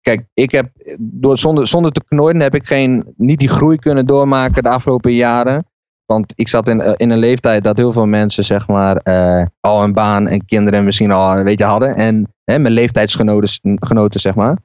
kijk, 0.08 0.26
ik 0.34 0.50
heb 0.50 0.70
door, 0.98 1.38
zonder, 1.38 1.66
zonder 1.66 1.92
te 1.92 2.04
knoorden 2.04 2.42
heb 2.42 2.54
ik 2.54 2.66
geen, 2.66 3.14
niet 3.16 3.38
die 3.38 3.48
groei 3.48 3.76
kunnen 3.76 4.06
doormaken 4.06 4.62
de 4.62 4.68
afgelopen 4.68 5.14
jaren. 5.14 5.66
Want 6.06 6.32
ik 6.34 6.48
zat 6.48 6.68
in, 6.68 6.80
eh, 6.80 6.92
in 6.96 7.10
een 7.10 7.18
leeftijd 7.18 7.64
dat 7.64 7.76
heel 7.76 7.92
veel 7.92 8.06
mensen 8.06 8.44
zeg 8.44 8.68
maar 8.68 8.96
eh, 8.96 9.46
al 9.60 9.82
een 9.82 9.92
baan 9.92 10.26
en 10.26 10.44
kinderen 10.44 10.84
misschien 10.84 11.10
al 11.10 11.36
een 11.36 11.44
beetje 11.44 11.64
hadden. 11.64 11.96
En 11.96 12.34
hè, 12.44 12.58
mijn 12.58 12.74
leeftijdsgenoten 12.74 13.76
genoten, 13.80 14.20
zeg 14.20 14.34
maar. 14.34 14.56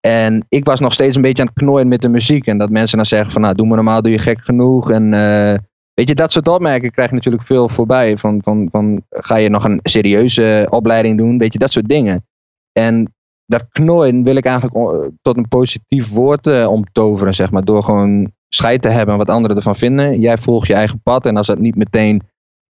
En 0.00 0.46
ik 0.48 0.64
was 0.64 0.80
nog 0.80 0.92
steeds 0.92 1.16
een 1.16 1.22
beetje 1.22 1.42
aan 1.42 1.48
het 1.54 1.58
knooien 1.58 1.88
met 1.88 2.02
de 2.02 2.08
muziek. 2.08 2.46
En 2.46 2.58
dat 2.58 2.70
mensen 2.70 2.96
dan 2.96 3.06
zeggen 3.06 3.32
van 3.32 3.40
nou 3.40 3.54
doe 3.54 3.66
maar 3.66 3.76
normaal, 3.76 4.02
doe 4.02 4.12
je 4.12 4.18
gek 4.18 4.44
genoeg. 4.44 4.90
En 4.90 5.14
eh, 5.14 5.58
weet 5.94 6.08
je, 6.08 6.14
dat 6.14 6.32
soort 6.32 6.48
opmerkingen 6.48 6.90
krijg 6.90 7.08
je 7.08 7.14
natuurlijk 7.14 7.44
veel 7.44 7.68
voorbij. 7.68 8.18
Van, 8.18 8.40
van, 8.42 8.68
van 8.70 9.02
ga 9.10 9.36
je 9.36 9.48
nog 9.48 9.64
een 9.64 9.80
serieuze 9.82 10.66
opleiding 10.70 11.16
doen? 11.18 11.38
Weet 11.38 11.52
je, 11.52 11.58
dat 11.58 11.72
soort 11.72 11.88
dingen. 11.88 12.26
En 12.72 13.12
dat 13.48 13.64
knooien 13.72 14.22
wil 14.22 14.36
ik 14.36 14.44
eigenlijk 14.44 14.76
o- 14.76 15.08
tot 15.22 15.36
een 15.36 15.48
positief 15.48 16.10
woord 16.10 16.46
eh, 16.46 16.66
omtoveren, 16.70 17.34
zeg 17.34 17.50
maar. 17.50 17.64
Door 17.64 17.82
gewoon 17.82 18.30
scheid 18.48 18.82
te 18.82 18.88
hebben 18.88 19.16
wat 19.16 19.28
anderen 19.30 19.56
ervan 19.56 19.74
vinden. 19.74 20.20
Jij 20.20 20.38
volgt 20.38 20.66
je 20.66 20.74
eigen 20.74 21.00
pad. 21.02 21.26
En 21.26 21.36
als 21.36 21.46
dat 21.46 21.58
niet 21.58 21.76
meteen 21.76 22.22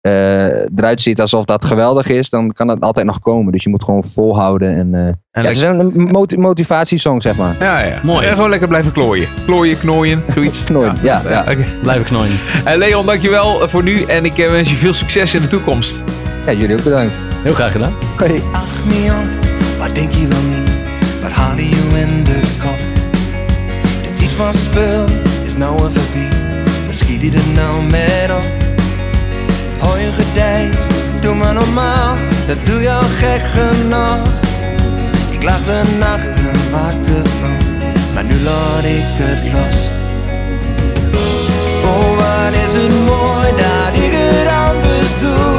eh, 0.01 0.45
eruit 0.75 1.01
ziet 1.01 1.21
alsof 1.21 1.45
dat 1.45 1.65
geweldig 1.65 2.07
is, 2.07 2.29
dan 2.29 2.51
kan 2.51 2.67
dat 2.67 2.81
altijd 2.81 3.05
nog 3.05 3.19
komen. 3.19 3.51
Dus 3.51 3.63
je 3.63 3.69
moet 3.69 3.83
gewoon 3.83 4.03
volhouden. 4.03 4.75
En, 4.75 4.93
eh, 4.95 5.01
En 5.07 5.17
ja, 5.31 5.41
het 5.41 5.55
is 5.55 5.61
een 5.61 5.91
moti- 6.11 6.37
motivatiesong, 6.37 7.21
zeg 7.21 7.37
maar. 7.37 7.55
ja, 7.59 7.79
ja. 7.79 7.99
Mooi. 8.03 8.25
En 8.27 8.33
gewoon 8.33 8.49
lekker 8.49 8.67
blijven 8.67 8.91
klooien. 8.91 9.27
Klooien, 9.45 9.77
knooien, 9.77 10.23
zoiets. 10.33 10.63
Knooien, 10.63 10.95
ja, 11.01 11.21
ja. 11.29 11.41
Oké. 11.41 11.65
Blijven 11.81 12.05
knooien. 12.05 12.33
Eh, 12.65 12.77
Leon, 12.77 13.05
dankjewel 13.05 13.69
voor 13.69 13.83
nu. 13.83 14.01
En 14.01 14.25
ik 14.25 14.37
eh, 14.37 14.49
wens 14.51 14.69
je 14.69 14.75
veel 14.75 14.93
succes 14.93 15.35
in 15.35 15.41
de 15.41 15.47
toekomst. 15.47 16.03
Ja, 16.45 16.51
jullie 16.53 16.75
ook 16.77 16.83
bedankt. 16.83 17.19
Heel 17.43 17.53
graag 17.53 17.71
gedaan. 17.71 17.93
Hoi. 18.17 18.41
Ach 18.51 18.85
Mian, 18.85 19.25
wat 19.79 19.95
denk 19.95 20.11
je 20.11 20.27
wel 20.27 20.39
je 21.55 21.99
in 21.99 22.23
de 22.23 22.39
kop? 22.59 22.77
De 24.01 24.13
tijd 24.15 24.31
van 24.31 24.53
spul 24.53 25.05
is 25.45 25.55
nou 25.55 25.83
een 25.83 25.93
voorbij. 25.93 26.29
Dan 26.83 26.93
schiet 26.93 27.33
er 27.33 27.47
nou 27.53 27.83
met 27.83 28.31
op. 28.31 28.45
Hou 29.79 29.99
je 29.99 30.11
gedijst, 30.11 30.91
doe 31.21 31.35
maar 31.35 31.53
normaal. 31.53 32.15
Dat 32.47 32.65
doe 32.65 32.81
je 32.81 32.91
al 32.91 33.01
gek 33.01 33.41
genoeg. 33.43 34.27
Ik 35.31 35.43
lag 35.43 35.63
de 35.63 35.81
nachten 35.99 36.71
wakker 36.71 37.29
van, 37.39 37.57
maar 38.13 38.23
nu 38.23 38.39
laat 38.39 38.83
ik 38.83 39.03
het 39.21 39.53
los. 39.53 39.89
Oh, 41.83 42.17
wat 42.17 42.53
is 42.65 42.73
het 42.73 43.05
mooi 43.05 43.49
dat 43.49 44.03
ik 44.03 44.11
het 44.13 44.47
anders 44.47 45.19
doe. 45.19 45.54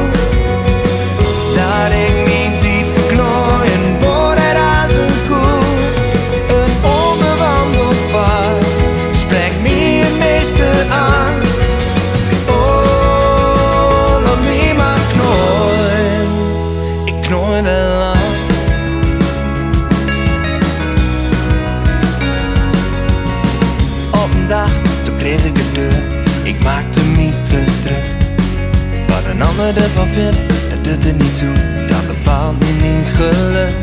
Ervan 29.75 30.07
vindt, 30.07 30.37
dat 30.69 30.83
doet 30.83 31.05
er 31.05 31.13
niet 31.13 31.37
toe. 31.37 31.53
Dat 31.87 32.07
bepaalt 32.07 32.59
niet 32.59 32.79
mijn 32.79 33.05
geluk. 33.05 33.75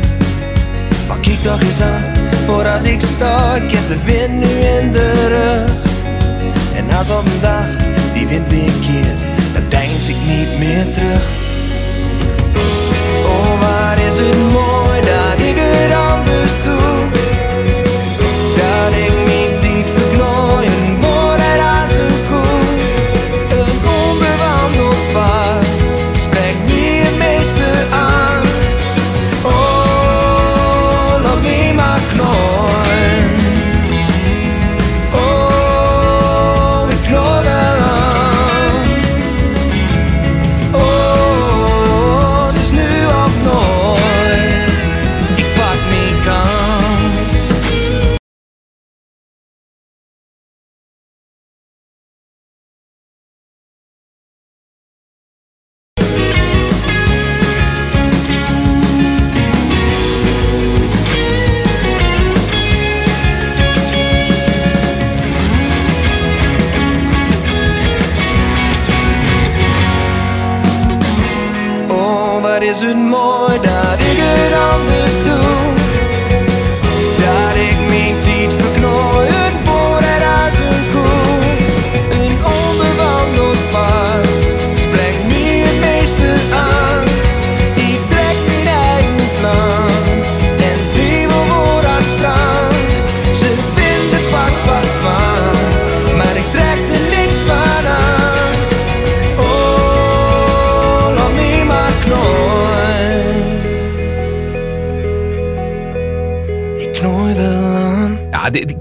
Maar 1.07 1.19
kijk 1.19 1.37
toch 1.37 1.61
eens 1.61 1.81
aan, 1.81 2.03
voor 2.45 2.67
als 2.67 2.83
ik 2.83 3.01
sta, 3.01 3.55
ik 3.55 3.71
heb 3.71 3.87
de 3.87 4.03
wind 4.03 4.33
nu 4.33 4.53
in 4.79 4.91
de 4.91 5.27
rug. 5.27 5.71
En 6.75 6.97
als 6.97 7.09
op 7.09 7.25
een 7.25 7.41
dag 7.41 7.65
die 8.13 8.27
wind 8.27 8.47
weer 8.47 8.71
keert, 8.81 9.19
dan 9.53 9.63
deins 9.69 10.07
ik 10.07 10.15
niet 10.27 10.59
meer 10.59 10.93
terug. 10.93 11.23
Oh, 13.25 13.59
waar 13.61 13.99
is 13.99 14.17
het 14.17 14.37
mooi 14.51 15.01
dat 15.01 15.39
ik 15.47 15.55
het 15.57 16.04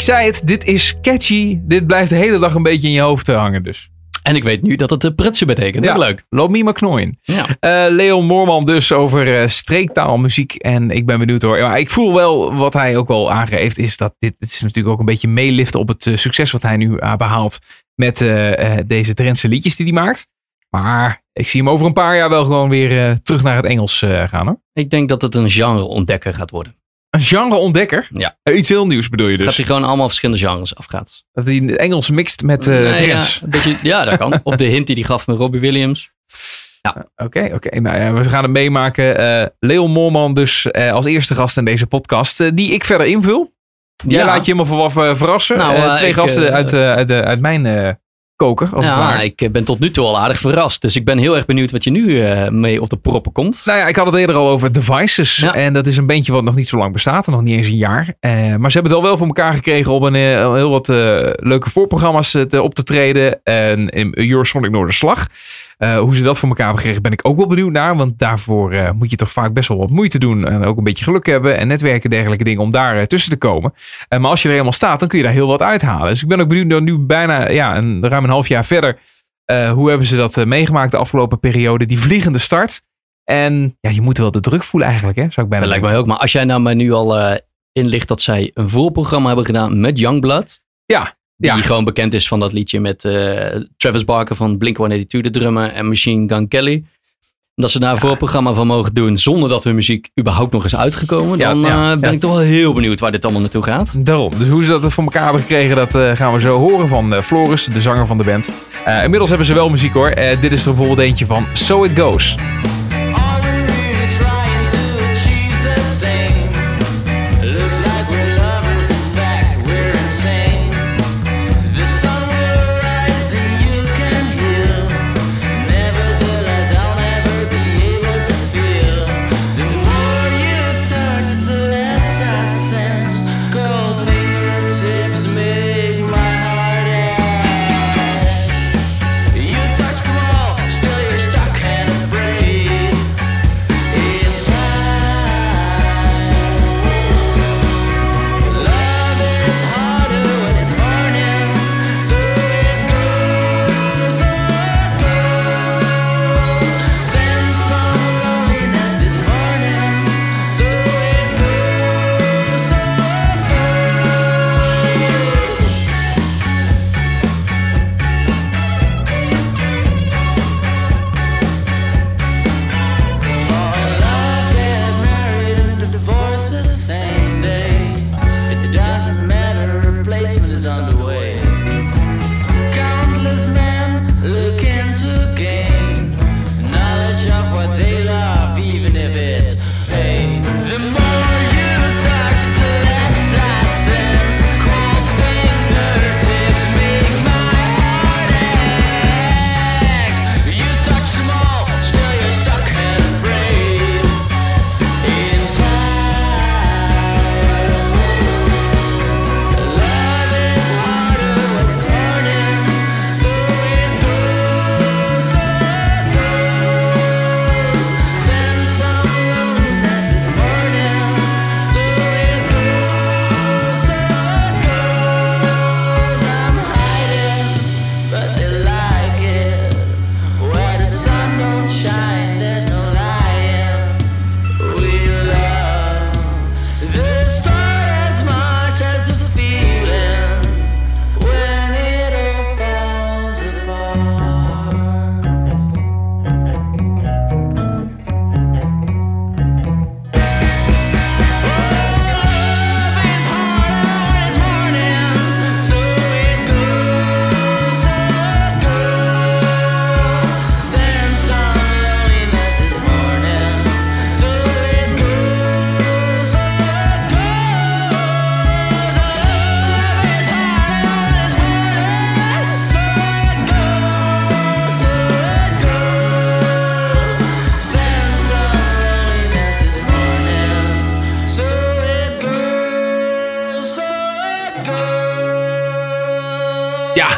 zei 0.05 0.27
het. 0.27 0.43
Dit 0.45 0.65
is 0.65 0.95
catchy. 1.03 1.59
Dit 1.63 1.87
blijft 1.87 2.11
de 2.11 2.17
hele 2.17 2.39
dag 2.39 2.55
een 2.55 2.63
beetje 2.63 2.87
in 2.87 2.93
je 2.93 3.01
hoofd 3.01 3.27
hangen 3.27 3.63
dus. 3.63 3.89
En 4.23 4.37
ik 4.37 4.43
weet 4.43 4.63
nu 4.63 4.77
dat 4.77 4.91
het 4.91 5.01
de 5.01 5.15
prutsen 5.15 5.47
betekent. 5.47 5.85
Ja. 5.85 5.97
Leuk. 5.97 6.25
Loop 6.29 6.51
me 6.51 6.63
maar 6.63 6.73
knooien. 6.73 7.19
Ja. 7.23 7.47
Eh, 7.61 7.93
Leon 7.95 8.27
Moorman 8.27 8.65
dus 8.65 8.93
over 8.93 9.41
eh, 9.41 9.49
streektaalmuziek. 9.49 10.55
En 10.55 10.91
ik 10.91 11.07
ben 11.07 11.19
benieuwd 11.19 11.43
hoor. 11.43 11.59
Ja, 11.59 11.77
ik 11.77 11.91
voel 11.91 12.15
wel 12.15 12.55
wat 12.55 12.73
hij 12.73 12.97
ook 12.97 13.09
wel 13.09 13.33
aangeeft. 13.33 13.79
Is 13.79 13.97
dat 13.97 14.15
dit, 14.19 14.35
dit 14.39 14.51
is 14.51 14.61
natuurlijk 14.61 14.95
ook 14.95 14.99
een 14.99 15.05
beetje 15.05 15.29
meeliften 15.29 15.81
op 15.81 15.89
het 15.89 16.07
eh, 16.07 16.17
succes 16.17 16.51
wat 16.51 16.63
hij 16.63 16.77
nu 16.77 16.97
eh, 16.97 17.17
behaalt. 17.17 17.59
Met 17.95 18.19
deze 18.87 19.15
Drentse 19.15 19.49
liedjes 19.49 19.77
die 19.77 19.87
hij 19.87 19.95
maakt. 19.95 20.27
Maar 20.71 21.23
ik 21.33 21.49
zie 21.49 21.61
hem 21.61 21.71
over 21.71 21.87
een 21.87 21.93
paar 21.93 22.17
jaar 22.17 22.29
wel 22.29 22.45
gewoon 22.45 22.69
weer 22.69 23.23
terug 23.23 23.43
naar 23.43 23.57
het 23.57 23.65
Engels 23.65 23.99
gaan 24.25 24.47
hoor. 24.47 24.61
Ik 24.73 24.91
denk 24.91 25.09
dat 25.09 25.23
het 25.23 25.35
een 25.35 25.51
genre-ontdekker 25.51 26.35
gaat 26.35 26.51
worden. 26.51 26.75
Een 27.15 27.21
genre 27.21 27.55
ontdekker. 27.55 28.09
Ja. 28.13 28.37
Eh, 28.43 28.57
iets 28.59 28.69
heel 28.69 28.87
nieuws 28.87 29.09
bedoel 29.09 29.27
je 29.29 29.37
Dat 29.37 29.47
dus. 29.47 29.57
hij 29.57 29.65
gewoon 29.67 29.85
allemaal 29.85 30.07
verschillende 30.07 30.47
genres 30.47 30.77
afgaat. 30.77 31.25
Dat 31.33 31.45
hij 31.45 31.55
het 31.55 31.77
Engels 31.77 32.11
mixt 32.11 32.43
met 32.43 32.69
eh 32.69 32.79
Nee, 32.79 32.95
Drents. 32.95 33.39
ja, 33.41 33.47
beetje, 33.49 33.77
ja, 33.83 34.05
dat 34.05 34.17
kan. 34.17 34.41
Of 34.43 34.57
de 34.57 34.65
hint 34.65 34.87
die 34.87 34.95
hij 34.97 35.05
gaf 35.05 35.27
met 35.27 35.37
Robbie 35.37 35.61
Williams. 35.61 36.11
Oké, 37.17 37.51
oké. 37.55 37.81
Nou 37.81 37.99
ja, 37.99 38.13
we 38.13 38.25
gaan 38.29 38.43
het 38.43 38.53
meemaken. 38.53 39.19
Eh 39.19 39.47
Leon 39.59 39.91
Moorman 39.91 40.35
dus 40.35 40.71
eh, 40.71 40.93
als 40.93 41.05
eerste 41.05 41.35
gast 41.35 41.57
in 41.57 41.65
deze 41.65 41.87
podcast. 41.87 42.41
eh, 42.41 42.49
die 42.55 42.73
ik 42.73 42.85
verder 42.85 43.07
invul. 43.07 43.53
Jij 44.07 44.19
Ja. 44.19 44.27
laat 44.27 44.45
je 44.45 44.53
helemaal 44.55 44.89
ver- 44.89 45.03
ver- 45.03 45.17
verrassen. 45.17 45.57
Nou, 45.59 45.75
Eh, 45.75 45.85
eh, 45.85 45.95
twee 45.97 46.09
ik, 46.09 46.15
gasten 46.15 46.49
eh, 46.49 46.55
uit, 46.55 46.73
eh, 46.73 46.91
uit, 46.91 47.11
eh, 47.11 47.21
uit 47.21 47.41
mijn 47.41 47.67
eh, 47.67 47.91
koker, 48.37 48.69
als 48.73 48.87
ja, 48.87 49.21
ik 49.21 49.41
eh, 49.41 49.51
ben 49.51 49.65
tot 49.65 49.79
nu 49.79 49.91
toe 49.91 50.05
al 50.05 50.19
aardig 50.19 50.39
verrast. 50.39 50.83
Dus 50.83 50.97
ik 50.97 51.05
ben 51.05 51.19
heel 51.19 51.37
erg 51.37 51.47
benieuwd 51.47 51.71
wat 51.71 51.85
je 51.85 51.91
nu 51.91 52.21
eh, 52.21 52.49
mee 52.49 52.81
op 52.81 52.91
de 52.91 52.97
proppen 52.97 53.33
komt. 53.33 53.63
Nou 53.65 53.79
ja, 53.79 53.87
ik 53.87 53.97
had 53.97 54.07
het 54.07 54.15
eerder 54.15 54.37
al 54.37 54.49
over 54.49 54.73
Devices. 54.73 55.37
Ja. 55.37 55.55
En 55.55 55.73
dat 55.73 55.87
is 55.87 55.97
een 55.97 56.07
bandje 56.07 56.33
wat 56.33 56.45
nog 56.45 56.55
niet 56.55 56.69
zo 56.69 56.77
lang 56.77 56.93
bestaat. 56.93 57.27
Nog 57.27 57.43
niet 57.43 57.57
eens 57.57 57.67
een 57.67 57.77
jaar. 57.77 58.15
Eh, 58.21 58.33
maar 58.33 58.71
ze 58.71 58.79
hebben 58.79 58.93
het 58.93 58.93
al 58.93 59.03
wel 59.03 59.17
voor 59.17 59.27
elkaar 59.27 59.55
gekregen 59.55 59.93
om 59.93 60.05
een, 60.05 60.15
heel 60.15 60.71
wat 60.71 60.89
leuke 61.39 61.71
voorprogramma's 61.71 62.31
te, 62.49 62.63
op 62.63 62.75
te 62.75 62.83
treden. 62.83 63.43
En 63.43 63.89
in 63.89 64.13
Eurosonic 64.15 64.71
Noorderslag. 64.71 65.27
Eh 65.77 65.99
hoe 65.99 66.15
ze 66.15 66.23
dat 66.23 66.39
voor 66.39 66.49
elkaar 66.49 66.65
hebben 66.65 66.83
gekregen 66.83 67.03
ben 67.03 67.13
ik 67.13 67.27
ook 67.29 67.37
wel 67.37 67.47
benieuwd 67.47 67.73
naar. 67.73 67.97
Want 67.97 68.19
daarvoor 68.19 68.73
eh, 68.73 68.91
moet 68.91 69.11
je 69.11 69.17
toch 69.17 69.33
vaak 69.33 69.53
best 69.53 69.69
wel 69.69 69.79
wat 69.79 69.91
moeite 69.91 70.19
doen. 70.19 70.49
En 70.49 70.65
ook 70.65 70.77
een 70.77 70.85
beetje 70.85 71.05
geluk 71.05 71.27
hebben. 71.27 71.57
En 71.57 71.69
netwerken 71.69 72.03
en 72.03 72.11
dergelijke 72.11 72.45
dingen 72.45 72.63
om 72.63 72.71
daar 72.71 72.99
eh, 72.99 73.05
tussen 73.05 73.31
te 73.31 73.37
komen. 73.37 73.73
Maar 74.09 74.31
als 74.31 74.41
je 74.41 74.45
er 74.45 74.53
helemaal 74.53 74.73
staat, 74.73 74.99
dan 75.01 75.09
kun 75.09 75.19
je 75.19 75.25
daar 75.25 75.33
heel 75.33 75.47
wat 75.47 75.63
uithalen. 75.63 76.09
Dus 76.09 76.23
ik 76.23 76.29
ben 76.29 76.41
ook 76.41 76.49
benieuwd 76.49 76.67
naar 76.67 76.83
nu 76.83 76.99
bijna 76.99 77.51
ja, 77.51 77.77
een, 77.77 78.09
ruim 78.09 78.25
een 78.25 78.31
half 78.31 78.49
jaar 78.49 78.65
verder. 78.65 78.99
hoe 79.75 79.89
hebben 79.89 80.07
ze 80.07 80.17
dat 80.17 80.45
meegemaakt 80.45 80.91
de 80.91 80.97
afgelopen 80.97 81.41
periode? 81.41 81.87
Die 81.87 81.99
vliegende 81.99 82.39
start. 82.39 82.83
En 83.25 83.77
ja, 83.81 83.91
je 83.91 84.01
moet 84.01 84.19
wel 84.19 84.31
de 84.31 84.41
druk 84.41 84.63
voelen 84.63 84.89
eigenlijk, 84.89 85.19
hè? 85.19 85.27
Zou 85.31 85.47
ik 85.47 85.53
bijna 85.53 85.65
Dat 85.67 85.75
lijkt 85.75 85.85
mij 85.85 85.97
ook. 85.97 86.07
Maar 86.07 86.17
als 86.17 86.33
jij 86.33 86.45
nou 86.45 86.61
mij 86.61 86.75
nu 86.75 86.93
al 86.93 87.39
inlicht 87.73 88.09
dat 88.09 88.21
zij 88.21 88.51
een 88.55 88.69
voorprogramma 88.69 89.27
hebben 89.27 89.45
gedaan 89.45 89.81
met 89.81 89.99
Youngblood. 89.99 90.61
Ja, 90.85 91.17
Die 91.37 91.51
ja. 91.51 91.57
gewoon 91.57 91.85
bekend 91.85 92.15
is 92.15 92.29
van 92.29 92.41
dat 92.41 92.53
liedje 92.53 92.81
met 92.81 93.05
eh, 93.05 93.61
Travis 93.77 94.05
Barker 94.05 94.37
van 94.37 94.59
Blink-182, 94.59 95.07
de 95.07 95.31
drummer, 95.31 95.73
en 95.73 95.89
Machine 95.89 96.29
Gun 96.29 96.49
Kelly. 96.49 96.85
Dat 97.55 97.71
ze 97.71 97.81
daar 97.81 97.93
een 97.93 97.99
voorprogramma 97.99 98.53
van 98.53 98.67
mogen 98.67 98.95
doen 98.95 99.17
zonder 99.17 99.49
dat 99.49 99.65
hun 99.65 99.75
muziek 99.75 100.11
überhaupt 100.21 100.53
nog 100.53 100.65
is 100.65 100.77
uitgekomen. 100.77 101.39
Dan 101.39 101.59
ja, 101.59 101.93
eh, 101.93 101.99
ben 101.99 102.13
ik 102.13 102.21
toch 102.21 102.33
wel 102.33 102.41
heel 102.41 102.73
benieuwd 102.73 103.01
waar 103.01 103.13
dit 103.13 103.25
allemaal 103.25 103.43
naartoe 103.43 103.63
gaat. 103.63 103.95
Daarom. 103.99 104.33
Dus 104.39 104.49
hoe 104.49 104.65
ze 104.65 104.79
dat 104.81 104.93
voor 104.93 105.05
elkaar 105.05 105.23
hebben 105.23 105.41
gekregen, 105.41 105.77
dat 105.77 105.95
eh, 105.95 106.11
gaan 106.17 106.33
we 106.33 106.41
zo 106.41 106.59
horen 106.59 106.89
van 106.89 107.23
Floris, 107.23 107.65
de 107.65 107.81
zanger 107.81 108.07
van 108.07 108.19
de 108.19 108.25
band. 108.25 108.51
Inmiddels 109.03 109.29
hebben 109.29 109.47
ze 109.47 109.55
wel 109.55 109.71
muziek 109.71 109.93
hoor. 109.93 110.15
Dit 110.41 110.53
is 110.53 110.67
er 110.67 110.75
bijvoorbeeld 110.75 111.09
eentje 111.09 111.27
van 111.27 111.47
So 111.53 111.85
It 111.85 111.99
Goes. 111.99 112.37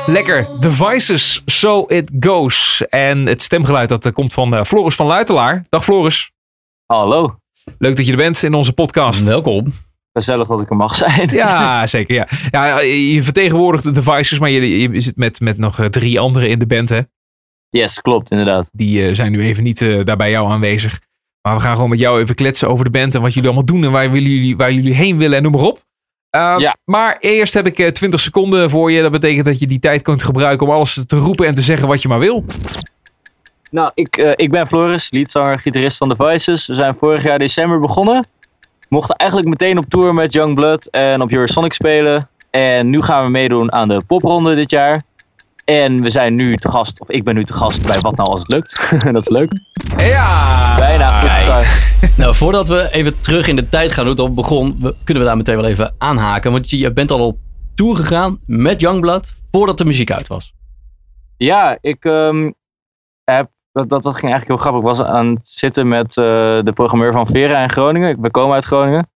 Lekker. 0.07 0.49
Devices, 0.61 1.43
So 1.45 1.85
It 1.89 2.11
Goes. 2.21 2.87
En 2.89 3.27
het 3.27 3.43
stemgeluid 3.43 3.89
dat 3.89 4.07
eh, 4.07 4.13
komt 4.13 4.33
van 4.33 4.55
eh, 4.55 4.65
Floris 4.65 4.95
van 4.95 5.07
Luitelaar. 5.07 5.65
Dag 5.69 5.85
Floris. 5.85 6.31
Hallo, 6.87 7.37
Leuk 7.79 7.97
dat 7.97 8.07
je 8.07 8.11
er 8.11 8.19
bent 8.19 8.43
in 8.43 8.55
onze 8.55 8.73
podcast. 8.73 9.25
Welkom. 9.25 9.73
gezellig 10.13 10.49
dat 10.49 10.61
ik 10.61 10.71
er 10.71 10.77
mag 10.77 10.95
zijn. 10.95 11.29
Ja, 11.33 11.87
zeker. 11.97 12.15
Ja. 12.15 12.27
Ja, 12.51 12.81
je 12.81 13.23
vertegenwoordigt 13.23 13.85
de 13.85 13.91
Devices, 13.91 14.39
maar 14.39 14.51
je, 14.51 14.79
je 14.93 15.01
zit 15.01 15.17
met, 15.17 15.41
met 15.41 15.59
nog 15.59 15.79
eh, 15.79 15.87
drie 15.87 16.21
anderen 16.21 16.49
in 16.49 16.59
de 16.59 16.67
band. 16.67 16.89
Hè? 16.89 17.01
Yes, 17.71 18.01
klopt, 18.01 18.31
inderdaad. 18.31 18.69
Die 18.73 19.07
eh, 19.07 19.15
zijn 19.15 19.33
nu 19.33 19.43
even 19.43 19.63
niet 19.63 19.83
eh, 19.83 20.01
daar 20.05 20.17
bij 20.17 20.31
jou 20.31 20.51
aanwezig. 20.51 21.01
Maar 21.43 21.55
we 21.55 21.61
gaan 21.61 21.75
gewoon 21.75 21.91
met 21.91 21.99
jou 21.99 22.21
even 22.21 22.35
kletsen 22.35 22.69
over 22.69 22.85
de 22.85 22.91
band 22.91 23.15
en 23.15 23.21
wat 23.21 23.35
jullie 23.35 23.49
allemaal 23.49 23.67
doen 23.67 23.85
en 23.85 23.93
waar 23.93 24.11
jullie, 24.11 24.57
waar 24.57 24.73
jullie 24.73 24.95
heen 24.95 25.19
willen 25.19 25.37
en 25.37 25.43
noem 25.43 25.53
maar 25.53 25.61
op. 25.61 25.85
Uh, 26.37 26.55
Ja. 26.59 26.77
Maar 26.85 27.17
eerst 27.21 27.55
heb 27.55 27.67
ik 27.67 27.79
uh, 27.79 27.89
20 27.89 28.21
seconden 28.21 28.71
voor 28.71 28.93
je. 28.93 29.03
Dat 29.03 29.11
betekent 29.11 29.45
dat 29.45 29.59
je 29.59 29.67
die 29.67 29.79
tijd 29.79 30.03
kunt 30.03 30.23
gebruiken 30.23 30.67
om 30.67 30.73
alles 30.73 31.05
te 31.07 31.17
roepen 31.17 31.47
en 31.47 31.55
te 31.55 31.63
zeggen 31.63 31.89
wat 31.89 32.03
je 32.03 32.09
maar 32.09 32.19
wil. 32.19 32.45
Nou, 33.71 33.91
ik, 33.95 34.17
uh, 34.17 34.33
ik 34.37 34.51
ben 34.51 34.67
Floris, 34.67 35.11
leadzanger, 35.11 35.59
gitarist 35.59 35.97
van 35.97 36.09
The 36.09 36.17
Voices. 36.17 36.67
We 36.67 36.75
zijn 36.75 36.97
vorig 37.01 37.25
jaar 37.25 37.39
december 37.39 37.81
begonnen. 37.81 38.29
Mochten 38.89 39.17
eigenlijk 39.17 39.51
meteen 39.51 39.79
op 39.79 39.85
tour 39.85 40.15
met 40.15 40.33
Youngblood 40.33 40.87
en 40.87 41.23
op 41.23 41.33
Eurosonic 41.33 41.73
spelen. 41.73 42.29
En 42.51 42.91
nu 42.91 43.01
gaan 43.03 43.21
we 43.21 43.29
meedoen 43.29 43.73
aan 43.73 43.89
de 43.89 44.01
popronde 44.07 44.55
dit 44.55 44.71
jaar. 44.71 45.01
En 45.67 46.03
we 46.03 46.11
zijn 46.11 46.35
nu 46.35 46.57
te 46.57 46.69
gast, 46.69 47.01
of 47.01 47.11
ik 47.11 47.25
ben 47.25 47.35
nu 47.35 47.45
te 47.45 47.53
gast 47.53 47.87
bij 47.87 48.01
Wat 48.01 48.17
Nou 48.17 48.31
Als 48.31 48.41
Het 48.41 48.51
Lukt. 48.51 48.95
dat 49.15 49.19
is 49.19 49.29
leuk. 49.29 49.53
Ja! 49.97 50.77
Bijna. 50.77 51.63
Nou, 52.17 52.35
voordat 52.35 52.69
we 52.69 52.89
even 52.93 53.21
terug 53.21 53.49
in 53.49 53.57
de 53.57 53.69
tijd 53.69 53.93
gaan, 53.93 54.05
hoe 54.05 54.13
het 54.13 54.23
al 54.23 54.35
begon, 54.35 54.77
we, 54.81 54.95
kunnen 55.05 55.23
we 55.23 55.29
daar 55.29 55.37
meteen 55.37 55.57
wel 55.57 55.65
even 55.65 55.95
aanhaken. 55.99 56.53
Want 56.53 56.71
je, 56.71 56.79
je 56.79 56.93
bent 56.93 57.11
al 57.11 57.27
op 57.27 57.39
tour 57.75 57.97
gegaan 57.97 58.39
met 58.47 58.81
Youngblood 58.81 59.35
voordat 59.51 59.79
de 59.79 59.85
muziek 59.85 60.11
uit 60.11 60.27
was. 60.27 60.55
Ja, 61.37 61.79
ik 61.81 62.05
ehm, 62.05 62.51
heb, 63.25 63.51
dat, 63.73 63.89
dat, 63.89 64.03
dat 64.03 64.17
ging 64.17 64.33
eigenlijk 64.33 64.47
heel 64.47 64.57
grappig. 64.57 64.81
Ik 64.81 64.97
was 64.97 65.09
aan 65.09 65.35
het 65.35 65.49
zitten 65.49 65.89
met 65.89 66.17
eh, 66.17 66.25
de 66.63 66.73
programmeur 66.75 67.13
van 67.13 67.27
Vera 67.27 67.63
in 67.63 67.71
Groningen. 67.71 68.11
Ik 68.11 68.21
ben 68.21 68.31
komen 68.31 68.55
uit 68.55 68.65
Groningen. 68.65 69.09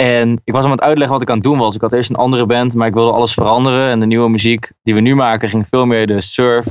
En 0.00 0.40
ik 0.44 0.52
was 0.52 0.62
hem 0.62 0.70
aan 0.70 0.78
het 0.78 0.86
uitleggen 0.86 1.12
wat 1.12 1.22
ik 1.22 1.28
aan 1.28 1.34
het 1.34 1.44
doen 1.44 1.58
was. 1.58 1.74
Ik 1.74 1.80
had 1.80 1.92
eerst 1.92 2.10
een 2.10 2.16
andere 2.16 2.46
band, 2.46 2.74
maar 2.74 2.86
ik 2.86 2.94
wilde 2.94 3.12
alles 3.12 3.34
veranderen. 3.34 3.90
En 3.90 4.00
de 4.00 4.06
nieuwe 4.06 4.28
muziek 4.28 4.70
die 4.82 4.94
we 4.94 5.00
nu 5.00 5.14
maken 5.14 5.48
ging 5.48 5.68
veel 5.68 5.86
meer 5.86 6.06
de 6.06 6.20
surf 6.20 6.66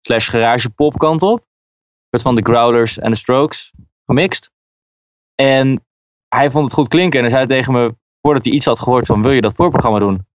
slash 0.00 0.30
garage 0.30 0.70
pop 0.70 0.98
kant 0.98 1.22
op. 1.22 1.44
Met 2.10 2.22
van 2.22 2.34
de 2.34 2.42
Growlers 2.42 2.98
en 2.98 3.10
de 3.10 3.16
Strokes 3.16 3.72
gemixt. 4.06 4.50
En 5.34 5.84
hij 6.28 6.50
vond 6.50 6.64
het 6.64 6.74
goed 6.74 6.88
klinken 6.88 7.18
en 7.18 7.24
hij 7.24 7.34
zei 7.34 7.46
tegen 7.46 7.72
me, 7.72 7.94
voordat 8.20 8.44
hij 8.44 8.54
iets 8.54 8.66
had 8.66 8.80
gehoord 8.80 9.06
van 9.06 9.22
wil 9.22 9.32
je 9.32 9.40
dat 9.40 9.54
voorprogramma 9.54 9.98
doen? 9.98 10.26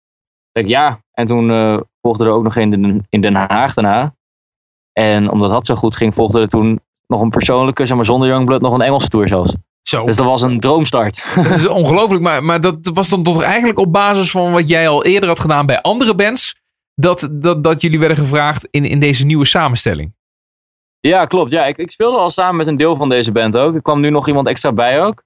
Ik 0.51 0.67
ja. 0.67 0.99
En 1.11 1.27
toen 1.27 1.51
eh, 1.51 1.79
volgde 2.01 2.25
er 2.25 2.31
ook 2.31 2.43
nog 2.43 2.55
een 2.55 2.73
in 2.73 2.81
Den, 2.81 3.05
in 3.09 3.21
Den 3.21 3.35
Haag 3.35 3.73
daarna. 3.73 4.15
En 4.93 5.31
omdat 5.31 5.49
dat 5.49 5.65
zo 5.65 5.75
goed 5.75 5.95
ging, 5.95 6.13
volgde 6.13 6.41
er 6.41 6.49
toen 6.49 6.79
nog 7.07 7.21
een 7.21 7.29
persoonlijke, 7.29 7.85
zeg 7.85 7.95
maar 7.95 8.05
zonder 8.05 8.27
Youngblood, 8.27 8.61
nog 8.61 8.73
een 8.73 8.81
Engelse 8.81 9.09
tour 9.09 9.27
zelfs. 9.27 9.55
Zo, 9.87 10.05
Dus 10.05 10.15
dat 10.15 10.25
was 10.25 10.41
een 10.41 10.59
droomstart. 10.59 11.23
dat 11.49 11.57
is 11.57 11.67
ongelooflijk. 11.67 12.23
Maar, 12.23 12.43
maar 12.43 12.61
dat 12.61 12.89
was 12.93 13.09
dan 13.09 13.23
toch 13.23 13.41
eigenlijk 13.41 13.79
op 13.79 13.93
basis 13.93 14.31
van 14.31 14.51
wat 14.51 14.69
jij 14.69 14.87
al 14.87 15.05
eerder 15.05 15.29
had 15.29 15.39
gedaan 15.39 15.65
bij 15.65 15.81
andere 15.81 16.15
bands. 16.15 16.55
Dat, 16.95 17.29
dat, 17.31 17.63
dat 17.63 17.81
jullie 17.81 17.99
werden 17.99 18.17
gevraagd 18.17 18.67
in, 18.71 18.85
in 18.85 18.99
deze 18.99 19.25
nieuwe 19.25 19.45
samenstelling. 19.45 20.15
Ja, 20.99 21.25
klopt. 21.25 21.51
Ja, 21.51 21.65
ik, 21.65 21.77
ik 21.77 21.91
speelde 21.91 22.17
al 22.17 22.29
samen 22.29 22.55
met 22.55 22.67
een 22.67 22.77
deel 22.77 22.95
van 22.95 23.09
deze 23.09 23.31
band 23.31 23.57
ook. 23.57 23.75
Er 23.75 23.81
kwam 23.81 23.99
nu 23.99 24.09
nog 24.09 24.27
iemand 24.27 24.47
extra 24.47 24.71
bij 24.71 25.03
ook. 25.03 25.23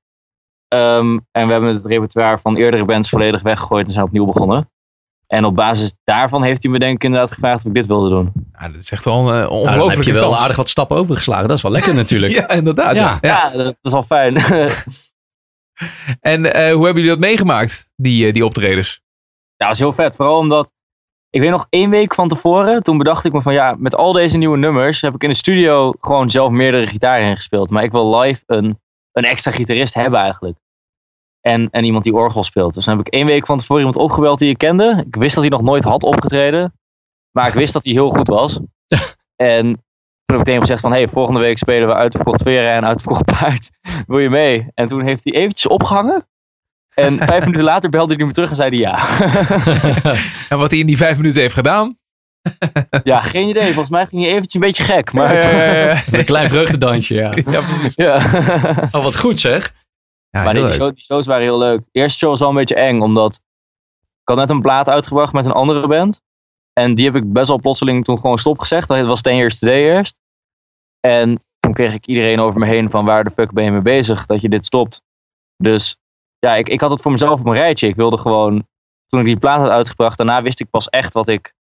Ehm, 0.68 1.20
en 1.32 1.46
we 1.46 1.52
hebben 1.52 1.74
het 1.74 1.86
repertoire 1.86 2.38
van 2.38 2.56
eerdere 2.56 2.86
bands 2.86 3.10
volledig 3.10 3.42
weggegooid 3.42 3.86
en 3.86 3.94
zijn 3.94 4.06
opnieuw 4.06 4.26
begonnen. 4.26 4.70
En 5.32 5.46
op 5.46 5.56
basis 5.56 5.94
daarvan 6.04 6.44
heeft 6.44 6.64
hij 6.64 6.72
me 6.72 6.80
denk 6.80 6.96
ik 6.96 7.04
inderdaad 7.04 7.32
gevraagd 7.32 7.58
of 7.58 7.66
ik 7.66 7.74
dit 7.74 7.86
wilde 7.86 8.10
doen. 8.10 8.32
Nou, 8.52 8.72
dat 8.72 8.82
is 8.82 8.92
echt 8.92 9.06
wel 9.06 9.30
een 9.30 9.44
uh, 9.44 9.50
Nou, 9.50 9.90
heb 9.90 10.04
je 10.04 10.14
wel 10.14 10.30
kans. 10.30 10.42
aardig 10.42 10.56
wat 10.56 10.70
stappen 10.70 10.98
overgeslagen. 10.98 11.48
Dat 11.48 11.58
is 11.58 11.64
wel 11.64 11.72
lekker 11.72 11.94
natuurlijk. 12.04 12.34
Ja, 12.34 12.50
inderdaad. 12.50 12.98
Ja. 12.98 13.18
Ja. 13.22 13.30
Ja. 13.30 13.52
Ja, 13.52 13.64
dat 13.64 13.76
is 13.82 13.92
wel 13.92 14.04
fijn. 14.04 14.36
En 16.20 16.54
eh, 16.54 16.74
hoe 16.74 16.86
hebben 16.86 17.04
jullie 17.04 17.20
dat 17.20 17.30
meegemaakt, 17.30 17.90
die, 17.96 18.28
eh, 18.28 18.34
die 18.34 18.46
optredens? 18.46 19.02
Ja, 19.56 19.68
dat 19.68 19.68
was 19.68 19.80
heel 19.80 19.94
vet. 19.94 20.16
Vooral 20.16 20.38
omdat, 20.38 20.72
ik 21.30 21.42
weet 21.42 21.50
nog 21.50 21.68
één 21.70 21.90
week 21.90 22.14
van 22.14 22.28
tevoren, 22.28 22.84
toen 22.84 22.98
bedacht 22.98 23.26
ik 23.26 23.34
me 23.34 23.42
van 23.42 23.54
ja, 23.54 23.76
met 23.78 23.96
al 23.96 24.14
deze 24.14 24.38
nieuwe 24.38 24.58
nummers 24.58 25.02
heb 25.02 25.14
ik 25.14 25.24
in 25.24 25.30
de 25.30 25.36
studio 25.36 25.94
gewoon 26.00 26.30
zelf 26.30 26.52
meerdere 26.52 26.88
gitaren 26.88 27.28
ingespeeld. 27.28 27.70
Maar 27.70 27.84
ik 27.84 27.92
wil 27.92 28.20
live 28.20 28.44
een, 28.46 28.80
een 29.12 29.24
extra 29.24 29.52
gitarist 29.52 29.94
hebben 29.94 30.20
eigenlijk. 30.20 30.58
En, 31.42 31.70
en 31.72 31.84
iemand 31.84 32.04
die 32.04 32.14
orgel 32.14 32.44
speelt. 32.44 32.74
Dus 32.74 32.86
dan 32.86 32.98
heb 32.98 33.08
ik 33.08 33.14
één 33.14 33.26
week 33.26 33.46
van 33.46 33.58
tevoren 33.58 33.86
iemand 33.86 34.04
opgebeld 34.04 34.40
die 34.40 34.50
ik 34.50 34.58
kende. 34.58 35.04
Ik 35.08 35.16
wist 35.16 35.36
dat 35.36 35.44
hij 35.44 35.54
nog 35.54 35.62
nooit 35.62 35.84
had 35.84 36.04
opgetreden. 36.04 36.74
Maar 37.32 37.48
ik 37.48 37.54
wist 37.54 37.74
dat 37.74 37.84
hij 37.84 37.94
heel 37.94 38.10
goed 38.10 38.28
was. 38.28 38.60
en 39.36 39.66
toen 39.66 40.40
heb 40.40 40.40
ik 40.40 40.44
tegen 40.44 40.52
hem 40.52 40.62
gezegd 40.62 40.82
van, 40.82 40.92
hey, 40.92 41.08
volgende 41.08 41.40
week 41.40 41.58
spelen 41.58 41.88
we 41.88 41.94
uitverkocht 41.94 42.42
Vera 42.42 42.72
en 42.72 42.86
uitverkocht 42.86 43.26
paard. 43.26 43.70
Wil 44.08 44.20
je 44.20 44.30
mee? 44.30 44.68
En 44.74 44.88
toen 44.88 45.04
heeft 45.04 45.24
hij 45.24 45.34
eventjes 45.34 45.68
opgehangen. 45.68 46.28
En 46.94 47.18
vijf 47.28 47.40
minuten 47.40 47.64
later 47.64 47.90
belde 47.90 48.16
hij 48.16 48.26
me 48.26 48.32
terug 48.32 48.50
en 48.50 48.56
zei 48.56 48.70
hij 48.70 48.80
ja. 48.80 49.00
En 50.50 50.58
wat 50.58 50.72
hij 50.72 50.80
in 50.80 50.86
die 50.86 50.98
vijf 50.98 51.18
minuten 51.18 51.42
heeft 51.42 51.54
gedaan? 51.54 52.00
Ja, 53.04 53.22
geen 53.22 53.48
idee. 53.50 53.64
Volgens 53.64 53.90
mij 53.90 54.06
ging 54.06 54.22
hij 54.22 54.32
eventjes 54.32 54.54
een 54.54 54.68
beetje 54.68 54.84
gek. 54.84 55.14
Maar 55.14 55.44
Een 56.12 56.26
klein 56.26 56.50
vreugdedansje, 56.50 57.16
ja. 57.16 57.34
ja, 57.36 57.62
precies. 57.62 57.94
ja. 57.96 58.16
Oh, 58.92 59.04
wat 59.04 59.18
goed 59.18 59.40
zeg. 59.40 59.74
Ja, 60.32 60.44
maar 60.44 60.54
die, 60.54 60.72
show- 60.72 60.94
die 60.94 61.04
shows 61.04 61.26
waren 61.26 61.44
heel 61.44 61.58
leuk. 61.58 61.80
De 61.92 62.00
eerste 62.00 62.18
show 62.18 62.30
was 62.30 62.40
wel 62.40 62.50
een 62.50 62.56
beetje 62.56 62.76
eng, 62.76 63.02
omdat 63.02 63.36
ik 64.22 64.28
had 64.30 64.38
net 64.38 64.50
een 64.50 64.62
plaat 64.62 64.90
uitgebracht 64.90 65.34
met 65.34 65.46
een 65.46 65.52
andere 65.52 65.88
band. 65.88 66.22
En 66.74 66.96
die 66.96 67.06
heb 67.06 67.16
ik 67.16 67.34
best 67.34 67.48
wel 67.48 67.60
plotseling 67.60 68.06
toen 68.06 68.20
gewoon 68.20 68.38
stopgezegd. 68.38 68.88
Dat 68.88 69.06
was 69.06 69.22
Ten 69.22 69.36
Years 69.36 69.60
Today 69.60 69.82
eerst. 69.82 70.16
En 71.00 71.44
toen 71.60 71.74
kreeg 71.74 71.94
ik 71.94 72.06
iedereen 72.06 72.40
over 72.40 72.60
me 72.60 72.66
heen 72.66 72.90
van 72.90 73.06
waar 73.06 73.24
de 73.24 73.32
fuck 73.32 73.52
ben 73.52 73.64
je 73.64 73.72
mee 73.72 73.82
bezig 73.82 74.26
dat 74.26 74.42
je 74.42 74.50
dit 74.50 74.66
stopt. 74.66 75.02
Dus 75.58 75.98
ja, 76.40 76.56
ik, 76.56 76.70
ik 76.70 76.82
had 76.82 76.92
het 76.92 77.02
voor 77.02 77.12
mezelf 77.12 77.40
op 77.40 77.46
een 77.46 77.54
rijtje. 77.54 77.88
Ik 77.88 77.96
wilde 77.96 78.18
gewoon, 78.18 78.68
toen 79.08 79.20
ik 79.20 79.26
die 79.26 79.40
plaat 79.40 79.60
had 79.60 79.70
uitgebracht, 79.70 80.18
daarna 80.18 80.42
wist 80.42 80.60
ik 80.60 80.70
pas 80.70 80.90
echt 80.90 81.14
wat 81.14 81.30
ik 81.30 81.54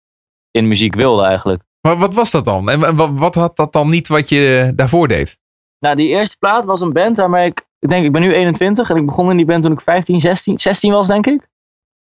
in 0.51 0.67
muziek 0.67 0.95
wilde 0.95 1.23
eigenlijk. 1.23 1.63
Maar 1.81 1.97
wat 1.97 2.13
was 2.13 2.31
dat 2.31 2.45
dan? 2.45 2.69
En 2.69 3.15
wat 3.17 3.35
had 3.35 3.55
dat 3.55 3.73
dan 3.73 3.89
niet 3.89 4.07
wat 4.07 4.29
je 4.29 4.71
daarvoor 4.75 5.07
deed? 5.07 5.37
Nou, 5.79 5.95
die 5.95 6.07
eerste 6.07 6.37
plaat 6.37 6.65
was 6.65 6.81
een 6.81 6.93
band 6.93 7.17
waarmee 7.17 7.49
ik, 7.49 7.67
ik 7.79 7.89
denk, 7.89 8.05
ik 8.05 8.11
ben 8.11 8.21
nu 8.21 8.33
21 8.33 8.89
en 8.89 8.95
ik 8.95 9.05
begon 9.05 9.29
in 9.29 9.37
die 9.37 9.45
band 9.45 9.63
toen 9.63 9.71
ik 9.71 9.81
15, 9.81 10.19
16, 10.19 10.59
16 10.59 10.91
was, 10.91 11.07
denk 11.07 11.27
ik. 11.27 11.47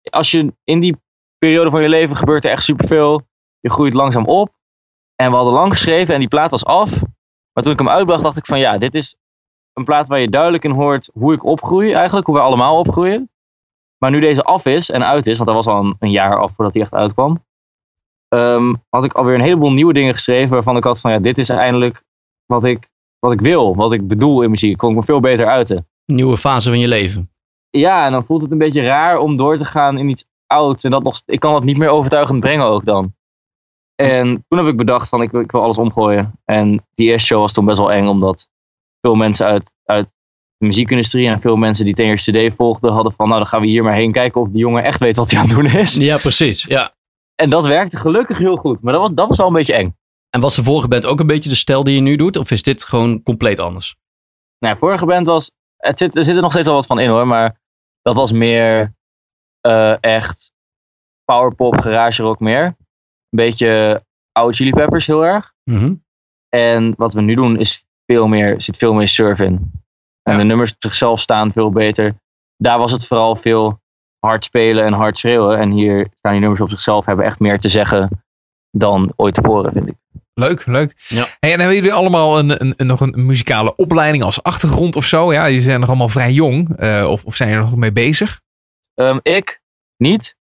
Als 0.09 0.31
je 0.31 0.53
in 0.63 0.79
die 0.79 0.97
periode 1.37 1.69
van 1.69 1.81
je 1.81 1.89
leven 1.89 2.15
gebeurt 2.15 2.45
er 2.45 2.51
echt 2.51 2.63
superveel. 2.63 3.21
Je 3.59 3.69
groeit 3.69 3.93
langzaam 3.93 4.25
op. 4.25 4.49
En 5.15 5.29
we 5.29 5.35
hadden 5.35 5.53
lang 5.53 5.71
geschreven 5.71 6.13
en 6.13 6.19
die 6.19 6.29
plaat 6.29 6.51
was 6.51 6.65
af. 6.65 7.01
Maar 7.53 7.63
toen 7.63 7.73
ik 7.73 7.79
hem 7.79 7.89
uitbracht, 7.89 8.23
dacht 8.23 8.37
ik 8.37 8.45
van 8.45 8.59
ja, 8.59 8.77
dit 8.77 8.95
is 8.95 9.15
een 9.73 9.83
plaat 9.83 10.07
waar 10.07 10.19
je 10.19 10.29
duidelijk 10.29 10.63
in 10.63 10.71
hoort 10.71 11.09
hoe 11.13 11.33
ik 11.33 11.43
opgroei 11.43 11.91
eigenlijk, 11.91 12.25
hoe 12.25 12.35
we 12.35 12.41
allemaal 12.41 12.77
opgroeien. 12.77 13.29
Maar 13.97 14.11
nu 14.11 14.19
deze 14.19 14.43
af 14.43 14.65
is 14.65 14.89
en 14.89 15.05
uit 15.05 15.27
is, 15.27 15.37
want 15.37 15.49
dat 15.49 15.65
was 15.65 15.75
al 15.75 15.83
een, 15.83 15.95
een 15.99 16.11
jaar 16.11 16.37
af 16.37 16.53
voordat 16.55 16.73
hij 16.73 16.83
echt 16.83 16.93
uitkwam, 16.93 17.45
ehm, 18.27 18.73
had 18.89 19.03
ik 19.03 19.13
alweer 19.13 19.35
een 19.35 19.41
heleboel 19.41 19.71
nieuwe 19.71 19.93
dingen 19.93 20.13
geschreven 20.13 20.49
waarvan 20.49 20.77
ik 20.77 20.83
had 20.83 20.99
van 20.99 21.11
ja, 21.11 21.19
dit 21.19 21.37
is 21.37 21.49
eindelijk 21.49 22.03
wat 22.45 22.63
ik 22.63 22.89
wat 23.23 23.31
ik 23.33 23.41
wil, 23.41 23.75
wat 23.75 23.93
ik 23.93 24.07
bedoel 24.07 24.41
in 24.41 24.49
muziek. 24.49 24.77
Kon 24.77 24.89
ik 24.89 24.95
me 24.95 25.03
veel 25.03 25.19
beter 25.19 25.47
uiten. 25.47 25.87
Nieuwe 26.05 26.37
fase 26.37 26.69
van 26.69 26.79
je 26.79 26.87
leven. 26.87 27.31
Ja, 27.69 28.05
en 28.05 28.11
dan 28.11 28.25
voelt 28.25 28.41
het 28.41 28.51
een 28.51 28.57
beetje 28.57 28.81
raar 28.81 29.17
om 29.19 29.37
door 29.37 29.57
te 29.57 29.65
gaan 29.65 29.97
in 29.97 30.09
iets 30.09 30.25
ouds. 30.47 30.83
En 30.83 30.91
dat 30.91 31.03
nog, 31.03 31.21
ik 31.25 31.39
kan 31.39 31.53
dat 31.53 31.63
niet 31.63 31.77
meer 31.77 31.89
overtuigend 31.89 32.39
brengen 32.39 32.65
ook 32.65 32.85
dan. 32.85 33.13
En 33.95 34.45
toen 34.47 34.57
heb 34.59 34.67
ik 34.67 34.77
bedacht 34.77 35.09
van 35.09 35.21
ik, 35.21 35.31
wil- 35.31 35.41
ik 35.41 35.51
wil 35.51 35.61
alles 35.61 35.77
omgooien. 35.77 36.39
En 36.45 36.85
die 36.93 37.07
eerste 37.09 37.27
show 37.27 37.39
was 37.39 37.53
toen 37.53 37.65
best 37.65 37.77
wel 37.77 37.91
eng, 37.91 38.07
omdat 38.07 38.47
veel 39.01 39.15
mensen 39.15 39.45
uit, 39.45 39.73
uit 39.85 40.07
de 40.57 40.65
muziekindustrie 40.65 41.27
en 41.27 41.39
veel 41.41 41.55
mensen 41.55 41.85
die 41.85 41.93
Ten 41.93 42.15
Today 42.15 42.51
volgden, 42.51 42.91
hadden 42.91 43.13
van 43.13 43.27
nou 43.27 43.39
dan 43.39 43.47
gaan 43.47 43.61
we 43.61 43.67
hier 43.67 43.83
maar 43.83 43.93
heen 43.93 44.11
kijken 44.11 44.41
of 44.41 44.47
die 44.49 44.57
jongen 44.59 44.83
echt 44.83 44.99
weet 44.99 45.15
wat 45.15 45.31
hij 45.31 45.39
aan 45.39 45.45
het 45.47 45.55
doen 45.55 45.65
is. 45.65 45.95
Ja, 45.95 46.17
precies. 46.17 46.63
Ja. 46.63 46.93
En 47.35 47.49
dat 47.49 47.65
werkte 47.67 47.97
gelukkig 47.97 48.37
heel 48.37 48.55
goed. 48.55 48.81
Maar 48.81 48.93
dat 48.93 49.01
was, 49.01 49.11
dat 49.11 49.27
was 49.27 49.37
wel 49.37 49.47
een 49.47 49.53
beetje 49.53 49.73
eng. 49.73 49.95
En 50.33 50.41
was 50.41 50.55
de 50.55 50.63
vorige 50.63 50.87
band 50.87 51.05
ook 51.05 51.19
een 51.19 51.27
beetje 51.27 51.49
de 51.49 51.55
stijl 51.55 51.83
die 51.83 51.95
je 51.95 52.01
nu 52.01 52.15
doet? 52.15 52.37
Of 52.37 52.51
is 52.51 52.61
dit 52.63 52.83
gewoon 52.83 53.23
compleet 53.23 53.59
anders? 53.59 53.95
Nou, 54.59 54.77
vorige 54.77 55.05
band 55.05 55.27
was. 55.27 55.51
Het 55.77 55.97
zit, 55.97 56.15
er 56.17 56.23
zit 56.23 56.35
er 56.35 56.41
nog 56.41 56.51
steeds 56.51 56.67
wel 56.67 56.75
wat 56.75 56.85
van 56.85 56.99
in 56.99 57.09
hoor, 57.09 57.27
maar 57.27 57.59
dat 58.01 58.15
was 58.15 58.31
meer 58.31 58.93
eh, 59.61 60.03
echt 60.03 60.51
powerpop, 61.25 61.79
garage 61.79 62.23
rock 62.23 62.39
meer. 62.39 62.63
Een 62.65 62.75
beetje 63.29 64.03
oude 64.31 64.53
Chili 64.55 64.71
Peppers 64.71 65.07
heel 65.07 65.25
erg. 65.25 65.53
Mhm. 65.63 65.93
En 66.49 66.93
wat 66.97 67.13
we 67.13 67.21
nu 67.21 67.35
doen 67.35 67.57
is 67.59 67.85
veel 68.05 68.27
meer, 68.27 68.61
zit 68.61 68.77
veel 68.77 68.93
meer 68.93 69.07
surf 69.07 69.39
in. 69.39 69.71
En 70.23 70.31
Ja. 70.33 70.37
de 70.37 70.43
nummers 70.43 70.71
op 70.71 70.77
zichzelf 70.79 71.19
staan 71.19 71.51
veel 71.51 71.71
beter. 71.71 72.15
Daar 72.57 72.77
was 72.77 72.91
het 72.91 73.05
vooral 73.07 73.35
veel 73.35 73.81
hard 74.19 74.43
spelen 74.43 74.85
en 74.85 74.93
hard 74.93 75.17
schreeuwen. 75.17 75.59
En 75.59 75.71
hier 75.71 76.07
staan 76.17 76.31
die 76.31 76.41
nummers 76.41 76.61
op 76.61 76.69
zichzelf, 76.69 77.05
hebben 77.05 77.25
echt 77.25 77.39
meer 77.39 77.59
te 77.59 77.69
zeggen 77.69 78.23
dan 78.71 79.13
ooit 79.15 79.33
tevoren, 79.33 79.71
vind 79.71 79.87
ik. 79.87 79.95
Leuk, 80.33 80.65
leuk. 80.65 80.93
Ja. 81.07 81.25
Hey, 81.39 81.51
en 81.53 81.59
hebben 81.59 81.75
jullie 81.75 81.93
allemaal 81.93 82.39
een, 82.39 82.61
een, 82.61 82.73
een- 82.77 82.87
nog 82.87 82.99
een 83.01 83.25
muzikale 83.25 83.75
opleiding 83.75 84.23
als 84.23 84.43
achtergrond 84.43 84.95
of 84.95 85.05
zo? 85.05 85.33
Ja, 85.33 85.45
jullie 85.47 85.61
zijn 85.61 85.79
nog 85.79 85.89
allemaal 85.89 86.09
vrij 86.09 86.31
jong. 86.31 86.77
eh, 86.77 87.07
of, 87.09 87.25
of 87.25 87.35
zijn 87.35 87.49
er 87.49 87.59
nog 87.59 87.75
mee 87.75 87.91
bezig? 87.91 88.41
Ehm, 88.93 89.19
ik 89.21 89.61
niet. 89.97 90.35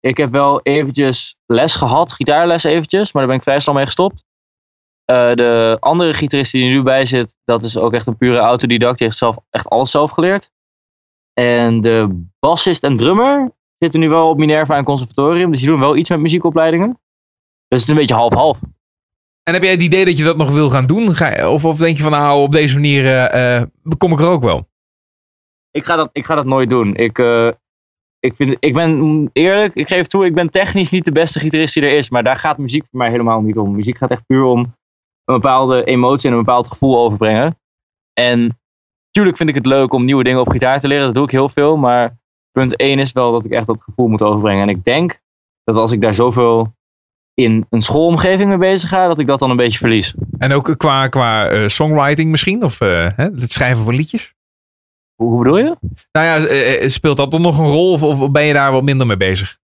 Ik 0.00 0.16
heb 0.16 0.30
wel 0.30 0.60
eventjes 0.62 1.36
les 1.46 1.74
gehad, 1.74 2.12
gitaarles 2.12 2.64
eventjes, 2.64 3.12
maar 3.12 3.22
daar 3.22 3.30
ben 3.30 3.40
ik 3.40 3.46
vrij 3.46 3.60
snel 3.60 3.74
mee 3.74 3.84
gestopt. 3.84 4.24
Eh, 5.04 5.32
de 5.34 5.76
andere 5.80 6.14
gitarist 6.14 6.52
die 6.52 6.64
er 6.64 6.70
nu 6.70 6.82
bij 6.82 7.04
zit, 7.04 7.36
dat 7.44 7.64
is 7.64 7.76
ook 7.76 7.92
echt 7.92 8.06
een 8.06 8.16
pure 8.16 8.38
autodidact. 8.38 8.98
Die 8.98 9.06
heeft 9.06 9.18
zelf 9.18 9.36
echt 9.50 9.68
alles 9.68 9.90
zelf 9.90 10.10
geleerd. 10.10 10.50
En 11.32 11.80
de 11.80 12.24
bassist 12.38 12.82
en 12.82 12.96
drummer 12.96 13.52
zitten 13.78 14.00
nu 14.00 14.08
wel 14.08 14.28
op 14.28 14.38
Minerva 14.38 14.76
en 14.76 14.84
conservatorium, 14.84 15.50
dus 15.50 15.60
die 15.60 15.68
doen 15.68 15.80
wel 15.80 15.96
iets 15.96 16.10
met 16.10 16.18
muziekopleidingen. 16.20 16.88
Dus 17.68 17.80
het 17.80 17.82
is 17.82 17.88
een 17.88 17.96
beetje 17.96 18.14
half-half. 18.14 18.60
En 19.42 19.52
heb 19.52 19.62
jij 19.62 19.72
het 19.72 19.82
idee 19.82 20.04
dat 20.04 20.16
je 20.16 20.24
dat 20.24 20.36
nog 20.36 20.50
wil 20.50 20.70
gaan 20.70 20.86
doen? 20.86 21.14
Ga 21.14 21.50
of, 21.50 21.64
of 21.64 21.78
denk 21.78 21.96
je 21.96 22.02
van 22.02 22.12
nou, 22.12 22.42
op 22.42 22.52
deze 22.52 22.74
manier 22.74 23.06
eh, 23.06 23.56
eh, 23.56 23.66
kom 23.98 24.12
ik 24.12 24.20
er 24.20 24.28
ook 24.28 24.42
wel? 24.42 24.68
Ik 25.70 25.84
ga 25.84 25.96
dat, 25.96 26.10
ik 26.12 26.24
ga 26.24 26.34
dat 26.34 26.44
nooit 26.44 26.70
doen. 26.70 26.94
Ik, 26.94 27.18
eh, 27.18 27.50
ik, 28.18 28.34
vind, 28.36 28.56
ik 28.60 28.74
ben 28.74 28.98
mm, 28.98 29.30
eerlijk, 29.32 29.74
ik 29.74 29.88
geef 29.88 30.06
toe, 30.06 30.24
ik 30.24 30.34
ben 30.34 30.50
technisch 30.50 30.90
niet 30.90 31.04
de 31.04 31.12
beste 31.12 31.38
gitarist 31.38 31.74
die 31.74 31.82
er 31.82 31.96
is. 31.96 32.10
Maar 32.10 32.22
daar 32.22 32.36
gaat 32.36 32.58
muziek 32.58 32.84
voor 32.90 32.98
mij 32.98 33.10
helemaal 33.10 33.40
niet 33.40 33.56
om. 33.56 33.74
Muziek 33.74 33.96
gaat 33.96 34.10
echt 34.10 34.26
puur 34.26 34.44
om 34.44 34.58
een 35.24 35.34
bepaalde 35.34 35.84
emotie 35.84 36.28
en 36.28 36.36
een 36.36 36.44
bepaald 36.44 36.68
gevoel 36.68 36.98
overbrengen. 36.98 37.58
En 38.12 38.58
natuurlijk 39.06 39.36
vind 39.36 39.48
ik 39.48 39.54
het 39.54 39.66
leuk 39.66 39.92
om 39.92 40.04
nieuwe 40.04 40.24
dingen 40.24 40.40
op 40.40 40.48
gitaar 40.48 40.80
te 40.80 40.88
leren. 40.88 41.04
Dat 41.04 41.14
doe 41.14 41.24
ik 41.24 41.30
heel 41.30 41.48
veel. 41.48 41.76
Maar 41.76 42.18
punt 42.52 42.76
1 42.76 42.98
is 42.98 43.12
wel 43.12 43.32
dat 43.32 43.44
ik 43.44 43.50
echt 43.50 43.66
dat 43.66 43.82
gevoel 43.82 44.08
moet 44.08 44.22
overbrengen. 44.22 44.62
En 44.62 44.68
ik 44.68 44.84
denk 44.84 45.20
dat 45.64 45.76
als 45.76 45.92
ik 45.92 46.00
daar 46.00 46.14
zoveel 46.14 46.74
in 47.44 47.66
een 47.70 47.82
schoolomgeving 47.82 48.48
mee 48.48 48.58
bezig 48.58 48.88
ga, 48.88 49.06
dat 49.06 49.18
ik 49.18 49.26
dat 49.26 49.38
dan 49.38 49.50
een 49.50 49.56
beetje 49.56 49.78
verlies. 49.78 50.14
En 50.38 50.52
ook 50.52 50.74
qua, 50.76 51.08
qua 51.08 51.48
eh, 51.48 51.68
songwriting 51.68 52.30
misschien? 52.30 52.64
Of 52.64 52.80
eh, 52.80 53.08
hè, 53.16 53.24
het 53.24 53.52
schrijven 53.52 53.84
van 53.84 53.94
liedjes? 53.94 54.34
Hoe, 55.14 55.28
hoe 55.28 55.38
bedoel 55.42 55.58
je? 55.58 55.76
Nou 56.12 56.26
ja, 56.26 56.46
eh, 56.46 56.88
speelt 56.88 57.16
dat 57.16 57.30
dan 57.30 57.42
nog 57.42 57.58
een 57.58 57.66
rol? 57.70 57.92
Of, 57.92 58.02
of 58.02 58.30
ben 58.30 58.44
je 58.44 58.52
daar 58.52 58.72
wat 58.72 58.82
minder 58.82 59.06
mee 59.06 59.16
bezig? 59.16 59.58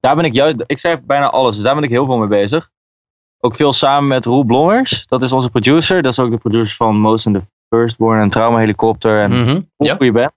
daar 0.00 0.16
ben 0.16 0.24
ik 0.24 0.32
juist, 0.34 0.56
ik 0.66 0.78
schrijf 0.78 1.00
bijna 1.02 1.30
alles, 1.30 1.54
dus 1.54 1.64
daar 1.64 1.74
ben 1.74 1.84
ik 1.84 1.90
heel 1.90 2.06
veel 2.06 2.18
mee 2.18 2.28
bezig. 2.28 2.70
ook 3.44 3.56
veel 3.56 3.72
samen 3.72 4.08
met 4.08 4.24
Roel 4.24 4.44
Blommers. 4.44 5.06
Dat 5.06 5.22
is 5.22 5.32
onze 5.32 5.50
producer. 5.50 6.02
Dat 6.02 6.12
is 6.12 6.18
ook 6.18 6.30
de 6.30 6.38
producer 6.38 6.76
van 6.76 6.96
Most 6.96 7.26
in 7.26 7.32
the 7.32 7.42
Firstborn 7.68 8.20
en 8.20 8.28
Trauma 8.28 8.58
Helikopter 8.58 9.20
en 9.22 9.30
Mhm. 9.30 9.60
Ja. 9.76 9.94
goede 9.94 10.12
band. 10.12 10.32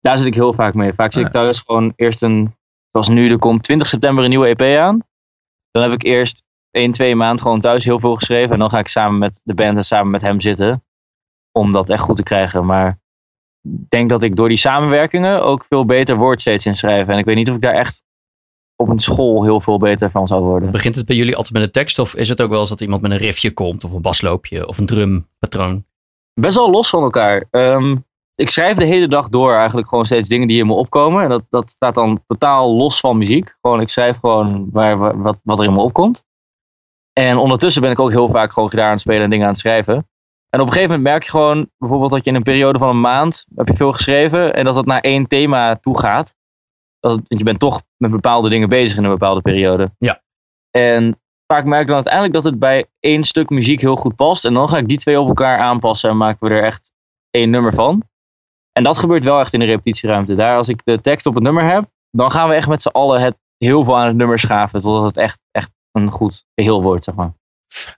Daar 0.00 0.18
zit 0.18 0.26
ik 0.26 0.34
heel 0.34 0.52
vaak 0.52 0.74
mee. 0.74 0.92
Vaak 0.92 1.12
zit 1.12 1.26
ik 1.26 1.32
thuis 1.32 1.60
gewoon 1.66 1.92
eerst 1.96 2.22
een, 2.22 2.54
zoals 2.90 3.08
nu, 3.08 3.30
er 3.30 3.38
komt 3.38 3.62
20 3.62 3.86
september 3.86 4.24
een 4.24 4.30
nieuwe 4.30 4.46
EP 4.54 4.78
aan. 4.78 5.02
Dan 5.72 5.82
heb 5.82 5.92
ik 5.92 6.02
eerst 6.02 6.42
1, 6.70 6.90
2 6.90 7.16
maanden 7.16 7.42
gewoon 7.42 7.60
thuis 7.60 7.84
heel 7.84 8.00
veel 8.00 8.14
geschreven. 8.14 8.52
En 8.52 8.58
dan 8.58 8.70
ga 8.70 8.78
ik 8.78 8.88
samen 8.88 9.18
met 9.18 9.40
de 9.44 9.54
band 9.54 9.76
en 9.76 9.84
samen 9.84 10.10
met 10.10 10.22
hem 10.22 10.40
zitten. 10.40 10.84
Om 11.52 11.72
dat 11.72 11.90
echt 11.90 12.02
goed 12.02 12.16
te 12.16 12.22
krijgen. 12.22 12.66
Maar 12.66 13.00
ik 13.62 13.88
denk 13.88 14.10
dat 14.10 14.22
ik 14.22 14.36
door 14.36 14.48
die 14.48 14.56
samenwerkingen 14.56 15.42
ook 15.42 15.64
veel 15.68 15.84
beter 15.84 16.16
word 16.16 16.40
steeds 16.40 16.66
in 16.66 16.76
schrijven. 16.76 17.12
En 17.12 17.18
ik 17.18 17.24
weet 17.24 17.36
niet 17.36 17.48
of 17.50 17.54
ik 17.54 17.60
daar 17.60 17.74
echt 17.74 18.02
op 18.76 18.88
een 18.88 18.98
school 18.98 19.44
heel 19.44 19.60
veel 19.60 19.78
beter 19.78 20.10
van 20.10 20.26
zou 20.26 20.42
worden. 20.42 20.70
Begint 20.70 20.94
het 20.94 21.06
bij 21.06 21.16
jullie 21.16 21.36
altijd 21.36 21.52
met 21.52 21.62
een 21.62 21.70
tekst 21.70 21.98
of 21.98 22.14
is 22.14 22.28
het 22.28 22.40
ook 22.40 22.50
wel 22.50 22.60
eens 22.60 22.68
dat 22.68 22.80
iemand 22.80 23.02
met 23.02 23.10
een 23.10 23.16
riffje 23.16 23.52
komt 23.52 23.84
of 23.84 23.92
een 23.92 24.02
basloopje 24.02 24.68
of 24.68 24.78
een 24.78 24.86
drumpatroon? 24.86 25.84
best 26.34 26.56
wel 26.56 26.70
los 26.70 26.88
van 26.88 27.02
elkaar. 27.02 27.46
Ehm, 27.50 27.96
ik 28.42 28.50
schrijf 28.50 28.76
de 28.76 28.84
hele 28.84 29.08
dag 29.08 29.28
door 29.28 29.54
eigenlijk 29.54 29.88
gewoon 29.88 30.04
steeds 30.04 30.28
dingen 30.28 30.48
die 30.48 30.58
in 30.60 30.66
me 30.66 30.72
opkomen. 30.72 31.22
En 31.22 31.28
dat, 31.28 31.42
dat 31.50 31.70
staat 31.70 31.94
dan 31.94 32.22
totaal 32.26 32.76
los 32.76 33.00
van 33.00 33.18
muziek. 33.18 33.54
Gewoon, 33.60 33.80
ik 33.80 33.88
schrijf 33.88 34.18
gewoon 34.18 34.68
waar, 34.72 34.98
waar- 34.98 35.22
wat, 35.22 35.38
wat 35.42 35.58
er 35.58 35.64
in 35.64 35.72
me 35.72 35.80
opkomt. 35.80 36.22
En 37.12 37.36
ondertussen 37.36 37.82
ben 37.82 37.90
ik 37.90 38.00
ook 38.00 38.10
heel 38.10 38.28
vaak 38.28 38.52
gewoon 38.52 38.68
gitaar 38.68 38.84
aan 38.86 38.90
het 38.90 39.00
spelen 39.00 39.22
en 39.22 39.30
dingen 39.30 39.44
aan 39.46 39.52
het 39.52 39.60
schrijven. 39.60 39.94
En 40.48 40.60
op 40.60 40.66
een 40.66 40.72
gegeven 40.72 40.94
moment 40.94 41.08
merk 41.10 41.22
je 41.22 41.30
gewoon, 41.30 41.70
bijvoorbeeld 41.78 42.10
dat 42.10 42.24
je 42.24 42.30
in 42.30 42.36
een 42.36 42.42
periode 42.42 42.78
van 42.78 42.88
een 42.88 43.00
maand 43.00 43.44
heb 43.54 43.68
je 43.68 43.76
veel 43.76 43.92
geschreven 43.92 44.54
en 44.54 44.64
dat 44.64 44.74
het 44.76 44.86
naar 44.86 45.00
één 45.00 45.26
thema 45.26 45.76
toe 45.76 45.98
gaat. 45.98 46.34
Dat 47.00 47.10
het- 47.10 47.24
want 47.28 47.38
je 47.40 47.44
bent 47.44 47.58
toch 47.58 47.82
met 47.96 48.10
bepaalde 48.10 48.48
dingen 48.48 48.68
bezig 48.68 48.96
in 48.96 49.04
een 49.04 49.10
bepaalde 49.10 49.40
periode. 49.40 49.90
Ja. 49.98 50.22
En 50.70 51.20
vaak 51.46 51.64
merk 51.64 51.80
ik 51.80 51.86
dan 51.86 51.94
uiteindelijk 51.96 52.34
dat 52.34 52.44
het 52.44 52.58
bij 52.58 52.86
één 53.00 53.22
stuk 53.22 53.48
muziek 53.50 53.80
heel 53.80 53.96
goed 53.96 54.16
past. 54.16 54.44
En 54.44 54.54
dan 54.54 54.68
ga 54.68 54.76
ik 54.76 54.88
die 54.88 54.98
twee 54.98 55.20
op 55.20 55.28
elkaar 55.28 55.58
aanpassen 55.58 56.10
en 56.10 56.16
maken 56.16 56.48
we 56.48 56.54
er 56.54 56.62
echt 56.62 56.92
één 57.30 57.50
nummer 57.50 57.74
van. 57.74 58.02
En 58.72 58.82
dat 58.82 58.98
gebeurt 58.98 59.24
wel 59.24 59.40
echt 59.40 59.52
in 59.52 59.60
de 59.60 59.66
repetitieruimte. 59.66 60.34
Daar, 60.34 60.56
als 60.56 60.68
ik 60.68 60.80
de 60.84 61.00
tekst 61.00 61.26
op 61.26 61.34
het 61.34 61.42
nummer 61.42 61.64
heb, 61.64 61.84
dan 62.10 62.30
gaan 62.30 62.48
we 62.48 62.54
echt 62.54 62.68
met 62.68 62.82
z'n 62.82 62.88
allen 62.88 63.20
het 63.20 63.36
heel 63.58 63.84
veel 63.84 63.98
aan 63.98 64.06
het 64.06 64.16
nummer 64.16 64.38
schaven. 64.38 64.80
Totdat 64.80 65.04
het 65.04 65.16
echt, 65.16 65.38
echt 65.50 65.70
een 65.92 66.10
goed 66.10 66.44
geheel 66.54 66.82
wordt, 66.82 67.04
zeg 67.04 67.14
maar. 67.14 67.32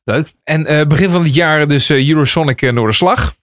Leuk. 0.04 0.34
En 0.44 0.66
eh, 0.66 0.86
begin 0.86 1.08
van 1.10 1.22
het 1.22 1.34
jaar 1.34 1.68
dus 1.68 1.90
eh, 1.90 2.08
Eurosonic 2.08 2.62
uh, 2.62 2.72
Noorderslag. 2.72 3.34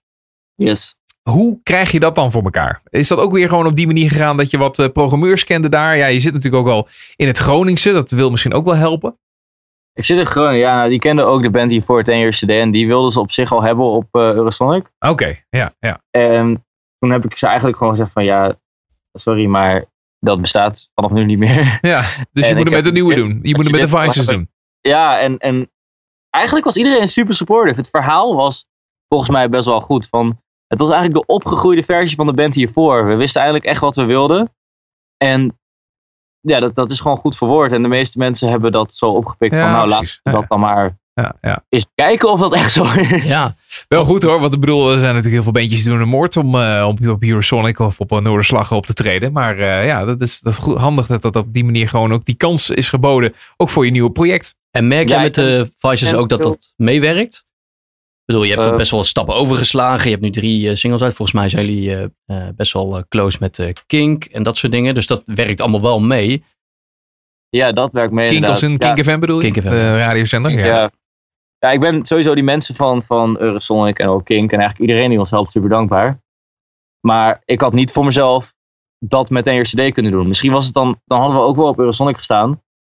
Yes. 0.54 0.94
Hoe 1.22 1.60
krijg 1.62 1.90
je 1.90 2.00
dat 2.00 2.14
dan 2.14 2.30
voor 2.30 2.42
elkaar? 2.42 2.82
Is 2.88 3.08
dat 3.08 3.18
ook 3.18 3.32
weer 3.32 3.48
gewoon 3.48 3.66
op 3.66 3.76
die 3.76 3.86
manier 3.86 4.10
gegaan 4.10 4.36
dat 4.36 4.50
je 4.50 4.58
wat 4.58 4.78
eh, 4.78 4.88
programmeurs 4.88 5.44
kende 5.44 5.68
daar? 5.68 5.96
Ja, 5.96 6.06
je 6.06 6.20
zit 6.20 6.32
natuurlijk 6.32 6.66
ook 6.66 6.72
al 6.72 6.88
in 7.16 7.26
het 7.26 7.38
Groningse. 7.38 7.92
Dat 7.92 8.10
wil 8.10 8.30
misschien 8.30 8.52
ook 8.52 8.64
wel 8.64 8.74
helpen. 8.74 9.18
Ik 9.94 10.04
zit 10.04 10.18
in 10.18 10.26
Groningen, 10.26 10.58
ja, 10.58 10.76
nou, 10.76 10.88
die 10.88 10.98
kende 10.98 11.22
ook 11.22 11.42
de 11.42 11.50
band 11.50 11.70
hiervoor, 11.70 12.02
ten 12.02 12.14
eerste. 12.14 12.52
En 12.52 12.70
die 12.70 12.86
wilden 12.86 13.12
ze 13.12 13.20
op 13.20 13.32
zich 13.32 13.52
al 13.52 13.62
hebben 13.62 13.84
op 13.84 14.06
eh, 14.10 14.20
Eurosonic. 14.20 14.86
Oké, 14.98 15.38
ja, 15.50 15.74
ja. 15.78 16.00
En 16.10 16.64
toen 17.02 17.10
heb 17.10 17.24
ik 17.24 17.38
ze 17.38 17.46
eigenlijk 17.46 17.76
gewoon 17.76 17.92
gezegd 17.92 18.12
van 18.12 18.24
ja, 18.24 18.58
sorry, 19.12 19.46
maar 19.46 19.84
dat 20.18 20.40
bestaat 20.40 20.90
vanaf 20.94 21.10
nu 21.10 21.24
niet 21.24 21.38
meer. 21.38 21.78
ja 21.80 22.00
dus 22.32 22.48
je 22.48 22.54
moet 22.54 22.64
hem 22.64 22.72
met 22.72 22.84
de 22.84 22.92
nieuwe 22.92 23.14
doen. 23.14 23.38
Je 23.42 23.54
moet 23.54 23.64
hem 23.64 23.80
met 23.80 23.90
de 23.90 23.96
Vices 23.96 24.26
doen. 24.26 24.50
Ja, 24.80 25.20
en, 25.20 25.38
en 25.38 25.70
eigenlijk 26.30 26.64
was 26.64 26.76
iedereen 26.76 27.08
super 27.08 27.34
supportive. 27.34 27.76
Het 27.76 27.88
verhaal 27.88 28.36
was 28.36 28.66
volgens 29.08 29.30
mij 29.30 29.48
best 29.48 29.66
wel 29.66 29.80
goed. 29.80 30.08
Van, 30.08 30.42
het 30.66 30.78
was 30.78 30.90
eigenlijk 30.90 31.26
de 31.26 31.32
opgegroeide 31.32 31.82
versie 31.82 32.16
van 32.16 32.26
de 32.26 32.34
band 32.34 32.54
hiervoor. 32.54 33.06
We 33.06 33.14
wisten 33.14 33.40
eigenlijk 33.42 33.70
echt 33.70 33.80
wat 33.80 33.96
we 33.96 34.04
wilden. 34.04 34.54
En 35.16 35.58
ja, 36.40 36.60
dat, 36.60 36.74
dat 36.74 36.90
is 36.90 37.00
gewoon 37.00 37.16
goed 37.16 37.36
verwoord. 37.36 37.72
En 37.72 37.82
de 37.82 37.88
meeste 37.88 38.18
mensen 38.18 38.48
hebben 38.48 38.72
dat 38.72 38.94
zo 38.94 39.10
opgepikt 39.10 39.56
Ja, 39.56 39.62
van 39.62 39.70
nou, 39.70 39.88
precies. 39.88 40.20
we 40.22 40.30
dat 40.30 40.48
dan 40.48 40.60
maar 40.60 40.98
Ja, 41.14 41.36
ja. 41.40 41.64
eens 41.68 41.86
kijken 41.94 42.28
of 42.30 42.40
dat 42.40 42.54
echt 42.54 42.72
zo 42.72 42.84
is. 42.92 43.22
Ja, 43.28 43.56
Wel 43.88 44.04
goed 44.04 44.22
hoor, 44.22 44.40
want 44.40 44.54
ik 44.54 44.60
bedoel, 44.60 44.82
er 44.90 44.98
zijn 44.98 45.14
natuurlijk 45.14 45.32
heel 45.34 45.42
veel 45.42 45.52
bandjes 45.52 45.82
die 45.82 45.92
doen 45.92 46.00
een 46.00 46.08
moord 46.08 46.36
om 46.36 46.54
eh, 46.54 46.84
op, 46.88 47.06
op 47.08 47.22
Eurosonic 47.22 47.78
of 47.78 48.00
op 48.00 48.10
een 48.10 48.22
Noorderslag 48.22 48.72
op 48.72 48.86
te 48.86 48.92
treden. 48.92 49.32
Maar 49.32 49.58
eh, 49.58 49.86
ja, 49.86 50.04
dat 50.04 50.20
is, 50.20 50.40
dat 50.40 50.52
is 50.52 50.58
goed, 50.58 50.76
handig 50.76 51.06
dat 51.06 51.22
dat 51.22 51.36
op 51.36 51.52
die 51.52 51.64
manier 51.64 51.88
gewoon 51.88 52.12
ook 52.12 52.24
die 52.24 52.34
kans 52.34 52.70
is 52.70 52.88
geboden. 52.88 53.34
Ook 53.56 53.68
voor 53.68 53.84
je 53.84 53.90
nieuwe 53.90 54.10
project. 54.10 54.54
en 54.70 54.88
merk 54.88 55.08
Ja, 55.08 55.14
jij 55.14 55.22
met 55.24 55.34
de 55.34 55.72
Vices 55.76 56.14
ook 56.14 56.28
dat 56.28 56.42
dat 56.42 56.72
meewerkt? 56.76 57.34
Ik 57.34 58.28
bedoel, 58.28 58.42
je 58.42 58.52
hebt 58.52 58.66
er 58.66 58.72
Eh, 58.72 58.78
best 58.78 58.90
wel 58.90 59.00
wat 59.00 59.08
stappen 59.08 59.34
overgeslagen. 59.34 60.04
Je 60.04 60.10
hebt 60.10 60.22
nu 60.22 60.30
drie 60.30 60.76
singles 60.76 61.02
uit. 61.02 61.14
Volgens 61.14 61.38
mij 61.38 61.48
zijn 61.48 61.66
jullie 61.66 61.94
eh, 61.96 62.02
eh, 62.26 62.48
best 62.56 62.72
wel 62.72 63.04
close 63.08 63.36
met 63.40 63.58
eh, 63.58 63.68
Kink 63.86 64.24
en 64.24 64.42
dat 64.42 64.56
soort 64.56 64.72
dingen. 64.72 64.94
Dus 64.94 65.06
dat 65.06 65.22
werkt 65.24 65.60
allemaal 65.60 65.82
wel 65.82 66.00
mee. 66.00 66.44
Ja, 67.48 67.72
dat 67.72 67.92
werkt 67.92 68.12
mee 68.12 68.26
Kink 68.26 68.40
inderdaad. 68.40 68.62
als 68.62 68.78
Ja. 68.78 68.92
Kink 68.94 69.06
FM 69.08 69.20
bedoel 69.20 69.40
je? 69.40 69.50
Kink 69.50 69.66
FM. 69.66 69.72
Radiozender. 69.72 70.50
Ja. 70.50 70.66
Ja. 70.66 70.90
Ja, 71.66 71.70
ik 71.70 71.80
ben 71.80 72.04
sowieso 72.04 72.34
die 72.34 72.44
mensen 72.44 72.74
van, 72.74 73.02
van 73.02 73.38
Eurosonic 73.38 73.98
en 73.98 74.08
ook 74.08 74.24
Kink 74.24 74.52
en 74.52 74.58
eigenlijk 74.58 74.90
iedereen 74.90 75.10
die 75.10 75.18
ons 75.18 75.30
helpt 75.30 75.52
super 75.52 75.68
dankbaar. 75.68 76.18
Maar 77.06 77.42
ik 77.44 77.60
had 77.60 77.72
niet 77.72 77.92
voor 77.92 78.04
mezelf 78.04 78.54
dat 78.98 79.30
met 79.30 79.46
een 79.46 79.52
eerste 79.52 79.88
CD 79.88 79.94
kunnen 79.94 80.12
doen. 80.12 80.28
Misschien 80.28 80.52
was 80.52 80.64
het 80.64 80.74
dan, 80.74 81.00
dan 81.04 81.18
hadden 81.18 81.36
we 81.38 81.44
ook 81.44 81.56
wel 81.56 81.68
op 81.68 81.78
Eurosonic 81.78 82.16
gestaan. 82.16 82.50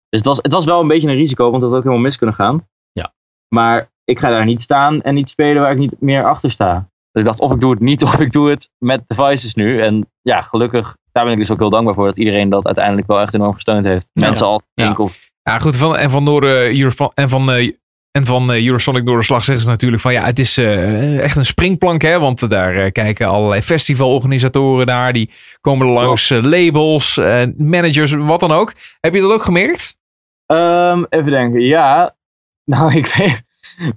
Dus 0.10 0.20
het 0.20 0.26
was, 0.26 0.38
het 0.42 0.52
was 0.52 0.66
wel 0.66 0.82
een 0.82 0.88
beetje 0.88 1.08
een 1.08 1.16
risico, 1.16 1.44
want 1.44 1.62
het 1.62 1.64
had 1.64 1.78
ook 1.78 1.84
helemaal 1.84 2.04
mis 2.04 2.18
kunnen 2.18 2.36
gaan. 2.36 2.68
Ja. 2.92 3.14
Maar 3.56 3.92
ik 4.04 4.20
ga 4.20 4.30
daar 4.30 4.46
niet 4.46 4.62
staan 4.62 5.02
en 5.02 5.14
niet 5.14 5.30
spelen 5.30 5.62
waar 5.62 5.72
ik 5.72 5.78
niet 5.78 6.02
meer 6.02 6.26
achter 6.26 6.52
sta. 6.52 6.90
Dus 7.12 7.22
ik 7.22 7.28
dacht, 7.28 7.40
of 7.40 7.52
ik 7.52 7.60
doe 7.60 7.72
het 7.72 7.80
niet, 7.80 8.04
of 8.14 8.20
ik 8.20 8.32
doe 8.32 8.50
het 8.50 8.70
met 8.78 9.04
Devices 9.08 9.54
nu. 9.54 9.82
En 9.82 10.12
ja, 10.22 10.42
gelukkig, 10.42 10.98
daar 11.12 11.24
ben 11.24 11.34
ik 11.34 11.40
dus 11.40 11.52
ook 11.52 11.60
heel 11.60 11.70
dankbaar 11.70 11.96
voor 11.96 12.06
dat 12.06 12.18
iedereen 12.18 12.50
dat 12.50 12.66
uiteindelijk 12.66 13.08
wel 13.08 13.20
echt 13.20 13.34
enorm 13.34 13.54
gesteund 13.54 13.86
heeft. 13.86 14.08
Ja. 14.14 14.26
Mensen 14.26 14.48
Ja. 14.48 14.54
Of 14.98 15.32
Ja, 15.44 15.60
goed. 15.60 15.76
Van, 15.76 15.98
en 15.98 16.10
van, 16.10 16.24
Noord, 16.24 16.44
eh, 16.44 16.80
Euro- 16.80 17.12
en 17.14 17.30
van, 17.30 17.52
eh, 17.52 17.72
en 18.16 18.26
van 18.26 18.52
eh, 18.52 18.66
Eurosonic 18.66 19.04
Noorderslag 19.04 19.44
zeggen 19.44 19.64
ze 19.64 19.70
natuurlijk 19.70 20.02
van 20.02 20.14
ja, 20.14 20.24
het 20.24 20.40
is 20.40 20.58
eh, 20.58 21.20
echt 21.20 21.36
een 21.36 21.46
springplank. 21.46 22.02
Hè, 22.02 22.20
want 22.20 22.50
daar 22.50 22.76
eh, 22.76 22.92
kijken 22.92 23.28
allerlei 23.28 23.62
festivalorganisatoren 23.62 24.86
naar. 24.86 25.14
Die 25.14 25.32
komen 25.62 25.88
langs 25.88 26.32
eh, 26.32 26.42
labels, 26.42 27.20
managers, 27.58 28.12
wat 28.12 28.40
dan 28.40 28.52
ook. 28.52 28.74
Heb 29.00 29.14
je 29.14 29.22
dat 29.22 29.32
ook 29.32 29.44
gemerkt? 29.44 29.98
Ehm, 30.46 31.04
even 31.10 31.32
denken, 31.32 31.62
ja. 31.62 32.16
Nou, 32.72 32.94
ik 32.96 33.08
weet. 33.08 33.44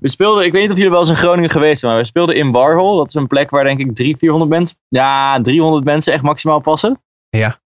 We 0.01 0.09
speelden, 0.09 0.45
ik 0.45 0.53
weet 0.53 0.63
niet 0.63 0.71
of 0.71 0.77
jullie 0.77 0.91
wel 0.91 1.01
eens 1.01 1.09
in 1.09 1.17
Groningen 1.17 1.51
geweest 1.51 1.81
zijn, 1.81 1.93
maar 1.93 2.01
we 2.01 2.07
speelden 2.07 2.37
in 2.37 2.51
Warhol. 2.51 2.97
Dat 2.97 3.09
is 3.09 3.15
een 3.15 3.27
plek 3.27 3.51
waar 3.51 3.65
denk 3.65 3.79
ik 3.79 3.95
300, 3.95 4.19
400 4.19 4.51
mensen, 4.51 4.77
ja, 4.89 5.41
300 5.41 5.85
mensen 5.85 6.13
echt 6.13 6.23
maximaal 6.23 6.61
passen. 6.61 7.03
Ja. 7.29 7.61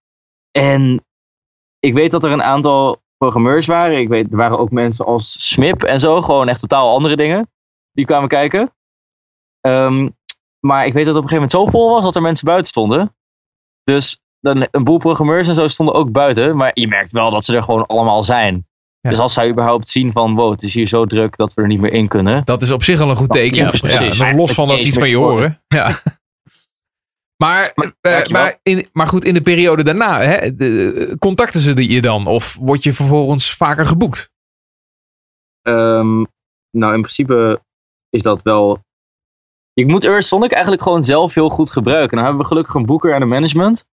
En 0.50 1.04
ik 1.78 1.94
weet 1.94 2.10
dat 2.10 2.24
er 2.24 2.32
een 2.32 2.42
aantal 2.42 3.01
programmeurs 3.22 3.66
waren. 3.66 3.98
Ik 3.98 4.08
weet, 4.08 4.30
er 4.30 4.36
waren 4.36 4.58
ook 4.58 4.70
mensen 4.70 5.04
als 5.04 5.48
Smip 5.48 5.82
en 5.82 6.00
zo, 6.00 6.22
gewoon 6.22 6.48
echt 6.48 6.60
totaal 6.60 6.94
andere 6.94 7.16
dingen. 7.16 7.50
Die 7.92 8.04
kwamen 8.04 8.28
kijken. 8.28 8.72
Ehm, 9.60 10.08
maar 10.60 10.86
ik 10.86 10.92
weet 10.92 11.04
dat 11.04 11.14
het 11.14 11.24
op 11.24 11.30
een 11.30 11.36
gegeven 11.36 11.56
moment 11.56 11.72
zo 11.72 11.78
vol 11.78 11.90
was 11.90 12.04
dat 12.04 12.16
er 12.16 12.22
mensen 12.22 12.46
buiten 12.46 12.68
stonden. 12.68 13.14
Dus 13.84 14.20
dan, 14.40 14.66
een 14.70 14.84
boel 14.84 14.98
programmeurs 14.98 15.48
en 15.48 15.54
zo 15.54 15.68
stonden 15.68 15.94
ook 15.94 16.12
buiten. 16.12 16.56
Maar 16.56 16.70
je 16.74 16.88
merkt 16.88 17.12
wel 17.12 17.30
dat 17.30 17.44
ze 17.44 17.56
er 17.56 17.62
gewoon 17.62 17.86
allemaal 17.86 18.22
zijn. 18.22 18.66
Ja. 19.00 19.10
Dus 19.10 19.18
als 19.18 19.32
zij 19.32 19.50
überhaupt 19.50 19.88
zien 19.88 20.12
van, 20.12 20.34
wow, 20.34 20.50
het 20.50 20.62
is 20.62 20.74
hier 20.74 20.86
zo 20.86 21.06
druk 21.06 21.36
dat 21.36 21.54
we 21.54 21.62
er 21.62 21.68
niet 21.68 21.80
meer 21.80 21.92
in 21.92 22.08
kunnen. 22.08 22.44
Dat 22.44 22.62
is 22.62 22.70
op 22.70 22.82
zich 22.82 23.00
al 23.00 23.10
een 23.10 23.16
goed 23.16 23.30
teken. 23.30 23.56
Ja, 23.56 24.00
Ja, 24.10 24.34
los 24.34 24.52
van 24.52 24.68
dat 24.68 24.80
ze 24.80 24.86
iets 24.86 24.98
van 24.98 25.08
je 25.08 25.16
horen. 25.16 25.58
Ja. 25.68 26.02
Maar, 27.42 27.72
eh, 28.00 28.26
maar, 28.26 28.58
in, 28.62 28.88
maar 28.92 29.06
goed, 29.06 29.24
in 29.24 29.34
de 29.34 29.42
periode 29.42 29.84
daarna, 29.84 30.20
hè, 30.20 30.56
de, 30.56 31.16
contacten 31.18 31.60
ze 31.60 31.92
je 31.92 32.00
dan? 32.00 32.26
Of 32.26 32.56
word 32.60 32.82
je 32.82 32.92
vervolgens 32.92 33.56
vaker 33.56 33.86
geboekt? 33.86 34.30
Ehm, 35.62 36.24
nou, 36.70 36.94
in 36.94 37.00
principe 37.00 37.62
is 38.10 38.22
dat 38.22 38.42
wel. 38.42 38.78
Je 39.72 39.86
moet 39.86 40.04
Earth 40.04 40.24
Sonic 40.24 40.52
eigenlijk 40.52 40.82
gewoon 40.82 41.04
zelf 41.04 41.34
heel 41.34 41.48
goed 41.48 41.70
gebruiken. 41.70 42.16
Dan 42.16 42.24
hebben 42.24 42.42
we 42.42 42.48
gelukkig 42.48 42.74
een 42.74 42.86
boeker 42.86 43.14
en 43.14 43.22
een 43.22 43.28
management 43.28 43.84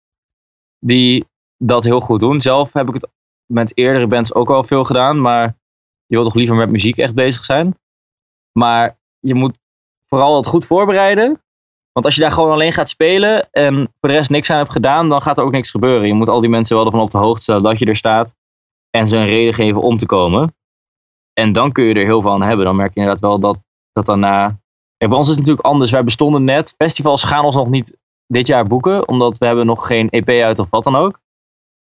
die 0.80 1.26
dat 1.58 1.84
heel 1.84 2.00
goed 2.00 2.20
doen. 2.20 2.41
Zelf 2.41 2.74
heb 2.74 2.88
ik 2.88 2.93
het 2.93 3.08
met 3.45 3.78
eerdere 3.78 4.08
bands 4.08 4.34
ook 4.34 4.50
al 4.50 4.64
veel 4.64 4.84
gedaan, 4.84 5.22
maar 5.22 5.58
je 6.06 6.16
wil 6.16 6.24
toch 6.24 6.36
liever 6.36 6.56
met 6.56 6.70
muziek 6.70 6.97
echt 6.97 7.14
bezig 7.14 7.45
zijn. 7.45 7.78
Maar 8.52 8.97
je 9.20 9.34
moet 9.34 9.58
vooral 10.08 10.38
het 10.38 10.47
goed 10.47 10.66
voorbereiden. 10.66 11.41
Want 11.91 12.05
als 12.05 12.15
je 12.15 12.21
daar 12.21 12.31
gewoon 12.31 12.51
alleen 12.51 12.73
gaat 12.73 12.89
spelen 12.89 13.49
en 13.51 13.75
voor 13.75 14.09
de 14.09 14.15
rest 14.15 14.29
niks 14.29 14.49
aan 14.49 14.57
hebt 14.57 14.71
gedaan, 14.71 15.09
dan 15.09 15.21
gaat 15.21 15.37
er 15.37 15.43
ook 15.43 15.51
niks 15.51 15.71
gebeuren. 15.71 16.07
Je 16.07 16.13
moet 16.13 16.29
al 16.29 16.41
die 16.41 16.49
mensen 16.49 16.75
wel 16.75 16.85
ervan 16.85 17.01
op 17.01 17.11
de 17.11 17.17
hoogte 17.17 17.41
stellen 17.41 17.63
dat 17.63 17.79
je 17.79 17.85
er 17.85 17.95
staat 17.95 18.35
en 18.89 19.07
ze 19.07 19.17
een 19.17 19.25
reden 19.25 19.53
geven 19.53 19.81
om 19.81 19.97
te 19.97 20.05
komen. 20.05 20.55
En 21.33 21.51
dan 21.51 21.71
kun 21.71 21.83
je 21.83 21.93
er 21.93 22.05
heel 22.05 22.21
veel 22.21 22.31
aan 22.31 22.41
hebben. 22.41 22.65
Dan 22.65 22.75
merk 22.75 22.93
je 22.93 22.99
inderdaad 22.99 23.21
wel 23.21 23.39
dat, 23.39 23.57
dat 23.91 24.05
daarna. 24.05 24.59
Bij 24.97 25.17
ons 25.17 25.29
is 25.29 25.35
het 25.35 25.37
natuurlijk 25.39 25.65
anders. 25.65 25.91
Wij 25.91 26.03
bestonden 26.03 26.43
net. 26.43 26.73
Festivals 26.77 27.23
gaan 27.23 27.45
ons 27.45 27.55
nog 27.55 27.69
niet 27.69 27.97
dit 28.27 28.47
jaar 28.47 28.67
boeken, 28.67 29.07
omdat 29.07 29.37
we 29.37 29.45
hebben 29.45 29.65
nog 29.65 29.87
geen 29.87 30.09
EP 30.09 30.29
uit 30.29 30.59
of 30.59 30.69
wat 30.69 30.83
dan 30.83 30.95
ook. 30.95 31.19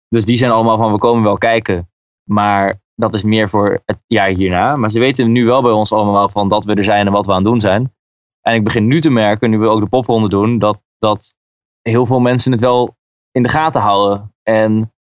Dus 0.09 0.24
die 0.24 0.36
zijn 0.36 0.50
allemaal 0.50 0.76
van 0.76 0.92
we 0.92 0.98
komen 0.98 1.22
wel 1.22 1.38
kijken. 1.38 1.90
Maar 2.28 2.80
dat 2.94 3.14
is 3.14 3.22
meer 3.22 3.48
voor 3.48 3.82
het 3.84 3.98
jaar 4.07 4.28
hierna. 4.28 4.76
Maar 4.76 4.90
ze 4.90 4.98
weten 4.98 5.32
nu 5.32 5.44
wel 5.44 5.62
bij 5.62 5.72
ons 5.72 5.92
allemaal 5.92 6.28
van 6.28 6.48
dat 6.48 6.64
we 6.64 6.74
er 6.74 6.84
zijn 6.84 7.07
en 7.07 7.12
wat 7.12 7.26
we 7.26 7.32
aan 7.32 7.38
het 7.38 7.46
doen 7.46 7.61
zijn. 7.61 7.94
En 8.43 8.55
ik 8.55 8.64
begin 8.64 8.86
nu 8.86 9.01
te 9.01 9.11
merken, 9.11 9.51
nu 9.51 9.59
we 9.59 9.66
ook 9.68 9.80
de 9.80 9.86
popronde 9.88 10.28
doen, 10.28 10.59
dat, 10.59 10.80
dat 10.99 11.34
heel 11.82 12.07
veel 12.07 12.20
mensen 12.20 12.53
het 12.53 12.61
wel 12.61 12.97
in 13.30 13.43
de 13.43 13.49
gaten 13.49 13.80
houden. 13.80 14.34
En 14.43 14.93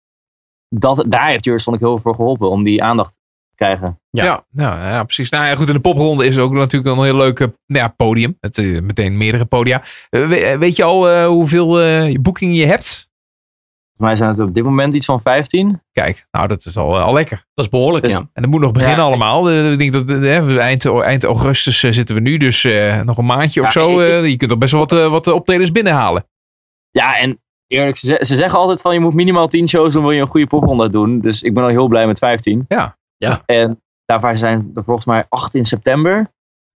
dat, 0.68 1.05
daar 1.09 1.28
heeft 1.28 1.45
Jurgen 1.45 1.72
ik 1.72 1.78
heel 1.80 1.88
veel 1.91 2.01
voor 2.03 2.14
geholpen 2.14 2.51
om 2.51 2.62
die 2.62 2.82
aandacht 2.82 3.14
krijgen. 3.55 4.01
Ja. 4.11 4.24
Ja, 4.24 4.45
ja, 4.51 4.91
ja, 4.91 5.05
precies. 5.05 5.30
Nou 5.30 5.45
ja, 5.47 5.57
goed, 5.57 5.68
in 5.68 5.74
de 5.74 5.80
popronde 5.80 6.26
is 6.26 6.38
ook 6.38 6.53
natuurlijk 6.53 6.97
een 6.97 7.05
heel 7.05 7.16
leuk 7.16 7.41
eh, 7.41 7.47
nou 7.66 7.84
ja, 7.84 7.88
podium. 7.88 8.36
Het, 8.41 8.59
eh, 8.59 8.80
meteen 8.80 9.16
meerdere 9.16 9.45
podia. 9.45 9.82
Eh, 10.11 10.28
we- 10.28 10.57
weet 10.59 10.76
je 10.76 10.84
al 10.84 11.09
eh, 11.11 11.26
hoeveel 11.26 11.80
eh, 11.80 12.14
boekingen 12.20 12.55
je 12.55 12.66
hebt? 12.66 13.10
Volgens 14.01 14.18
mij 14.20 14.28
zijn 14.28 14.38
het 14.40 14.48
op 14.48 14.55
dit 14.55 14.64
moment 14.64 14.94
iets 14.94 15.07
van 15.07 15.20
15. 15.20 15.82
Kijk, 15.92 16.26
nou 16.30 16.46
dat 16.48 16.64
is 16.64 16.76
al, 16.76 16.96
eh, 16.96 17.05
al 17.05 17.12
lekker. 17.12 17.44
Dat 17.55 17.64
is 17.64 17.70
behoorlijk, 17.70 18.05
Dus- 18.05 18.12
ja. 18.12 18.18
En 18.32 18.42
dat 18.42 18.51
moet 18.51 18.61
nog 18.61 18.72
beginnen 18.72 18.98
Ja, 18.98 19.05
allemaal. 19.05 19.51
Eh, 19.51 19.72
ik 19.72 19.78
denk 19.78 19.92
dat 19.92 20.11
eh, 20.11 20.16
hè, 20.20 20.59
eind, 20.59 20.84
eind 20.86 21.24
augustus 21.24 21.78
zitten 21.78 22.14
we 22.14 22.20
nu, 22.20 22.36
dus 22.36 22.64
eh, 22.64 23.01
nog 23.01 23.18
een 23.18 23.24
maandje 23.26 23.61
of 23.61 23.70
zo. 23.72 24.01
ik- 24.01 24.24
je 24.30 24.36
kunt 24.36 24.51
er 24.51 24.59
best 24.59 24.72
wel 24.72 24.80
wat, 24.86 25.11
wat 25.11 25.26
optredens 25.26 25.72
binnenhalen. 25.72 26.26
Ja, 26.90 27.16
en 27.18 27.40
eerlijk, 27.66 27.96
ze, 27.96 28.16
ze 28.20 28.36
zeggen 28.36 28.59
altijd 28.59 28.80
van 28.80 28.92
je 28.94 29.01
moet 29.01 29.14
minimaal 29.14 29.48
10 29.48 29.68
shows 29.68 29.92
doen 29.92 30.03
wil 30.03 30.11
je 30.11 30.20
een 30.20 30.26
goede 30.28 30.46
popronde 30.46 30.88
doen. 30.90 31.20
Dus 31.20 31.42
ik 31.42 31.55
ben 31.55 31.62
al 31.62 31.68
heel 31.68 31.88
blij 31.88 32.07
met 32.07 32.18
15. 32.18 32.64
Ja. 32.68 32.96
Ja. 33.16 33.42
En 33.46 33.82
daarvan 34.05 34.36
zijn 34.38 34.70
er 34.74 34.84
volgens 34.84 35.07
mij 35.07 35.24
8 35.28 35.55
in 35.55 35.64
september. 35.64 36.30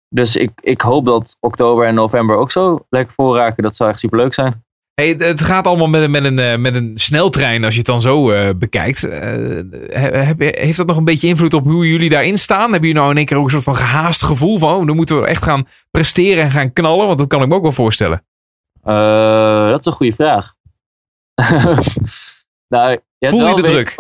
Dus 0.09 0.37
ik, 0.37 0.51
ik 0.61 0.81
hoop 0.81 1.05
dat 1.05 1.37
oktober 1.41 1.87
en 1.87 1.95
november 1.95 2.37
ook 2.37 2.51
zo 2.51 2.87
lekker 2.89 3.15
vol 3.15 3.37
raken. 3.37 3.63
Dat 3.63 3.77
zou 3.77 3.91
echt 3.91 3.99
super 4.01 4.19
leuk 4.19 4.35
zijn. 4.35 4.65
Hey, 5.03 5.15
het- 5.19 5.41
gaat 5.41 5.67
allemaal 5.67 5.89
met, 5.89 6.03
een- 6.03 6.11
met, 6.11 6.25
een, 6.25 6.39
eh, 6.39 6.57
met 6.57 6.75
een 6.75 6.93
sneltrein 6.95 7.65
als 7.65 7.73
je 7.73 7.79
het 7.79 7.89
dan 7.89 8.01
zo 8.01 8.31
eh, 8.31 8.55
bekijkt. 8.57 9.05
Eh, 9.05 9.21
heb- 10.27 10.41
heeft 10.41 10.77
dat 10.77 10.87
nog 10.87 10.97
een 10.97 11.05
beetje 11.05 11.29
invloed 11.29 11.55
op 11.55 11.65
hoe 11.65 11.89
jullie 11.91 12.11
daarin 12.11 12.39
staan? 12.39 12.71
Hebben 12.71 12.81
jullie 12.81 12.95
nou 12.95 13.11
in 13.11 13.17
één 13.17 13.27
keer 13.27 13.37
ook 13.37 13.45
een 13.45 13.51
soort 13.51 13.63
van 13.63 13.75
gehaast 13.77 14.23
gevoel 14.23 14.59
van... 14.59 14.75
Oh, 14.75 14.85
nu 14.85 14.93
moeten 14.93 15.21
we 15.21 15.27
echt 15.27 15.43
gaan 15.43 15.67
presteren 15.91 16.45
en 16.45 16.51
gaan 16.51 16.73
knallen? 16.73 17.07
Want 17.07 17.19
dat 17.19 17.27
kan 17.29 17.43
ik 17.43 17.49
me 17.49 17.55
ook 17.55 17.63
wel 17.63 17.73
voorstellen. 17.73 18.25
Dat 19.71 19.79
is 19.81 19.87
een 19.87 19.93
goede 19.93 20.15
vraag. 20.15 20.55
nou, 22.75 22.99
je 23.19 23.29
Voel 23.29 23.49
je 23.49 23.55
de 23.55 23.63
druk? 23.63 23.97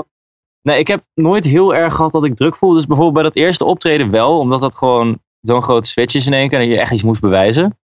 Nee, 0.62 0.78
ik 0.78 0.88
heb 0.88 1.04
nooit 1.14 1.44
heel 1.44 1.74
erg 1.74 1.94
gehad 1.94 2.12
dat 2.12 2.24
ik 2.24 2.36
druk 2.36 2.56
voelde. 2.56 2.76
Dus 2.76 2.86
bijvoorbeeld 2.86 3.14
bij 3.22 3.32
dat 3.32 3.36
eerste 3.44 3.64
optreden 3.64 4.10
wel, 4.10 4.38
omdat 4.38 4.60
dat 4.60 4.74
gewoon 4.74 5.20
zo'n 5.40 5.62
grote 5.62 5.88
switch 5.88 6.14
is 6.14 6.26
in 6.26 6.32
één 6.32 6.48
keer 6.48 6.58
en 6.58 6.64
dat 6.64 6.74
je 6.74 6.80
echt 6.80 6.92
iets 6.92 7.02
moest 7.02 7.20
bewijzen. 7.20 7.78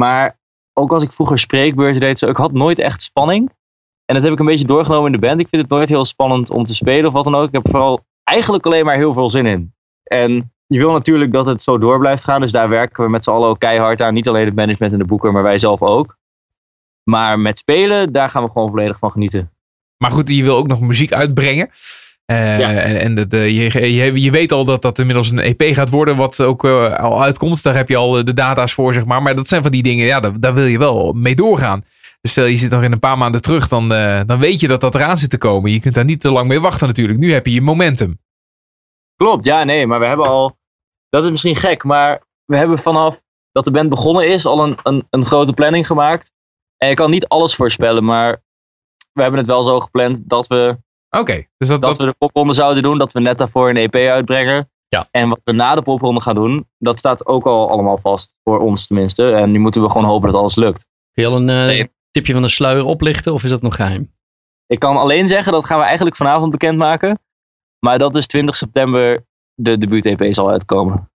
Maar 0.00 0.40
ook 0.72 0.92
als 0.92 1.02
ik 1.02 1.12
vroeger 1.12 1.38
spreekbeurten 1.38 2.00
deed, 2.00 2.18
zo, 2.18 2.28
ik 2.28 2.36
had 2.36 2.52
nooit 2.52 2.78
echt 2.78 3.02
spanning. 3.02 3.50
En 4.04 4.14
dat 4.14 4.24
heb 4.24 4.32
ik 4.32 4.38
een 4.38 4.46
beetje 4.46 4.66
doorgenomen 4.66 5.06
in 5.06 5.20
de 5.20 5.26
band. 5.26 5.40
Ik 5.40 5.48
vind 5.48 5.62
het 5.62 5.70
nooit 5.70 5.88
heel 5.88 6.04
spannend 6.04 6.50
om 6.50 6.64
te 6.64 6.74
spelen 6.74 7.06
of 7.06 7.12
wat 7.12 7.24
dan 7.24 7.34
ook. 7.34 7.46
Ik 7.46 7.52
heb 7.52 7.70
vooral 7.70 8.04
eigenlijk 8.24 8.66
alleen 8.66 8.84
maar 8.84 8.96
heel 8.96 9.12
veel 9.12 9.30
zin 9.30 9.46
in. 9.46 9.74
En 10.02 10.52
je 10.66 10.78
wil 10.78 10.92
natuurlijk 10.92 11.32
dat 11.32 11.46
het 11.46 11.62
zo 11.62 11.78
door 11.78 11.98
blijft 11.98 12.24
gaan. 12.24 12.40
Dus 12.40 12.52
daar 12.52 12.68
werken 12.68 13.04
we 13.04 13.10
met 13.10 13.24
z'n 13.24 13.30
allen 13.30 13.48
ook 13.48 13.58
keihard 13.58 14.00
aan. 14.00 14.14
Niet 14.14 14.28
alleen 14.28 14.44
het 14.44 14.54
management 14.54 14.92
en 14.92 14.98
de 14.98 15.04
boeker, 15.04 15.32
maar 15.32 15.42
wij 15.42 15.58
zelf 15.58 15.82
ook. 15.82 16.16
Maar 17.02 17.38
met 17.38 17.58
spelen, 17.58 18.12
daar 18.12 18.28
gaan 18.28 18.44
we 18.44 18.50
gewoon 18.50 18.68
volledig 18.68 18.98
van 18.98 19.10
genieten. 19.10 19.50
Maar 19.96 20.10
goed, 20.10 20.28
je 20.28 20.42
wil 20.42 20.56
ook 20.56 20.66
nog 20.66 20.80
muziek 20.80 21.12
uitbrengen. 21.12 21.68
Eh, 22.32 22.58
Ja. 22.58 22.70
En, 22.72 23.28
eh, 23.28 23.48
je, 23.48 23.94
je, 23.94 24.20
je 24.22 24.30
weet 24.30 24.52
al 24.52 24.64
dat 24.64 24.82
dat 24.82 24.98
inmiddels 24.98 25.30
een 25.30 25.38
EP 25.38 25.62
gaat 25.74 25.90
worden, 25.90 26.16
wat 26.16 26.40
ook 26.40 26.64
eh, 26.64 26.94
al 26.94 27.22
uitkomt. 27.22 27.62
Daar 27.62 27.76
heb 27.76 27.88
je 27.88 27.96
al 27.96 28.24
de 28.24 28.32
data's 28.32 28.72
voor, 28.72 28.92
zeg 28.92 29.04
maar. 29.04 29.22
Maar 29.22 29.34
dat 29.34 29.48
zijn 29.48 29.62
van 29.62 29.70
die 29.70 29.82
dingen, 29.82 30.06
ja, 30.06 30.20
daar, 30.20 30.40
daar 30.40 30.54
wil 30.54 30.64
je 30.64 30.78
wel 30.78 31.12
mee 31.12 31.34
doorgaan. 31.34 31.84
Dus 32.20 32.30
stel 32.30 32.44
je 32.44 32.56
zit 32.56 32.70
nog 32.70 32.82
in 32.82 32.92
een 32.92 32.98
paar 32.98 33.18
maanden 33.18 33.42
terug, 33.42 33.68
dan, 33.68 33.92
eh, 33.92 34.20
dan 34.26 34.38
weet 34.38 34.60
je 34.60 34.68
dat 34.68 34.80
dat 34.80 34.94
eraan 34.94 35.16
zit 35.16 35.30
te 35.30 35.38
komen. 35.38 35.70
Je 35.70 35.80
kunt 35.80 35.94
daar 35.94 36.04
niet 36.04 36.20
te 36.20 36.30
lang 36.30 36.48
mee 36.48 36.60
wachten 36.60 36.86
natuurlijk. 36.86 37.18
Nu 37.18 37.32
heb 37.32 37.46
je 37.46 37.52
je 37.52 37.60
momentum. 37.60 38.18
Klopt, 39.16 39.44
ja, 39.44 39.64
nee, 39.64 39.86
maar 39.86 40.00
we 40.00 40.06
hebben 40.06 40.26
al. 40.26 40.56
Dat 41.08 41.24
is 41.24 41.30
misschien 41.30 41.56
gek, 41.56 41.84
maar 41.84 42.22
we 42.44 42.56
hebben 42.56 42.78
vanaf 42.78 43.20
dat 43.52 43.64
de 43.64 43.70
band 43.70 43.88
begonnen 43.88 44.28
is 44.28 44.46
al 44.46 44.64
een, 44.64 44.76
een, 44.82 45.06
een 45.10 45.24
grote 45.24 45.52
planning 45.52 45.86
gemaakt. 45.86 46.32
En 46.76 46.88
je 46.88 46.94
kan 46.94 47.10
niet 47.10 47.26
alles 47.28 47.54
voorspellen, 47.54 48.04
maar 48.04 48.42
we 49.12 49.22
hebben 49.22 49.40
het 49.40 49.48
wel 49.48 49.62
zo 49.62 49.80
gepland 49.80 50.18
dat 50.28 50.46
we, 50.46 50.76
Oké, 51.18 51.46
dus 51.56 51.68
dat, 51.68 51.80
dat 51.80 51.90
dat, 51.90 51.98
we 51.98 52.04
de 52.04 52.14
popronde 52.18 52.52
zouden 52.54 52.82
doen, 52.82 52.98
dat 52.98 53.12
we 53.12 53.20
net 53.20 53.38
daarvoor 53.38 53.68
een 53.68 53.76
EP 53.76 53.94
uitbrengen. 53.94 54.70
Ja. 54.88 55.06
En 55.10 55.28
wat 55.28 55.40
we 55.44 55.52
na 55.52 55.74
de 55.74 55.82
popronde 55.82 56.20
gaan 56.20 56.34
doen, 56.34 56.68
dat 56.78 56.98
staat 56.98 57.26
ook 57.26 57.44
al 57.46 57.70
allemaal 57.70 57.98
vast, 57.98 58.34
voor 58.44 58.60
ons 58.60 58.86
tenminste. 58.86 59.32
En 59.32 59.50
nu 59.50 59.58
moeten 59.58 59.82
we 59.82 59.90
gewoon 59.90 60.06
hopen 60.06 60.30
dat 60.30 60.40
alles 60.40 60.56
lukt. 60.56 60.86
Kun 61.12 61.22
je 61.22 61.28
al 61.28 61.36
een 61.36 61.48
eh, 61.48 61.66
Nee. 61.66 61.90
tipje 62.10 62.32
van 62.32 62.42
de 62.42 62.48
sluier 62.48 62.84
oplichten 62.84 63.32
of 63.32 63.44
is 63.44 63.50
dat 63.50 63.62
nog 63.62 63.74
geheim? 63.76 64.12
Ik 64.66 64.78
kan 64.78 64.96
alleen 64.96 65.28
zeggen, 65.28 65.52
dat 65.52 65.64
gaan 65.64 65.78
we 65.78 65.84
eigenlijk 65.84 66.16
vanavond 66.16 66.50
bekendmaken. 66.50 67.18
Maar 67.78 67.98
dat 67.98 68.16
is 68.16 68.26
20 68.26 68.54
september 68.54 69.24
de 69.54 69.78
debuut-EP 69.78 70.34
zal 70.34 70.50
uitkomen. 70.50 71.10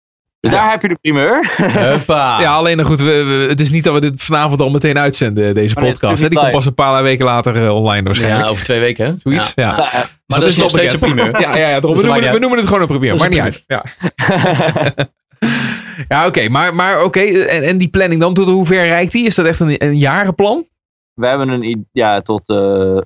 Dus 0.43 0.51
Ja. 0.51 0.57
daar 0.61 0.71
heb 0.71 0.81
je 0.81 0.87
de 0.87 0.97
primeur. 1.01 1.53
Huppa! 1.91 2.39
ja, 2.41 2.53
alleen 2.53 2.77
nog 2.77 2.87
goed, 2.87 2.99
we, 2.99 3.05
we- 3.23 3.45
het 3.49 3.59
is 3.59 3.69
niet 3.69 3.83
dat 3.83 3.93
we 3.93 3.99
dit 3.99 4.23
vanavond 4.23 4.61
al 4.61 4.69
meteen 4.69 4.97
uitzenden, 4.97 5.53
deze 5.53 5.75
Oh 5.75 5.81
nee, 5.81 5.91
podcast. 5.91 6.21
hè. 6.21 6.29
Die 6.29 6.37
komt 6.39 6.51
pas 6.51 6.65
een 6.65 6.73
paar 6.73 7.03
weken 7.03 7.25
later 7.25 7.65
eh, 7.65 7.75
online 7.75 8.03
waarschijnlijk. 8.03 8.43
Ja, 8.43 8.49
over 8.49 8.63
twee 8.63 8.79
weken. 8.79 9.05
hè? 9.05 9.13
Zoiets, 9.17 9.51
Ja. 9.55 9.63
ja. 9.63 9.77
Ja, 9.77 10.05
Maar 10.27 10.39
dat 10.39 10.43
is 10.49 10.57
nog 10.57 10.69
steeds 10.69 10.93
een 10.93 10.99
primeur. 10.99 11.39
Ja, 11.41 11.55
ja, 11.55 11.67
ja 11.67 11.79
daarom. 11.79 11.93
Dus 11.93 12.01
we, 12.01 12.07
noemen, 12.07 12.23
het- 12.23 12.33
we 12.33 12.39
noemen 12.39 12.57
het 12.57 12.67
gewoon 12.67 12.81
een 12.81 12.87
primeur. 12.87 13.13
Is 13.13 13.27
niet 13.27 13.39
uit. 13.39 13.63
Ja, 13.67 13.83
ja 16.07 16.27
oké. 16.27 16.49
Maar, 16.49 16.75
maar 16.75 17.03
oké. 17.03 17.19
En, 17.21 17.63
en 17.63 17.77
die 17.77 17.89
planning 17.89 18.21
dan, 18.21 18.33
tot 18.33 18.47
hoe 18.47 18.65
ver 18.65 18.85
reikt 18.85 19.11
die? 19.11 19.25
Is 19.25 19.35
dat 19.35 19.45
echt 19.45 19.59
een, 19.59 19.83
een 19.85 19.97
jarenplan? 19.97 20.65
we 21.13 21.27
hebben 21.27 21.49
een 21.49 21.87
ja 21.91 22.21
tot 22.21 22.49
eh, 22.49 22.97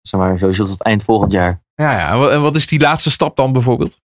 zeg 0.00 0.20
maar 0.20 0.38
sowieso 0.38 0.64
tot 0.64 0.82
eind 0.82 1.02
volgend 1.04 1.32
jaar. 1.32 1.62
Ja, 1.74 1.92
ja. 1.92 2.28
En 2.30 2.42
wat 2.42 2.56
is 2.56 2.66
die 2.66 2.80
laatste 2.80 3.10
stap 3.10 3.36
dan 3.36 3.52
bijvoorbeeld? 3.52 4.00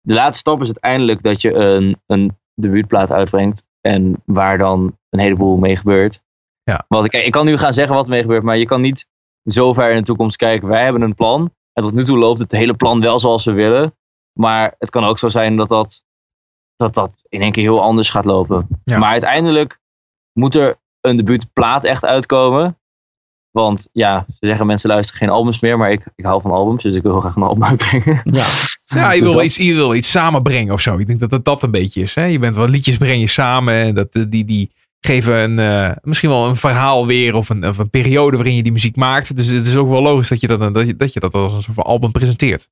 De 0.00 0.14
laatste 0.14 0.38
stap 0.38 0.60
is 0.60 0.66
uiteindelijk 0.66 1.22
dat 1.22 1.40
je 1.42 1.52
een, 1.52 2.00
een 2.06 2.38
debuutplaat 2.54 3.12
uitbrengt 3.12 3.64
en 3.80 4.22
waar 4.24 4.58
dan 4.58 4.98
een 5.10 5.18
heleboel 5.20 5.56
mee 5.56 5.76
gebeurt. 5.76 6.22
Ja. 6.62 6.84
Want 6.88 7.04
ik, 7.04 7.12
ik 7.24 7.32
kan 7.32 7.44
nu 7.44 7.56
gaan 7.56 7.72
zeggen 7.72 7.94
wat 7.94 8.04
er 8.04 8.10
mee 8.10 8.20
gebeurt, 8.20 8.42
maar 8.42 8.58
je 8.58 8.66
kan 8.66 8.80
niet 8.80 9.06
zo 9.44 9.72
ver 9.72 9.90
in 9.90 9.96
de 9.96 10.02
toekomst 10.02 10.36
kijken. 10.36 10.68
Wij 10.68 10.84
hebben 10.84 11.02
een 11.02 11.14
plan 11.14 11.54
en 11.72 11.82
tot 11.82 11.92
nu 11.92 12.04
toe 12.04 12.18
loopt 12.18 12.38
het 12.38 12.52
hele 12.52 12.74
plan 12.74 13.00
wel 13.00 13.18
zoals 13.18 13.44
we 13.44 13.52
willen. 13.52 13.94
Maar 14.32 14.74
het 14.78 14.90
kan 14.90 15.04
ook 15.04 15.18
zo 15.18 15.28
zijn 15.28 15.56
dat 15.56 15.68
dat, 15.68 16.02
dat, 16.76 16.94
dat 16.94 17.24
in 17.28 17.42
één 17.42 17.52
keer 17.52 17.62
heel 17.62 17.82
anders 17.82 18.10
gaat 18.10 18.24
lopen. 18.24 18.66
Ja. 18.84 18.98
Maar 18.98 19.10
uiteindelijk 19.10 19.80
moet 20.32 20.54
er 20.54 20.78
een 21.00 21.16
debuutplaat 21.16 21.84
echt 21.84 22.04
uitkomen. 22.04 22.78
Want 23.50 23.88
ja, 23.92 24.24
ze 24.28 24.46
zeggen 24.46 24.66
mensen 24.66 24.88
luisteren 24.88 25.20
geen 25.20 25.30
albums 25.30 25.60
meer, 25.60 25.78
maar 25.78 25.92
ik, 25.92 26.04
ik 26.14 26.24
hou 26.24 26.40
van 26.40 26.50
albums, 26.50 26.82
dus 26.82 26.94
ik 26.94 27.02
wil 27.02 27.20
graag 27.20 27.36
een 27.36 27.42
album 27.42 27.64
uitbrengen. 27.64 28.20
Ja. 28.24 28.44
Ja, 28.94 29.12
je 29.12 29.18
Dus 29.20 29.28
wil, 29.28 29.36
dat- 29.36 29.44
iets, 29.46 29.56
je 29.56 29.74
wil 29.74 29.94
iets 29.94 30.10
samenbrengen 30.10 30.72
of 30.72 30.80
zo. 30.80 30.98
Ik 30.98 31.06
denk 31.06 31.20
dat 31.20 31.30
het 31.30 31.44
dat 31.44 31.62
een 31.62 31.70
beetje 31.70 32.02
is. 32.02 32.14
Hè? 32.14 32.24
Je 32.24 32.38
bent 32.38 32.56
wel 32.56 32.68
liedjes 32.68 32.96
breng 32.96 33.20
je 33.20 33.26
samen. 33.26 33.74
En 33.74 33.94
dat, 33.94 34.08
eh, 34.10 34.22
die, 34.28 34.44
die 34.44 34.70
geven 35.00 35.34
een, 35.34 35.58
eh, 35.58 35.96
misschien 36.02 36.30
wel 36.30 36.46
een 36.48 36.56
verhaal 36.56 37.06
weer. 37.06 37.34
Of 37.34 37.48
een, 37.48 37.66
of 37.68 37.78
een 37.78 37.90
periode 37.90 38.36
waarin 38.36 38.56
je 38.56 38.62
die 38.62 38.72
muziek 38.72 38.96
maakt. 38.96 39.36
Dus 39.36 39.46
het 39.48 39.66
is 39.66 39.76
ook 39.76 39.88
wel 39.88 40.02
logisch 40.02 40.28
dat 40.28 40.40
je 40.40 40.46
dat, 40.46 40.74
dat, 40.74 40.86
je, 40.86 40.96
dat, 40.96 41.12
je 41.12 41.20
dat 41.20 41.34
als 41.34 41.54
een 41.54 41.62
soort 41.62 41.74
van 41.76 41.84
album 41.84 42.10
presenteert. 42.12 42.68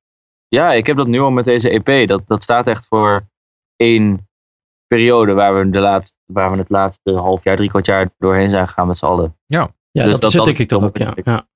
Ja, 0.47 0.73
ik 0.73 0.85
heb 0.87 0.97
dat 0.97 1.07
nu 1.07 1.19
al 1.19 1.31
met 1.31 1.45
deze 1.45 1.69
EP. 1.83 2.07
Dat, 2.07 2.21
dat 2.27 2.43
staat 2.43 2.67
echt 2.67 2.87
voor 2.87 3.27
één 3.75 4.27
periode 4.87 5.33
waar 5.33 5.57
we, 5.59 5.69
de 5.69 5.79
laatste, 5.79 6.15
waar 6.25 6.51
we 6.51 6.57
het 6.57 6.69
laatste 6.69 7.13
half 7.13 7.43
jaar, 7.43 7.55
drie 7.55 7.69
kwart 7.69 7.85
jaar 7.85 8.09
doorheen 8.17 8.49
zijn 8.49 8.67
gegaan 8.67 8.87
met 8.87 8.97
z'n 8.97 9.05
allen. 9.05 9.35
Ja, 9.47 9.69
Dus 9.91 10.03
dat, 10.11 10.21
dat- 10.21 10.31
zit 10.31 10.39
dat 10.39 10.45
denk 10.45 10.57
ik 10.57 10.67
toch 10.67 10.83
ook. 10.83 10.97
Ja. 10.97 11.13
Ja. 11.23 11.47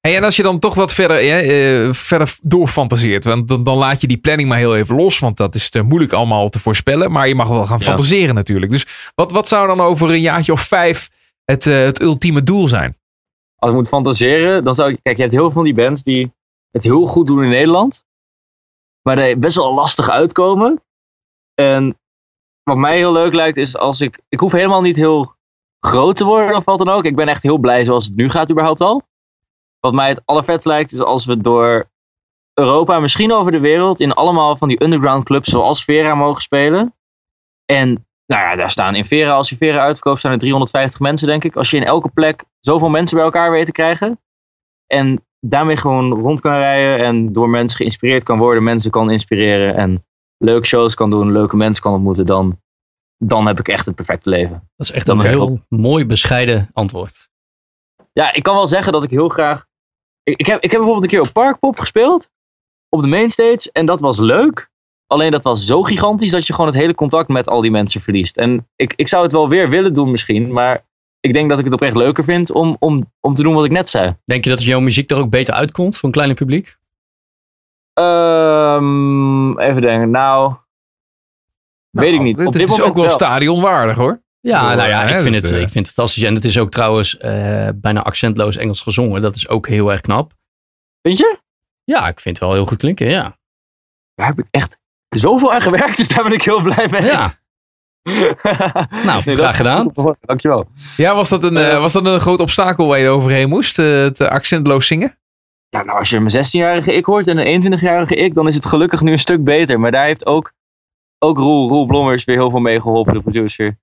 Hey, 0.00 0.16
en 0.16 0.24
als 0.24 0.36
je 0.36 0.42
dan 0.42 0.58
toch 0.58 0.74
wat 0.74 0.92
verder, 0.94 1.16
eh, 1.16 1.92
verder 1.92 2.36
doorfantaseert. 2.42 3.24
Want 3.24 3.48
dan, 3.48 3.64
dan 3.64 3.76
laat 3.76 4.00
je 4.00 4.06
die 4.06 4.16
planning 4.18 4.48
maar 4.48 4.58
heel 4.58 4.76
even 4.76 4.96
los. 4.96 5.18
Want 5.18 5.36
dat 5.36 5.54
is 5.54 5.70
te 5.70 5.82
moeilijk 5.82 6.12
allemaal 6.12 6.48
te 6.48 6.58
voorspellen. 6.58 7.10
Maar 7.12 7.28
je 7.28 7.34
mag 7.34 7.48
wel 7.48 7.66
gaan 7.66 7.78
Ja. 7.78 7.84
fantaseren 7.84 8.34
natuurlijk. 8.34 8.72
Dus 8.72 9.10
wat, 9.14 9.32
wat 9.32 9.48
zou 9.48 9.66
dan 9.66 9.80
over 9.80 10.10
een 10.10 10.20
jaartje 10.20 10.52
of 10.52 10.60
vijf 10.60 11.08
het, 11.44 11.66
eh, 11.66 11.74
het 11.74 12.00
ultieme 12.00 12.42
doel 12.42 12.66
zijn? 12.66 12.96
Als 13.56 13.70
ik 13.70 13.76
moet 13.76 13.88
fantaseren, 13.88 14.64
dan 14.64 14.74
zou 14.74 14.90
ik... 14.90 14.98
Kijk, 15.02 15.16
je 15.16 15.22
hebt 15.22 15.34
heel 15.34 15.44
veel 15.44 15.52
van 15.52 15.64
die 15.64 15.74
bands 15.74 16.02
die 16.02 16.32
het 16.70 16.82
heel 16.82 17.06
goed 17.06 17.26
doen 17.26 17.42
in 17.42 17.48
Nederland. 17.50 18.04
Maar 19.02 19.18
er 19.18 19.38
best 19.38 19.56
wel 19.56 19.74
lastig 19.74 20.10
uitkomen. 20.10 20.82
En 21.54 21.98
wat 22.62 22.76
mij 22.76 22.96
heel 22.96 23.12
leuk 23.12 23.34
lijkt 23.34 23.56
is 23.56 23.76
als 23.76 24.00
ik... 24.00 24.20
Ik 24.28 24.40
hoef 24.40 24.52
helemaal 24.52 24.82
niet 24.82 24.96
heel 24.96 25.34
groot 25.86 26.16
te 26.16 26.24
worden 26.24 26.56
of 26.56 26.64
wat 26.64 26.78
dan 26.78 26.88
ook. 26.88 27.04
Ik 27.04 27.16
ben 27.16 27.28
echt 27.28 27.42
heel 27.42 27.58
blij 27.58 27.84
zoals 27.84 28.04
het 28.04 28.16
nu 28.16 28.30
gaat 28.30 28.50
überhaupt 28.50 28.80
al. 28.80 29.08
Wat 29.80 29.92
mij 29.92 30.08
het 30.08 30.22
allervetst 30.24 30.66
lijkt 30.66 30.92
is 30.92 31.00
als 31.00 31.24
we 31.26 31.36
door 31.36 31.90
Europa, 32.54 33.00
misschien 33.00 33.32
over 33.32 33.52
de 33.52 33.60
wereld, 33.60 34.00
in 34.00 34.12
allemaal 34.12 34.56
van 34.56 34.68
die 34.68 34.84
underground 34.84 35.24
clubs 35.24 35.50
zoals 35.50 35.84
Vera 35.84 36.14
mogen 36.14 36.42
spelen. 36.42 36.94
En 37.64 38.06
nou 38.26 38.42
ja, 38.42 38.54
daar 38.54 38.70
staan 38.70 38.94
in 38.94 39.04
Vera, 39.04 39.32
als 39.32 39.48
je 39.48 39.56
Vera 39.56 39.80
uitkoopt, 39.80 40.18
staan 40.18 40.32
er 40.32 40.38
350 40.38 41.00
mensen 41.00 41.26
denk 41.26 41.44
ik. 41.44 41.56
Als 41.56 41.70
je 41.70 41.76
in 41.76 41.84
elke 41.84 42.08
plek 42.08 42.44
zoveel 42.60 42.88
mensen 42.88 43.16
bij 43.16 43.24
elkaar 43.24 43.50
weet 43.50 43.66
te 43.66 43.72
krijgen. 43.72 44.20
En 44.86 45.24
daarmee 45.40 45.76
gewoon 45.76 46.12
rond 46.12 46.40
kan 46.40 46.52
rijden 46.52 47.06
en 47.06 47.32
door 47.32 47.48
mensen 47.48 47.76
geïnspireerd 47.76 48.22
kan 48.22 48.38
worden, 48.38 48.62
mensen 48.62 48.90
kan 48.90 49.10
inspireren 49.10 49.74
en 49.74 50.04
leuke 50.36 50.66
shows 50.66 50.94
kan 50.94 51.10
doen, 51.10 51.32
leuke 51.32 51.56
mensen 51.56 51.82
kan 51.82 51.92
ontmoeten, 51.92 52.26
dan, 52.26 52.60
dan 53.16 53.46
heb 53.46 53.58
ik 53.58 53.68
echt 53.68 53.86
het 53.86 53.94
perfecte 53.94 54.28
leven. 54.28 54.68
Dat 54.76 54.86
is 54.86 54.92
echt 54.92 55.06
Dan 55.06 55.20
een 55.20 55.26
heel 55.26 55.60
mooi 55.68 56.06
bescheiden 56.06 56.70
antwoord. 56.72 57.28
Ja, 58.12 58.32
ik 58.32 58.42
kan 58.42 58.54
wel 58.54 58.66
zeggen 58.66 58.92
dat 58.92 59.04
ik 59.04 59.10
heel 59.10 59.28
graag. 59.28 59.66
Ik, 60.22 60.38
ik, 60.38 60.46
heb, 60.46 60.62
ik 60.62 60.70
heb 60.70 60.80
bijvoorbeeld 60.80 61.02
een 61.02 61.18
keer 61.18 61.28
op 61.28 61.32
Parkpop 61.32 61.78
gespeeld. 61.78 62.30
Op 62.88 63.00
de 63.00 63.06
mainstage. 63.06 63.68
En 63.72 63.86
dat 63.86 64.00
was 64.00 64.18
leuk. 64.18 64.70
Alleen 65.06 65.30
dat 65.30 65.44
was 65.44 65.66
zo 65.66 65.82
gigantisch 65.82 66.30
dat 66.30 66.46
je 66.46 66.52
gewoon 66.52 66.70
het 66.70 66.78
hele 66.78 66.94
contact 66.94 67.28
met 67.28 67.48
al 67.48 67.60
die 67.60 67.70
mensen 67.70 68.00
verliest. 68.00 68.36
En 68.36 68.68
ik, 68.76 68.92
ik 68.96 69.08
zou 69.08 69.22
het 69.22 69.32
wel 69.32 69.48
weer 69.48 69.68
willen 69.68 69.94
doen 69.94 70.10
misschien. 70.10 70.52
Maar 70.52 70.84
ik 71.20 71.32
denk 71.32 71.48
dat 71.48 71.58
ik 71.58 71.64
het 71.64 71.74
oprecht 71.74 71.96
leuker 71.96 72.24
vind 72.24 72.52
om, 72.52 72.76
om, 72.78 73.12
om 73.20 73.34
te 73.34 73.42
doen 73.42 73.54
wat 73.54 73.64
ik 73.64 73.70
net 73.70 73.88
zei. 73.88 74.16
Denk 74.24 74.44
je 74.44 74.50
dat 74.50 74.62
jouw 74.62 74.80
muziek 74.80 75.10
er 75.10 75.18
ook 75.18 75.30
beter 75.30 75.54
uitkomt 75.54 75.96
voor 75.96 76.04
een 76.04 76.14
kleiner 76.14 76.36
publiek? 76.36 76.78
Ehm, 77.92 79.58
even 79.58 79.82
denken. 79.82 80.10
Nou, 80.10 80.54
weet 81.90 82.14
ik 82.14 82.20
niet. 82.20 82.38
Het 82.38 82.46
Op 82.46 82.52
dit 82.52 82.62
is 82.62 82.68
moment 82.68 82.88
ook 82.88 82.96
wel 82.96 83.08
stadionwaardig 83.08 83.96
hoor. 83.96 84.20
Ja, 84.40 84.74
nou 84.74 84.88
ja, 84.88 85.06
hè, 85.06 85.14
ik 85.14 85.20
vind, 85.20 85.34
het, 85.34 85.52
eh, 85.52 85.60
ik 85.60 85.68
vind 85.68 85.86
het 85.86 85.94
fantastisch. 85.94 86.22
En 86.22 86.34
het 86.34 86.44
is 86.44 86.58
ook 86.58 86.70
trouwens 86.70 87.16
eh, 87.16 87.68
bijna 87.74 88.02
accentloos 88.02 88.56
Engels 88.56 88.80
gezongen. 88.80 89.22
Dat 89.22 89.36
is 89.36 89.48
ook 89.48 89.68
heel 89.68 89.92
erg 89.92 90.00
knap. 90.00 90.32
Vind 91.02 91.18
je? 91.18 91.38
Ja, 91.84 92.08
ik 92.08 92.20
vind 92.20 92.38
het 92.38 92.46
wel 92.46 92.54
heel 92.56 92.66
goed 92.66 92.78
klinken, 92.78 93.08
ja. 93.08 93.38
Daar 94.14 94.26
heb 94.26 94.38
ik 94.38 94.46
echt 94.50 94.78
zoveel 95.08 95.52
aan 95.52 95.60
gewerkt, 95.60 95.96
dus 95.96 96.08
daar 96.08 96.22
ben 96.22 96.32
ik 96.32 96.42
heel 96.42 96.62
blij 96.62 96.88
mee. 96.90 97.02
Ja, 97.02 97.40
nou, 99.06 99.22
Nee, 99.24 99.36
graag 99.36 99.56
gedaan. 99.56 99.92
Dankjewel. 100.20 100.68
Ja, 100.96 101.14
was 101.14 101.28
dat 101.28 101.44
een, 101.44 101.56
eh, 101.56 101.78
was 101.80 101.92
dat 101.92 102.06
een 102.06 102.20
groot 102.20 102.40
obstakel 102.40 102.86
waar 102.86 102.98
je 102.98 103.08
overheen 103.08 103.48
moest? 103.48 103.78
eh, 103.78 103.86
het 103.86 104.20
accentloos 104.20 104.86
zingen? 104.86 105.18
Ja, 105.68 105.82
nou, 105.82 105.98
als 105.98 106.10
je 106.10 106.20
mijn 106.20 106.46
16-jarige 106.46 106.92
ik 106.92 107.04
hoort 107.04 107.26
en 107.26 107.38
een 107.38 107.78
21-jarige 107.78 108.14
ik, 108.14 108.34
dan 108.34 108.48
is 108.48 108.54
het 108.54 108.66
gelukkig 108.66 109.00
nu 109.00 109.12
een 109.12 109.18
stuk 109.18 109.44
beter. 109.44 109.80
Maar 109.80 109.90
daar 109.90 110.04
heeft 110.04 110.26
ook, 110.26 110.52
ook 111.18 111.38
Roel, 111.38 111.68
Roel 111.68 111.86
Blommers 111.86 112.24
weer 112.24 112.36
heel 112.36 112.50
veel 112.50 112.60
mee 112.60 112.80
geholpen, 112.80 113.14
de 113.14 113.20
producer. 113.20 113.78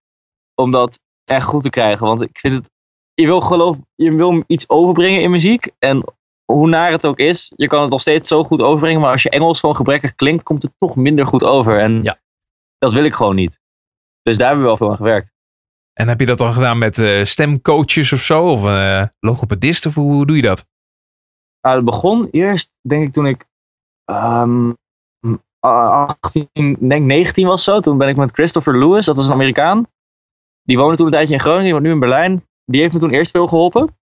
Om 0.62 0.72
dat 0.72 1.00
echt 1.26 1.46
goed 1.46 1.64
te 1.64 1.70
krijgen. 1.70 2.08
Want 2.08 2.22
ik 2.22 2.40
vind 2.40 2.54
het, 2.56 2.70
je 3.14 3.26
wil 3.26 3.42
geloof, 3.42 3.78
je 3.96 4.16
wil 4.16 4.44
iets 4.48 4.70
overbrengen 4.70 5.22
in 5.22 5.32
muziek. 5.32 5.70
En 5.80 6.04
hoe 6.46 6.68
naar 6.68 6.92
het 6.92 7.06
ook 7.06 7.20
is, 7.20 7.52
je 7.56 7.68
kan 7.68 7.82
het 7.82 7.90
nog 7.90 8.02
steeds 8.02 8.28
zo 8.30 8.44
goed 8.44 8.62
overbrengen. 8.62 9.02
Maar 9.02 9.12
als 9.12 9.24
je 9.24 9.30
Engels 9.30 9.60
gewoon 9.60 9.76
gebrekkig 9.76 10.16
klinkt, 10.16 10.44
komt 10.44 10.64
het 10.64 10.72
toch 10.78 10.96
minder 10.96 11.28
goed 11.28 11.44
over. 11.44 11.80
En 11.80 12.04
Ja. 12.04 12.20
dat 12.78 12.94
wil 12.94 13.04
ik 13.04 13.14
gewoon 13.14 13.36
niet. 13.36 13.60
Dus 14.22 14.38
daar 14.38 14.48
hebben 14.48 14.64
we 14.66 14.70
wel 14.70 14.78
veel 14.78 14.90
aan 14.90 14.96
gewerkt. 14.96 15.32
En 15.94 16.08
heb 16.08 16.20
je 16.20 16.26
dat 16.26 16.38
dan 16.38 16.54
gedaan 16.54 16.78
met 16.78 16.98
eh, 17.00 17.24
stemcoaches 17.24 18.14
of 18.14 18.20
zo? 18.20 18.52
Of 18.52 18.66
eh 18.66 19.04
logopedist? 19.20 19.86
Of 19.86 19.94
hoe, 19.96 20.14
hoe 20.14 20.26
doe 20.26 20.36
je 20.36 20.42
dat? 20.42 20.66
Nou, 21.62 21.76
het 21.76 21.86
begon 21.86 22.28
eerst, 22.32 22.72
denk 22.82 23.08
ik, 23.08 23.14
toen 23.14 23.26
ik 23.26 23.46
ehm 24.06 24.72
18, 25.60 26.78
denk 26.80 27.06
19 27.06 27.48
was 27.48 27.64
zo. 27.64 27.80
Toen 27.80 27.98
ben 27.98 28.08
ik 28.08 28.16
met 28.16 28.32
Christopher 28.32 28.80
Lewis, 28.80 29.06
dat 29.06 29.18
is 29.18 29.26
een 29.26 29.34
Amerikaan. 29.34 29.88
Die 30.68 30.78
woonde 30.78 30.98
toen 30.98 31.06
een 31.06 31.12
tijdje 31.12 31.34
in 31.34 31.40
Groningen, 31.40 31.64
die 31.64 31.74
woont 31.74 31.86
nu 31.86 31.92
in 31.92 32.00
Berlijn. 32.00 32.44
Die 32.66 32.82
heeft 32.82 32.94
me 32.94 33.00
toen 33.00 33.10
eerst 33.10 33.32
veel 33.32 33.48
geholpen. 33.48 33.98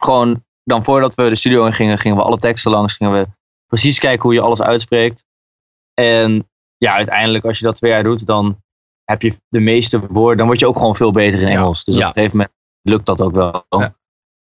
Gewoon, 0.00 0.44
dan 0.64 0.84
voordat 0.84 1.14
we 1.14 1.28
de 1.28 1.34
studio 1.34 1.66
in 1.66 1.72
gingen, 1.72 1.98
gingen 1.98 2.16
we 2.16 2.22
alle 2.22 2.38
teksten 2.38 2.70
langs. 2.70 2.94
Gingen 2.94 3.12
we 3.12 3.28
precies 3.66 3.98
kijken 3.98 4.22
hoe 4.22 4.34
je 4.34 4.40
alles 4.40 4.62
uitspreekt. 4.62 5.24
En 5.94 6.48
ja, 6.76 6.94
uiteindelijk 6.94 7.44
als 7.44 7.58
je 7.58 7.64
dat 7.64 7.76
twee 7.76 7.90
jaar 7.90 8.02
doet, 8.02 8.26
dan 8.26 8.62
heb 9.04 9.22
je 9.22 9.36
de 9.48 9.60
meeste 9.60 10.06
woorden. 10.06 10.36
Dan 10.36 10.46
word 10.46 10.60
je 10.60 10.66
ook 10.66 10.76
gewoon 10.76 10.96
veel 10.96 11.12
beter 11.12 11.40
in 11.40 11.46
Ja, 11.46 11.52
Engels. 11.52 11.84
Dus 11.84 11.94
ja. 11.94 12.00
op 12.00 12.06
een 12.06 12.12
gegeven 12.12 12.36
moment 12.36 12.56
lukt 12.82 13.06
dat 13.06 13.20
ook 13.20 13.34
wel. 13.34 13.64
Ja. 13.68 13.96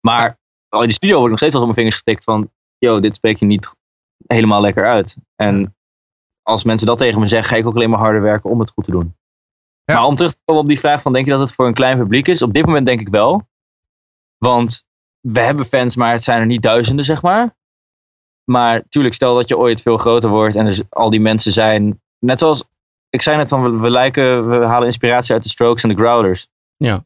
Maar 0.00 0.38
in 0.68 0.88
de 0.88 0.92
studio 0.92 1.14
word 1.14 1.24
ik 1.24 1.30
nog 1.30 1.38
steeds 1.38 1.54
als 1.54 1.62
op 1.62 1.68
mijn 1.68 1.78
vingers 1.78 1.96
getikt 1.96 2.24
van, 2.24 2.50
yo, 2.78 3.00
dit 3.00 3.14
spreek 3.14 3.38
je 3.38 3.46
niet 3.46 3.70
helemaal 4.26 4.60
lekker 4.60 4.86
uit. 4.86 5.16
En 5.36 5.76
als 6.42 6.64
mensen 6.64 6.86
dat 6.86 6.98
tegen 6.98 7.20
me 7.20 7.28
zeggen, 7.28 7.48
ga 7.48 7.56
ik 7.56 7.66
ook 7.66 7.74
alleen 7.74 7.90
maar 7.90 7.98
harder 7.98 8.22
werken 8.22 8.50
om 8.50 8.60
het 8.60 8.70
goed 8.70 8.84
te 8.84 8.90
doen. 8.90 9.14
Ja. 9.90 9.96
Maar 9.98 10.06
om 10.06 10.16
terug 10.16 10.32
te 10.32 10.38
komen 10.44 10.62
op 10.62 10.68
die 10.68 10.78
vraag 10.80 11.02
van, 11.02 11.12
denk 11.12 11.24
je 11.24 11.30
dat 11.30 11.40
het 11.40 11.52
voor 11.52 11.66
een 11.66 11.74
klein 11.74 11.98
publiek 11.98 12.28
is? 12.28 12.42
Op 12.42 12.52
dit 12.52 12.66
moment 12.66 12.86
denk 12.86 13.00
ik 13.00 13.08
wel. 13.08 13.48
Want 14.38 14.84
we 15.20 15.40
hebben 15.40 15.66
fans, 15.66 15.96
maar 15.96 16.12
het 16.12 16.22
zijn 16.22 16.40
er 16.40 16.46
niet 16.46 16.62
duizenden, 16.62 17.04
zeg 17.04 17.22
maar. 17.22 17.56
Maar 18.44 18.82
tuurlijk, 18.88 19.14
stel 19.14 19.34
dat 19.34 19.48
je 19.48 19.58
ooit 19.58 19.82
veel 19.82 19.96
groter 19.96 20.30
wordt 20.30 20.54
en 20.56 20.74
z- 20.74 20.82
al 20.88 21.10
die 21.10 21.20
mensen 21.20 21.52
zijn. 21.52 22.00
Net 22.18 22.38
zoals, 22.38 22.64
ik 23.08 23.22
zei 23.22 23.36
net 23.36 23.48
van, 23.48 23.62
we, 23.62 23.78
we 23.78 23.90
lijken, 23.90 24.48
we 24.48 24.66
halen 24.66 24.86
inspiratie 24.86 25.34
uit 25.34 25.42
de 25.42 25.48
Strokes 25.48 25.82
en 25.82 25.88
de 25.88 25.94
Growlers. 25.94 26.48
Ja. 26.76 27.04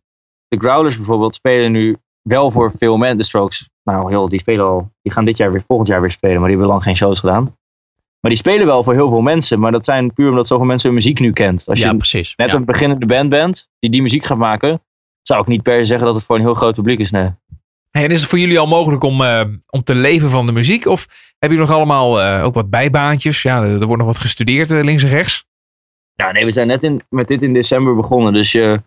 De 0.48 0.58
Growlers 0.58 0.96
bijvoorbeeld 0.96 1.34
spelen 1.34 1.72
nu 1.72 1.96
wel 2.22 2.50
voor 2.50 2.72
veel 2.76 2.96
mensen. 2.96 3.18
De 3.18 3.24
Strokes, 3.24 3.70
nou 3.82 4.10
heel, 4.10 4.28
die 4.28 4.38
spelen 4.38 4.66
al, 4.66 4.90
die 5.02 5.12
gaan 5.12 5.24
dit 5.24 5.36
jaar 5.36 5.52
weer, 5.52 5.64
volgend 5.66 5.88
jaar 5.88 6.00
weer 6.00 6.10
spelen, 6.10 6.36
maar 6.40 6.48
die 6.48 6.56
hebben 6.58 6.68
lang 6.74 6.82
geen 6.82 6.96
shows 6.96 7.20
gedaan. 7.20 7.56
Maar 8.24 8.32
die 8.32 8.42
spelen 8.42 8.66
wel 8.66 8.84
voor 8.84 8.92
heel 8.94 9.08
veel 9.08 9.20
mensen, 9.20 9.60
maar 9.60 9.72
dat 9.72 9.84
zijn 9.84 10.12
puur 10.12 10.28
omdat 10.30 10.46
zoveel 10.46 10.66
mensen 10.66 10.86
hun 10.86 10.96
muziek 10.96 11.18
nu 11.18 11.32
kent. 11.32 11.62
Als 11.66 11.78
je 11.78 11.84
Ja, 11.84 11.92
precies. 11.94 12.34
net 12.36 12.50
Ja. 12.50 12.54
een 12.56 12.64
beginnende 12.64 13.06
band 13.06 13.28
bent 13.28 13.68
die 13.78 13.90
die 13.90 14.02
muziek 14.02 14.24
gaat 14.24 14.38
maken, 14.38 14.82
zou 15.22 15.40
ik 15.40 15.46
niet 15.46 15.62
per 15.62 15.78
se 15.78 15.84
zeggen 15.84 16.06
dat 16.06 16.14
het 16.14 16.24
voor 16.24 16.36
een 16.36 16.42
heel 16.42 16.54
groot 16.54 16.74
publiek 16.74 16.98
is. 16.98 17.10
Nee. 17.10 17.30
Hey, 17.90 18.04
en 18.04 18.10
is 18.10 18.20
het 18.20 18.30
voor 18.30 18.38
jullie 18.38 18.58
al 18.58 18.66
mogelijk 18.66 19.02
om, 19.02 19.22
eh, 19.22 19.44
om 19.70 19.82
te 19.82 19.94
leven 19.94 20.30
van 20.30 20.46
de 20.46 20.52
muziek? 20.52 20.86
Of 20.86 21.06
heb 21.38 21.50
je 21.50 21.56
nog 21.56 21.70
allemaal 21.70 22.20
eh, 22.22 22.44
ook 22.44 22.54
wat 22.54 22.70
bijbaantjes? 22.70 23.42
Ja, 23.42 23.62
er, 23.62 23.80
er 23.80 23.86
wordt 23.86 24.02
nog 24.02 24.06
wat 24.12 24.18
gestudeerd 24.20 24.70
eh, 24.70 24.82
links 24.84 25.02
en 25.02 25.08
rechts. 25.08 25.44
Ja, 26.14 26.32
nee, 26.32 26.44
we 26.44 26.50
zijn 26.52 26.66
net 26.66 26.82
in, 26.82 27.02
met 27.08 27.28
dit 27.28 27.42
in 27.42 27.52
december 27.52 27.94
begonnen. 27.96 28.32
Dus 28.32 28.52
je, 28.52 28.82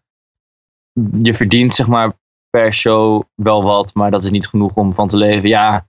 je 1.22 1.34
verdient 1.34 1.76
zeg 1.76 1.88
maar 1.88 2.14
per 2.50 2.74
show 2.74 3.24
wel 3.36 3.64
wat, 3.64 3.94
maar 3.94 4.12
dat 4.12 4.24
is 4.24 4.32
niet 4.32 4.48
genoeg 4.48 4.74
om 4.74 4.94
van 4.94 5.08
te 5.08 5.18
leven. 5.18 5.50
Ja, 5.50 5.88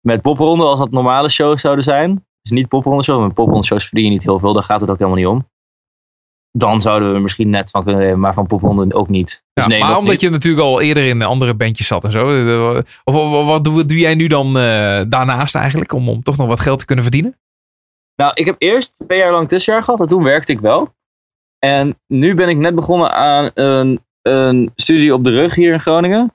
met 0.00 0.22
popronde, 0.22 0.64
als 0.64 0.78
dat 0.78 0.90
normale 0.90 1.28
shows 1.28 1.60
zouden 1.60 1.84
zijn, 1.84 2.24
dus 2.42 2.50
niet 2.50 2.68
popronde 2.68 3.02
shows, 3.02 3.22
met 3.22 3.34
popronde 3.34 3.66
shows 3.66 3.84
verdien 3.86 4.04
je 4.04 4.10
niet 4.10 4.22
heel 4.22 4.38
veel, 4.38 4.52
daar 4.52 4.62
gaat 4.62 4.80
het 4.80 4.90
ook 4.90 4.98
helemaal 4.98 5.18
niet 5.18 5.26
om. 5.26 5.48
Dan 6.52 6.80
zouden 6.82 7.12
we 7.12 7.18
misschien 7.18 7.50
net 7.50 7.70
van 7.70 7.84
kunnen 7.84 8.00
leven, 8.02 8.20
maar 8.20 8.34
van 8.34 8.46
popronde 8.46 8.94
ook 8.94 9.08
niet. 9.08 9.26
Dus 9.52 9.64
Ja, 9.64 9.70
nee, 9.70 9.80
maar 9.80 9.96
omdat 9.96 10.10
niet. 10.12 10.20
je 10.20 10.30
natuurlijk 10.30 10.62
al 10.64 10.80
eerder 10.80 11.04
in 11.06 11.22
andere 11.22 11.54
bandjes 11.54 11.86
zat 11.86 12.04
en 12.04 12.10
zo. 12.10 12.28
eh, 12.30 12.82
Of, 13.04 13.14
of- 13.14 13.46
wat 13.46 13.64
doe, 13.64 13.86
doe 13.86 13.98
jij 13.98 14.14
nu 14.14 14.26
dan 14.26 14.46
eh, 14.46 15.00
daarnaast 15.08 15.54
eigenlijk? 15.54 15.92
Om, 15.92 16.08
om 16.08 16.22
toch 16.22 16.36
nog 16.36 16.46
wat 16.46 16.60
geld 16.60 16.78
te 16.78 16.84
kunnen 16.84 17.04
verdienen? 17.04 17.38
Nou, 18.16 18.32
ik 18.34 18.46
heb 18.46 18.54
eerst 18.58 18.94
twee 19.06 19.18
jaar 19.18 19.32
lang 19.32 19.48
tussenjaar 19.48 19.82
gehad 19.82 20.00
en 20.00 20.08
toen 20.08 20.22
werkte 20.22 20.52
ik 20.52 20.60
wel. 20.60 20.94
En 21.58 21.98
nu 22.06 22.34
ben 22.34 22.48
ik 22.48 22.56
net 22.56 22.74
begonnen 22.74 23.12
aan 23.12 23.50
een, 23.54 24.00
een 24.22 24.72
studie 24.76 25.14
op 25.14 25.24
de 25.24 25.30
rug 25.30 25.54
hier 25.54 25.72
in 25.72 25.80
Groningen. 25.80 26.34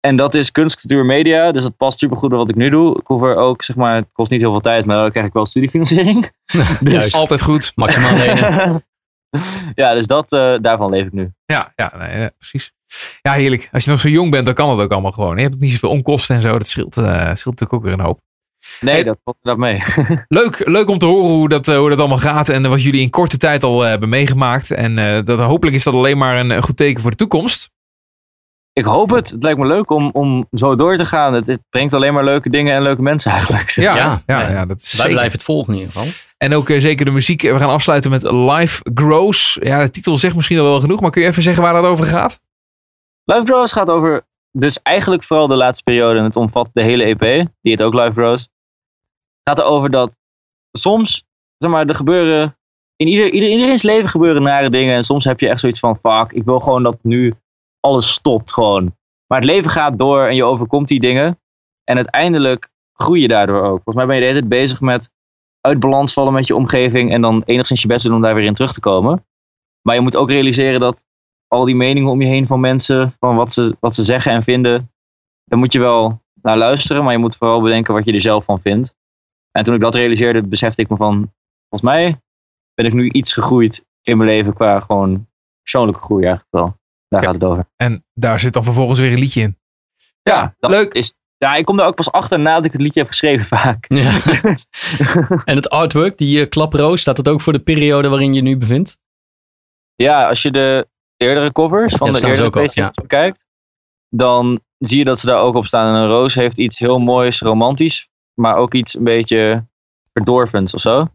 En 0.00 0.16
dat 0.16 0.34
is 0.34 0.50
kunst, 0.52 0.80
cultuur, 0.80 1.04
media. 1.04 1.52
Dus 1.52 1.62
dat 1.62 1.76
past 1.76 1.98
supergoed 1.98 2.28
bij 2.28 2.38
wat 2.38 2.48
ik 2.48 2.54
nu 2.56 2.68
doe. 2.70 2.98
Ik 3.00 3.06
hoef 3.06 3.22
er 3.22 3.36
ook, 3.36 3.62
zeg 3.62 3.76
maar, 3.76 3.94
het 3.96 4.08
kost 4.12 4.30
niet 4.30 4.40
heel 4.40 4.50
veel 4.50 4.60
tijd, 4.60 4.84
maar 4.84 4.96
dan 4.96 5.10
krijg 5.10 5.26
ik 5.26 5.32
wel 5.32 5.46
studiefinanciering. 5.46 6.30
Dus, 6.80 6.92
Juist. 6.92 7.14
Altijd 7.14 7.42
goed. 7.42 7.72
Maximaal 7.74 8.16
lenen. 8.24 8.82
ja, 9.74 9.94
dus 9.94 10.06
dat, 10.06 10.32
eh, 10.32 10.54
daarvan 10.60 10.90
leef 10.90 11.06
ik 11.06 11.12
nu. 11.12 11.30
Ja, 11.46 11.72
ja, 11.76 11.92
nee, 11.96 12.20
ja, 12.20 12.30
precies. 12.38 12.72
Ja, 13.22 13.32
heerlijk. 13.32 13.68
Als 13.72 13.84
je 13.84 13.90
nog 13.90 14.00
zo 14.00 14.08
jong 14.08 14.30
bent, 14.30 14.44
dan 14.44 14.54
kan 14.54 14.68
dat 14.68 14.84
ook 14.84 14.92
allemaal 14.92 15.12
gewoon. 15.12 15.36
Je 15.36 15.42
hebt 15.42 15.58
niet 15.58 15.72
zoveel 15.72 15.90
onkosten 15.90 16.36
en 16.36 16.42
zo. 16.42 16.52
Dat 16.52 16.66
scheelt, 16.66 16.96
eh, 16.96 17.04
scheelt 17.14 17.44
natuurlijk 17.60 17.72
ook 17.72 17.82
weer 17.82 17.92
een 17.92 18.00
hoop. 18.00 18.20
Nee, 18.80 18.94
Hey. 18.94 19.04
dat 19.04 19.18
valt 19.24 19.36
dat 19.42 19.56
mee. 19.56 19.82
Leuk, 20.28 20.62
leuk 20.68 20.88
om 20.88 20.98
te 20.98 21.06
horen 21.06 21.30
hoe 21.30 21.48
dat, 21.48 21.68
eh, 21.68 21.76
hoe 21.76 21.88
dat 21.88 21.98
allemaal 21.98 22.18
gaat. 22.18 22.48
En 22.48 22.68
wat 22.68 22.82
jullie 22.82 23.00
in 23.00 23.10
korte 23.10 23.36
tijd 23.36 23.62
al 23.62 23.80
hebben 23.80 24.08
meegemaakt. 24.08 24.70
En 24.70 25.24
dat, 25.24 25.38
hopelijk 25.40 25.76
is 25.76 25.82
dat 25.84 25.94
alleen 25.94 26.18
maar 26.18 26.36
een, 26.38 26.50
een 26.50 26.62
goed 26.62 26.76
teken 26.76 27.02
voor 27.02 27.10
de 27.10 27.16
toekomst. 27.16 27.70
Ik 28.78 28.84
hoop 28.84 29.10
het. 29.10 29.30
Het 29.30 29.42
lijkt 29.42 29.58
me 29.58 29.66
leuk 29.66 29.90
om, 29.90 30.10
om 30.12 30.46
zo 30.52 30.76
door 30.76 30.96
te 30.96 31.06
gaan. 31.06 31.32
Het, 31.32 31.46
het 31.46 31.60
brengt 31.70 31.94
alleen 31.94 32.14
maar 32.14 32.24
leuke 32.24 32.50
dingen 32.50 32.74
en 32.74 32.82
leuke 32.82 33.02
mensen 33.02 33.30
eigenlijk. 33.30 33.70
Ja, 33.70 34.22
ja, 34.26 34.50
Ja, 34.50 34.66
dat 34.66 34.80
is 34.80 34.90
Wij 34.92 35.00
zeker. 35.00 35.10
blijven 35.12 35.32
het 35.32 35.42
volgen 35.42 35.72
in 35.72 35.78
ieder 35.78 35.92
geval. 35.92 36.08
En 36.36 36.54
ook 36.54 36.68
eh, 36.68 36.80
zeker 36.80 37.04
de 37.04 37.10
muziek. 37.10 37.42
We 37.42 37.58
gaan 37.58 37.68
afsluiten 37.68 38.10
met 38.10 38.22
Life 38.22 38.90
Grows. 38.94 39.58
Ja, 39.62 39.82
de 39.82 39.90
titel 39.90 40.16
zegt 40.16 40.34
misschien 40.34 40.58
al 40.58 40.64
wel 40.64 40.80
genoeg. 40.80 41.00
Maar 41.00 41.10
kun 41.10 41.22
je 41.22 41.28
even 41.28 41.42
zeggen 41.42 41.62
waar 41.62 41.72
dat 41.72 41.84
over 41.84 42.06
gaat? 42.06 42.40
Live 43.24 43.44
Grows 43.44 43.72
gaat 43.72 43.88
over, 43.88 44.26
dus 44.52 44.82
eigenlijk 44.82 45.24
vooral 45.24 45.46
de 45.46 45.56
laatste 45.56 45.82
periode. 45.82 46.18
En 46.18 46.24
het 46.24 46.36
omvat 46.36 46.68
de 46.72 46.82
hele 46.82 47.04
EP, 47.04 47.48
die 47.60 47.72
het 47.72 47.82
ook 47.82 47.94
Live 47.94 48.12
Grows. 48.12 48.40
Het 48.40 48.50
gaat 49.42 49.58
erover 49.58 49.90
dat 49.90 50.18
soms, 50.72 51.24
zeg 51.56 51.70
maar, 51.70 51.86
er 51.86 51.94
gebeuren, 51.94 52.56
in 52.96 53.06
ieder, 53.06 53.30
ieder, 53.30 53.48
iedereen's 53.48 53.82
leven 53.82 54.08
gebeuren 54.08 54.42
nare 54.42 54.70
dingen. 54.70 54.94
En 54.94 55.02
soms 55.02 55.24
heb 55.24 55.40
je 55.40 55.48
echt 55.48 55.60
zoiets 55.60 55.80
van, 55.80 55.98
fuck, 56.02 56.32
ik 56.32 56.44
wil 56.44 56.60
gewoon 56.60 56.82
dat 56.82 56.98
nu 57.02 57.34
alles 57.88 58.12
stopt 58.12 58.52
gewoon. 58.52 58.96
Maar 59.26 59.38
het 59.38 59.46
leven 59.46 59.70
gaat 59.70 59.98
door 59.98 60.26
en 60.26 60.34
je 60.34 60.44
overkomt 60.44 60.88
die 60.88 61.00
dingen. 61.00 61.38
En 61.84 61.96
uiteindelijk 61.96 62.68
groei 62.92 63.20
je 63.20 63.28
daardoor 63.28 63.62
ook. 63.62 63.82
Volgens 63.82 63.96
mij 63.96 64.06
ben 64.06 64.14
je 64.14 64.20
de 64.20 64.26
hele 64.26 64.38
tijd 64.38 64.50
bezig 64.50 64.80
met 64.80 65.10
uit 65.60 65.80
balans 65.80 66.12
vallen 66.12 66.32
met 66.32 66.46
je 66.46 66.56
omgeving. 66.56 67.12
En 67.12 67.20
dan 67.20 67.42
enigszins 67.46 67.82
je 67.82 67.88
best 67.88 68.04
doen 68.04 68.14
om 68.14 68.22
daar 68.22 68.34
weer 68.34 68.44
in 68.44 68.54
terug 68.54 68.72
te 68.72 68.80
komen. 68.80 69.26
Maar 69.82 69.94
je 69.94 70.00
moet 70.00 70.16
ook 70.16 70.30
realiseren 70.30 70.80
dat 70.80 71.04
al 71.46 71.64
die 71.64 71.76
meningen 71.76 72.10
om 72.10 72.20
je 72.20 72.26
heen 72.26 72.46
van 72.46 72.60
mensen, 72.60 73.14
van 73.18 73.36
wat 73.36 73.52
ze, 73.52 73.76
wat 73.80 73.94
ze 73.94 74.04
zeggen 74.04 74.32
en 74.32 74.42
vinden, 74.42 74.90
daar 75.44 75.58
moet 75.58 75.72
je 75.72 75.78
wel 75.78 76.22
naar 76.42 76.56
luisteren, 76.56 77.04
maar 77.04 77.12
je 77.12 77.18
moet 77.18 77.36
vooral 77.36 77.60
bedenken 77.60 77.94
wat 77.94 78.04
je 78.04 78.12
er 78.12 78.20
zelf 78.20 78.44
van 78.44 78.60
vindt. 78.60 78.94
En 79.50 79.64
toen 79.64 79.74
ik 79.74 79.80
dat 79.80 79.94
realiseerde, 79.94 80.42
besefte 80.42 80.82
ik 80.82 80.88
me 80.88 80.96
van, 80.96 81.32
volgens 81.68 81.90
mij 81.90 82.20
ben 82.74 82.86
ik 82.86 82.92
nu 82.92 83.10
iets 83.10 83.32
gegroeid 83.32 83.84
in 84.02 84.16
mijn 84.16 84.30
leven 84.30 84.54
qua 84.54 84.80
gewoon 84.80 85.26
persoonlijke 85.62 86.00
groei 86.00 86.24
eigenlijk 86.24 86.54
wel. 86.54 86.77
Daar 87.08 87.22
gaat 87.22 87.34
het 87.34 87.44
over. 87.44 87.68
En 87.76 88.04
daar 88.14 88.40
zit 88.40 88.52
dan 88.52 88.64
vervolgens 88.64 88.98
weer 88.98 89.12
een 89.12 89.18
liedje 89.18 89.40
in. 89.40 89.58
Ja, 90.22 90.54
dat 90.58 90.70
leuk. 90.70 90.94
Is, 90.94 91.14
ja, 91.36 91.54
ik 91.54 91.64
kom 91.64 91.76
daar 91.76 91.86
ook 91.86 91.94
pas 91.94 92.10
achter 92.12 92.40
nadat 92.40 92.64
ik 92.64 92.72
het 92.72 92.80
liedje 92.80 93.00
heb 93.00 93.08
geschreven 93.08 93.46
vaak. 93.58 93.84
Ja. 93.88 94.20
en 95.44 95.56
het 95.56 95.70
artwork, 95.70 96.18
die 96.18 96.40
uh, 96.40 96.48
klaproos, 96.48 97.00
staat 97.00 97.16
dat 97.16 97.28
ook 97.28 97.40
voor 97.40 97.52
de 97.52 97.58
periode 97.58 98.08
waarin 98.08 98.32
je 98.34 98.40
nu 98.42 98.56
bevindt? 98.56 98.98
Ja, 99.94 100.28
als 100.28 100.42
je 100.42 100.50
de 100.50 100.88
eerdere 101.16 101.52
covers 101.52 101.94
van 101.94 102.06
Ja, 102.12 102.20
de 102.20 102.26
eerdere 102.26 102.60
ja. 102.60 102.88
PC's 102.88 102.94
bekijkt, 102.94 103.46
dan 104.08 104.60
zie 104.78 104.98
je 104.98 105.04
dat 105.04 105.20
ze 105.20 105.26
daar 105.26 105.40
ook 105.40 105.54
op 105.54 105.66
staan. 105.66 105.94
En 105.94 106.00
een 106.02 106.08
roos 106.08 106.34
heeft 106.34 106.58
iets 106.58 106.78
heel 106.78 106.98
moois, 106.98 107.40
romantisch, 107.40 108.08
maar 108.34 108.54
ook 108.56 108.74
iets 108.74 108.96
een 108.96 109.04
beetje 109.04 109.66
verdorvends 110.12 110.74
of 110.74 110.80
zo. 110.80 111.06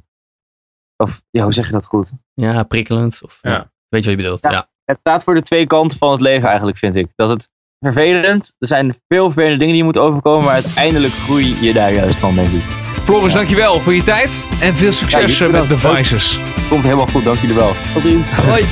Of, 0.97 1.21
ja, 1.29 1.43
hoe 1.43 1.53
zeg 1.53 1.65
je 1.65 1.71
dat 1.71 1.85
goed? 1.85 2.11
Ja, 2.33 2.63
prikkelend. 2.63 3.19
Of, 3.23 3.39
Ja. 3.41 3.51
ja. 3.51 3.71
Weet 3.89 4.03
je 4.03 4.09
wat 4.09 4.19
je 4.19 4.23
bedoelt? 4.23 4.51
Ja. 4.51 4.69
Het 4.85 4.97
staat 4.99 5.23
voor 5.23 5.33
de 5.33 5.41
twee 5.41 5.67
kanten 5.67 5.97
van 5.97 6.11
het 6.11 6.21
leven 6.21 6.47
eigenlijk, 6.47 6.77
vind 6.77 6.95
ik. 6.95 7.07
Dat 7.15 7.29
het 7.29 7.49
vervelend, 7.79 8.55
er 8.59 8.67
zijn 8.67 8.95
veel 9.07 9.25
vervelende 9.25 9.57
dingen 9.57 9.73
die 9.73 9.81
je 9.81 9.83
moet 9.83 9.97
overkomen, 9.97 10.43
maar 10.43 10.53
uiteindelijk 10.53 11.13
groei 11.13 11.55
je 11.61 11.73
daar 11.73 11.93
juist 11.93 12.19
van, 12.19 12.35
denk 12.35 12.47
ik. 12.47 12.63
Floris, 13.03 13.33
dankjewel 13.33 13.79
voor 13.79 13.93
je 13.93 14.01
tijd. 14.01 14.45
En 14.61 14.75
veel 14.75 14.91
succes 14.91 15.37
Ja, 15.37 15.45
eh, 15.45 15.51
met 15.51 15.67
Devices. 15.69 16.39
Komt 16.69 16.83
helemaal 16.83 17.07
goed, 17.07 17.23
dank 17.23 17.37
jullie 17.37 17.55
wel. 17.55 17.71
Tot 17.93 18.01
ziens. 18.01 18.27
Hoi. 18.27 18.65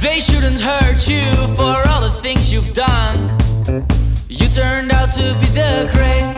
They 0.00 0.20
shouldn't 0.20 0.62
hurt 0.62 1.04
you 1.04 1.34
for 1.56 1.88
all 1.88 2.10
the 2.10 2.18
things 2.22 2.50
you've 2.50 2.72
done. 2.72 3.34
You 4.26 4.50
turned 4.50 4.92
out 4.92 5.12
to 5.12 5.34
be 5.40 5.46
the 5.52 5.88
great. 5.90 6.36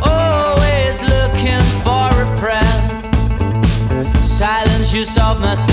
Always 0.00 1.00
looking 1.00 1.62
for 1.82 2.08
a 2.22 2.36
friend. 2.36 2.90
Silence, 4.24 4.96
you 4.96 5.04
solve 5.04 5.40
nothing 5.40 5.71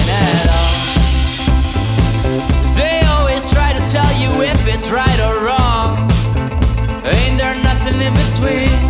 it's 4.82 4.92
right 4.92 5.20
or 5.20 5.44
wrong. 5.44 6.10
Ain't 7.04 7.38
there 7.38 7.56
nothing 7.62 8.00
in 8.02 8.14
between? 8.14 8.89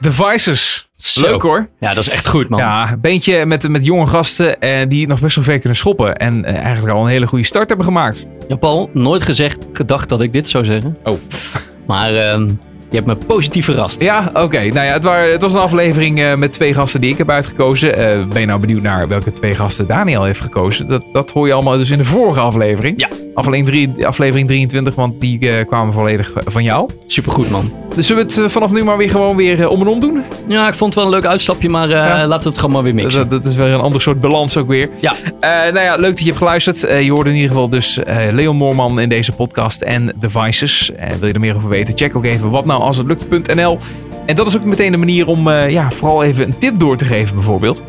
Devices. 0.00 0.88
Zo. 0.96 1.20
Leuk 1.20 1.42
hoor. 1.42 1.68
Ja, 1.80 1.94
dat 1.94 2.04
is 2.06 2.10
echt 2.10 2.28
goed, 2.28 2.48
man. 2.48 2.58
Ja, 2.60 2.92
een 2.92 3.00
beentje 3.00 3.46
met, 3.46 3.68
met 3.68 3.84
jonge 3.84 4.06
gasten 4.06 4.60
eh, 4.60 4.88
die 4.88 5.06
nog 5.06 5.20
best 5.20 5.34
wel 5.34 5.44
ver 5.44 5.58
kunnen 5.58 5.78
schoppen. 5.78 6.16
En 6.16 6.44
eh, 6.44 6.54
eigenlijk 6.54 6.94
al 6.94 7.02
een 7.02 7.10
hele 7.10 7.26
goede 7.26 7.44
start 7.44 7.68
hebben 7.68 7.86
gemaakt. 7.86 8.26
Ja, 8.48 8.56
Paul, 8.56 8.90
nooit 8.92 9.22
gezegd, 9.22 9.58
gedacht 9.72 10.08
dat 10.08 10.22
ik 10.22 10.32
dit 10.32 10.48
zou 10.48 10.64
zeggen. 10.64 10.96
Oh. 11.04 11.18
Maar 11.86 12.14
ehm, 12.14 12.50
je 12.90 12.96
hebt 12.96 13.06
me 13.06 13.16
positief 13.26 13.64
verrast. 13.64 14.00
Ja, 14.00 14.30
oké. 14.34 14.58
Nou 14.60 14.86
ja, 14.86 14.92
het, 14.92 15.04
waren, 15.04 15.32
het 15.32 15.40
was 15.40 15.52
een 15.52 15.60
aflevering 15.60 16.20
eh, 16.20 16.34
met 16.34 16.52
twee 16.52 16.74
gasten 16.74 17.00
die 17.00 17.10
ik 17.10 17.18
heb 17.18 17.30
uitgekozen. 17.30 17.96
Eh, 17.96 18.24
ben 18.32 18.40
je 18.40 18.46
nou 18.46 18.60
benieuwd 18.60 18.82
naar 18.82 19.08
welke 19.08 19.32
twee 19.32 19.54
gasten 19.54 19.86
Daniel 19.86 20.24
heeft 20.24 20.40
gekozen? 20.40 20.88
Dat, 20.88 21.02
dat 21.12 21.30
hoor 21.30 21.46
je 21.46 21.52
allemaal 21.52 21.78
dus 21.78 21.90
in 21.90 21.98
de 21.98 22.04
vorige 22.04 22.40
aflevering. 22.40 23.00
Ja. 23.00 23.08
Aflevering, 23.34 23.92
drie, 23.94 24.06
aflevering 24.06 24.46
23, 24.46 24.94
want 24.94 25.20
die 25.20 25.50
eh, 25.50 25.66
kwamen 25.66 25.94
volledig 25.94 26.32
van 26.44 26.62
jou. 26.62 26.90
Supergoed, 27.06 27.50
man. 27.50 27.72
Dus 27.94 28.06
zullen 28.06 28.26
we 28.26 28.42
het 28.42 28.52
vanaf 28.52 28.72
nu 28.72 28.84
maar 28.84 28.96
weer 28.96 29.10
gewoon 29.10 29.36
weer 29.36 29.68
om 29.68 29.80
en 29.80 29.86
om 29.86 30.00
doen? 30.00 30.22
Ja, 30.46 30.68
ik 30.68 30.74
vond 30.74 30.94
het 30.94 31.04
wel 31.04 31.12
een 31.12 31.20
leuk 31.20 31.30
uitstapje, 31.30 31.68
maar 31.68 31.88
Ja. 31.88 32.26
laten 32.26 32.42
we 32.42 32.48
het 32.48 32.58
gewoon 32.58 32.74
maar 32.74 32.82
weer 32.82 32.94
mixen. 32.94 33.20
Dat, 33.28 33.42
dat 33.42 33.52
is 33.52 33.56
weer 33.56 33.66
een 33.66 33.80
ander 33.80 34.00
soort 34.00 34.20
balans 34.20 34.56
ook 34.56 34.68
weer. 34.68 34.88
Ja. 35.00 35.12
Nou 35.40 35.80
ja, 35.80 35.96
leuk 35.96 36.10
dat 36.10 36.18
je 36.18 36.24
hebt 36.24 36.38
geluisterd. 36.38 36.80
Je 36.80 37.10
hoorde 37.10 37.30
in 37.30 37.36
ieder 37.36 37.50
geval 37.50 37.68
dus 37.68 37.98
Leon 38.32 38.56
Moorman 38.56 39.00
in 39.00 39.08
deze 39.08 39.32
podcast 39.32 39.82
en 39.82 40.12
Devices. 40.16 40.90
Wil 41.18 41.28
je 41.28 41.34
er 41.34 41.40
meer 41.40 41.56
over 41.56 41.68
weten? 41.68 41.96
Check 41.96 42.16
ook 42.16 42.24
even 42.24 42.50
wat 42.50 42.64
nou 42.64 42.79
als 42.80 42.96
het 42.96 43.06
lukt.nl. 43.06 43.78
En 44.26 44.36
dat 44.36 44.46
is 44.46 44.56
ook 44.56 44.64
meteen 44.64 44.90
de 44.90 44.96
manier 44.96 45.26
om 45.26 45.48
eh, 45.48 45.70
ja, 45.70 45.90
vooral 45.90 46.22
even 46.22 46.44
een 46.44 46.58
tip 46.58 46.78
door 46.78 46.96
te 46.96 47.04
geven 47.04 47.34
bijvoorbeeld. 47.34 47.82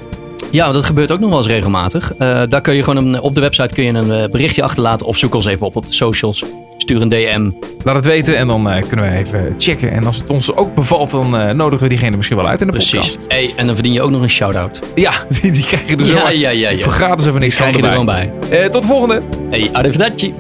Ja, 0.52 0.72
dat 0.72 0.86
gebeurt 0.86 1.12
ook 1.12 1.20
nog 1.20 1.30
wel 1.30 1.38
eens 1.38 1.48
regelmatig. 1.48 2.14
Eh, 2.18 2.42
daar 2.50 2.62
kun 2.62 2.74
je 2.74 2.84
gewoon 2.84 3.06
een, 3.06 3.22
op 3.22 3.36
de 3.36 3.42
website 3.42 3.74
kun 3.74 3.84
je 3.84 3.94
een 3.94 4.12
eh, 4.12 4.30
berichtje 4.30 4.64
achterlaten 4.64 5.08
of 5.08 5.18
zoek 5.18 5.36
ons 5.36 5.46
even 5.46 5.66
op 5.66 5.76
op 5.76 5.88
de 5.88 5.94
socials. 5.94 6.44
Stuur 6.78 7.02
een 7.02 7.10
DM. 7.10 7.52
Laat 7.84 7.96
het 7.96 8.06
weten 8.06 8.38
en 8.38 8.48
dan 8.48 8.70
kunnen 8.88 9.10
we 9.12 9.18
even 9.18 9.56
checken. 9.58 9.92
En 9.92 10.06
als 10.06 10.18
het 10.18 10.30
ons 10.30 10.56
ook 10.56 10.76
bevalt, 10.76 11.12
dan 11.12 11.56
nodigen 11.56 11.84
we 11.84 11.90
diegene 11.90 12.16
misschien 12.16 12.38
wel 12.38 12.48
uit 12.48 12.62
in 12.62 12.68
de 12.68 12.74
Precies. 12.74 12.92
podcast. 12.94 13.26
Hey, 13.28 13.54
en 13.56 13.66
dan 13.66 13.76
verdien 13.76 13.94
je 13.94 14.02
ook 14.02 14.12
nog 14.12 14.22
een 14.22 14.30
shout-out. 14.30 14.80
Ja, 14.96 15.12
die, 15.42 15.52
die 15.52 15.64
krijg 15.64 15.90
je 15.90 15.96
er 15.96 16.06
zo 16.06 16.14
Ja, 16.14 16.30
ja, 16.30 16.50
ja. 16.50 16.70
ja. 16.70 16.78
Voor 16.78 16.92
gratis 16.92 17.26
even 17.26 17.40
niks 17.40 17.56
Die 17.56 17.62
krijg 17.62 17.76
je 17.76 17.82
er 17.82 17.92
gewoon 17.92 18.10
gewoon 18.10 18.40
bij. 18.50 18.70
Tot 18.70 18.82
de 18.82 18.88
volgende! 18.88 19.22
Hey, 19.50 19.70
arrivederci. 19.72 20.34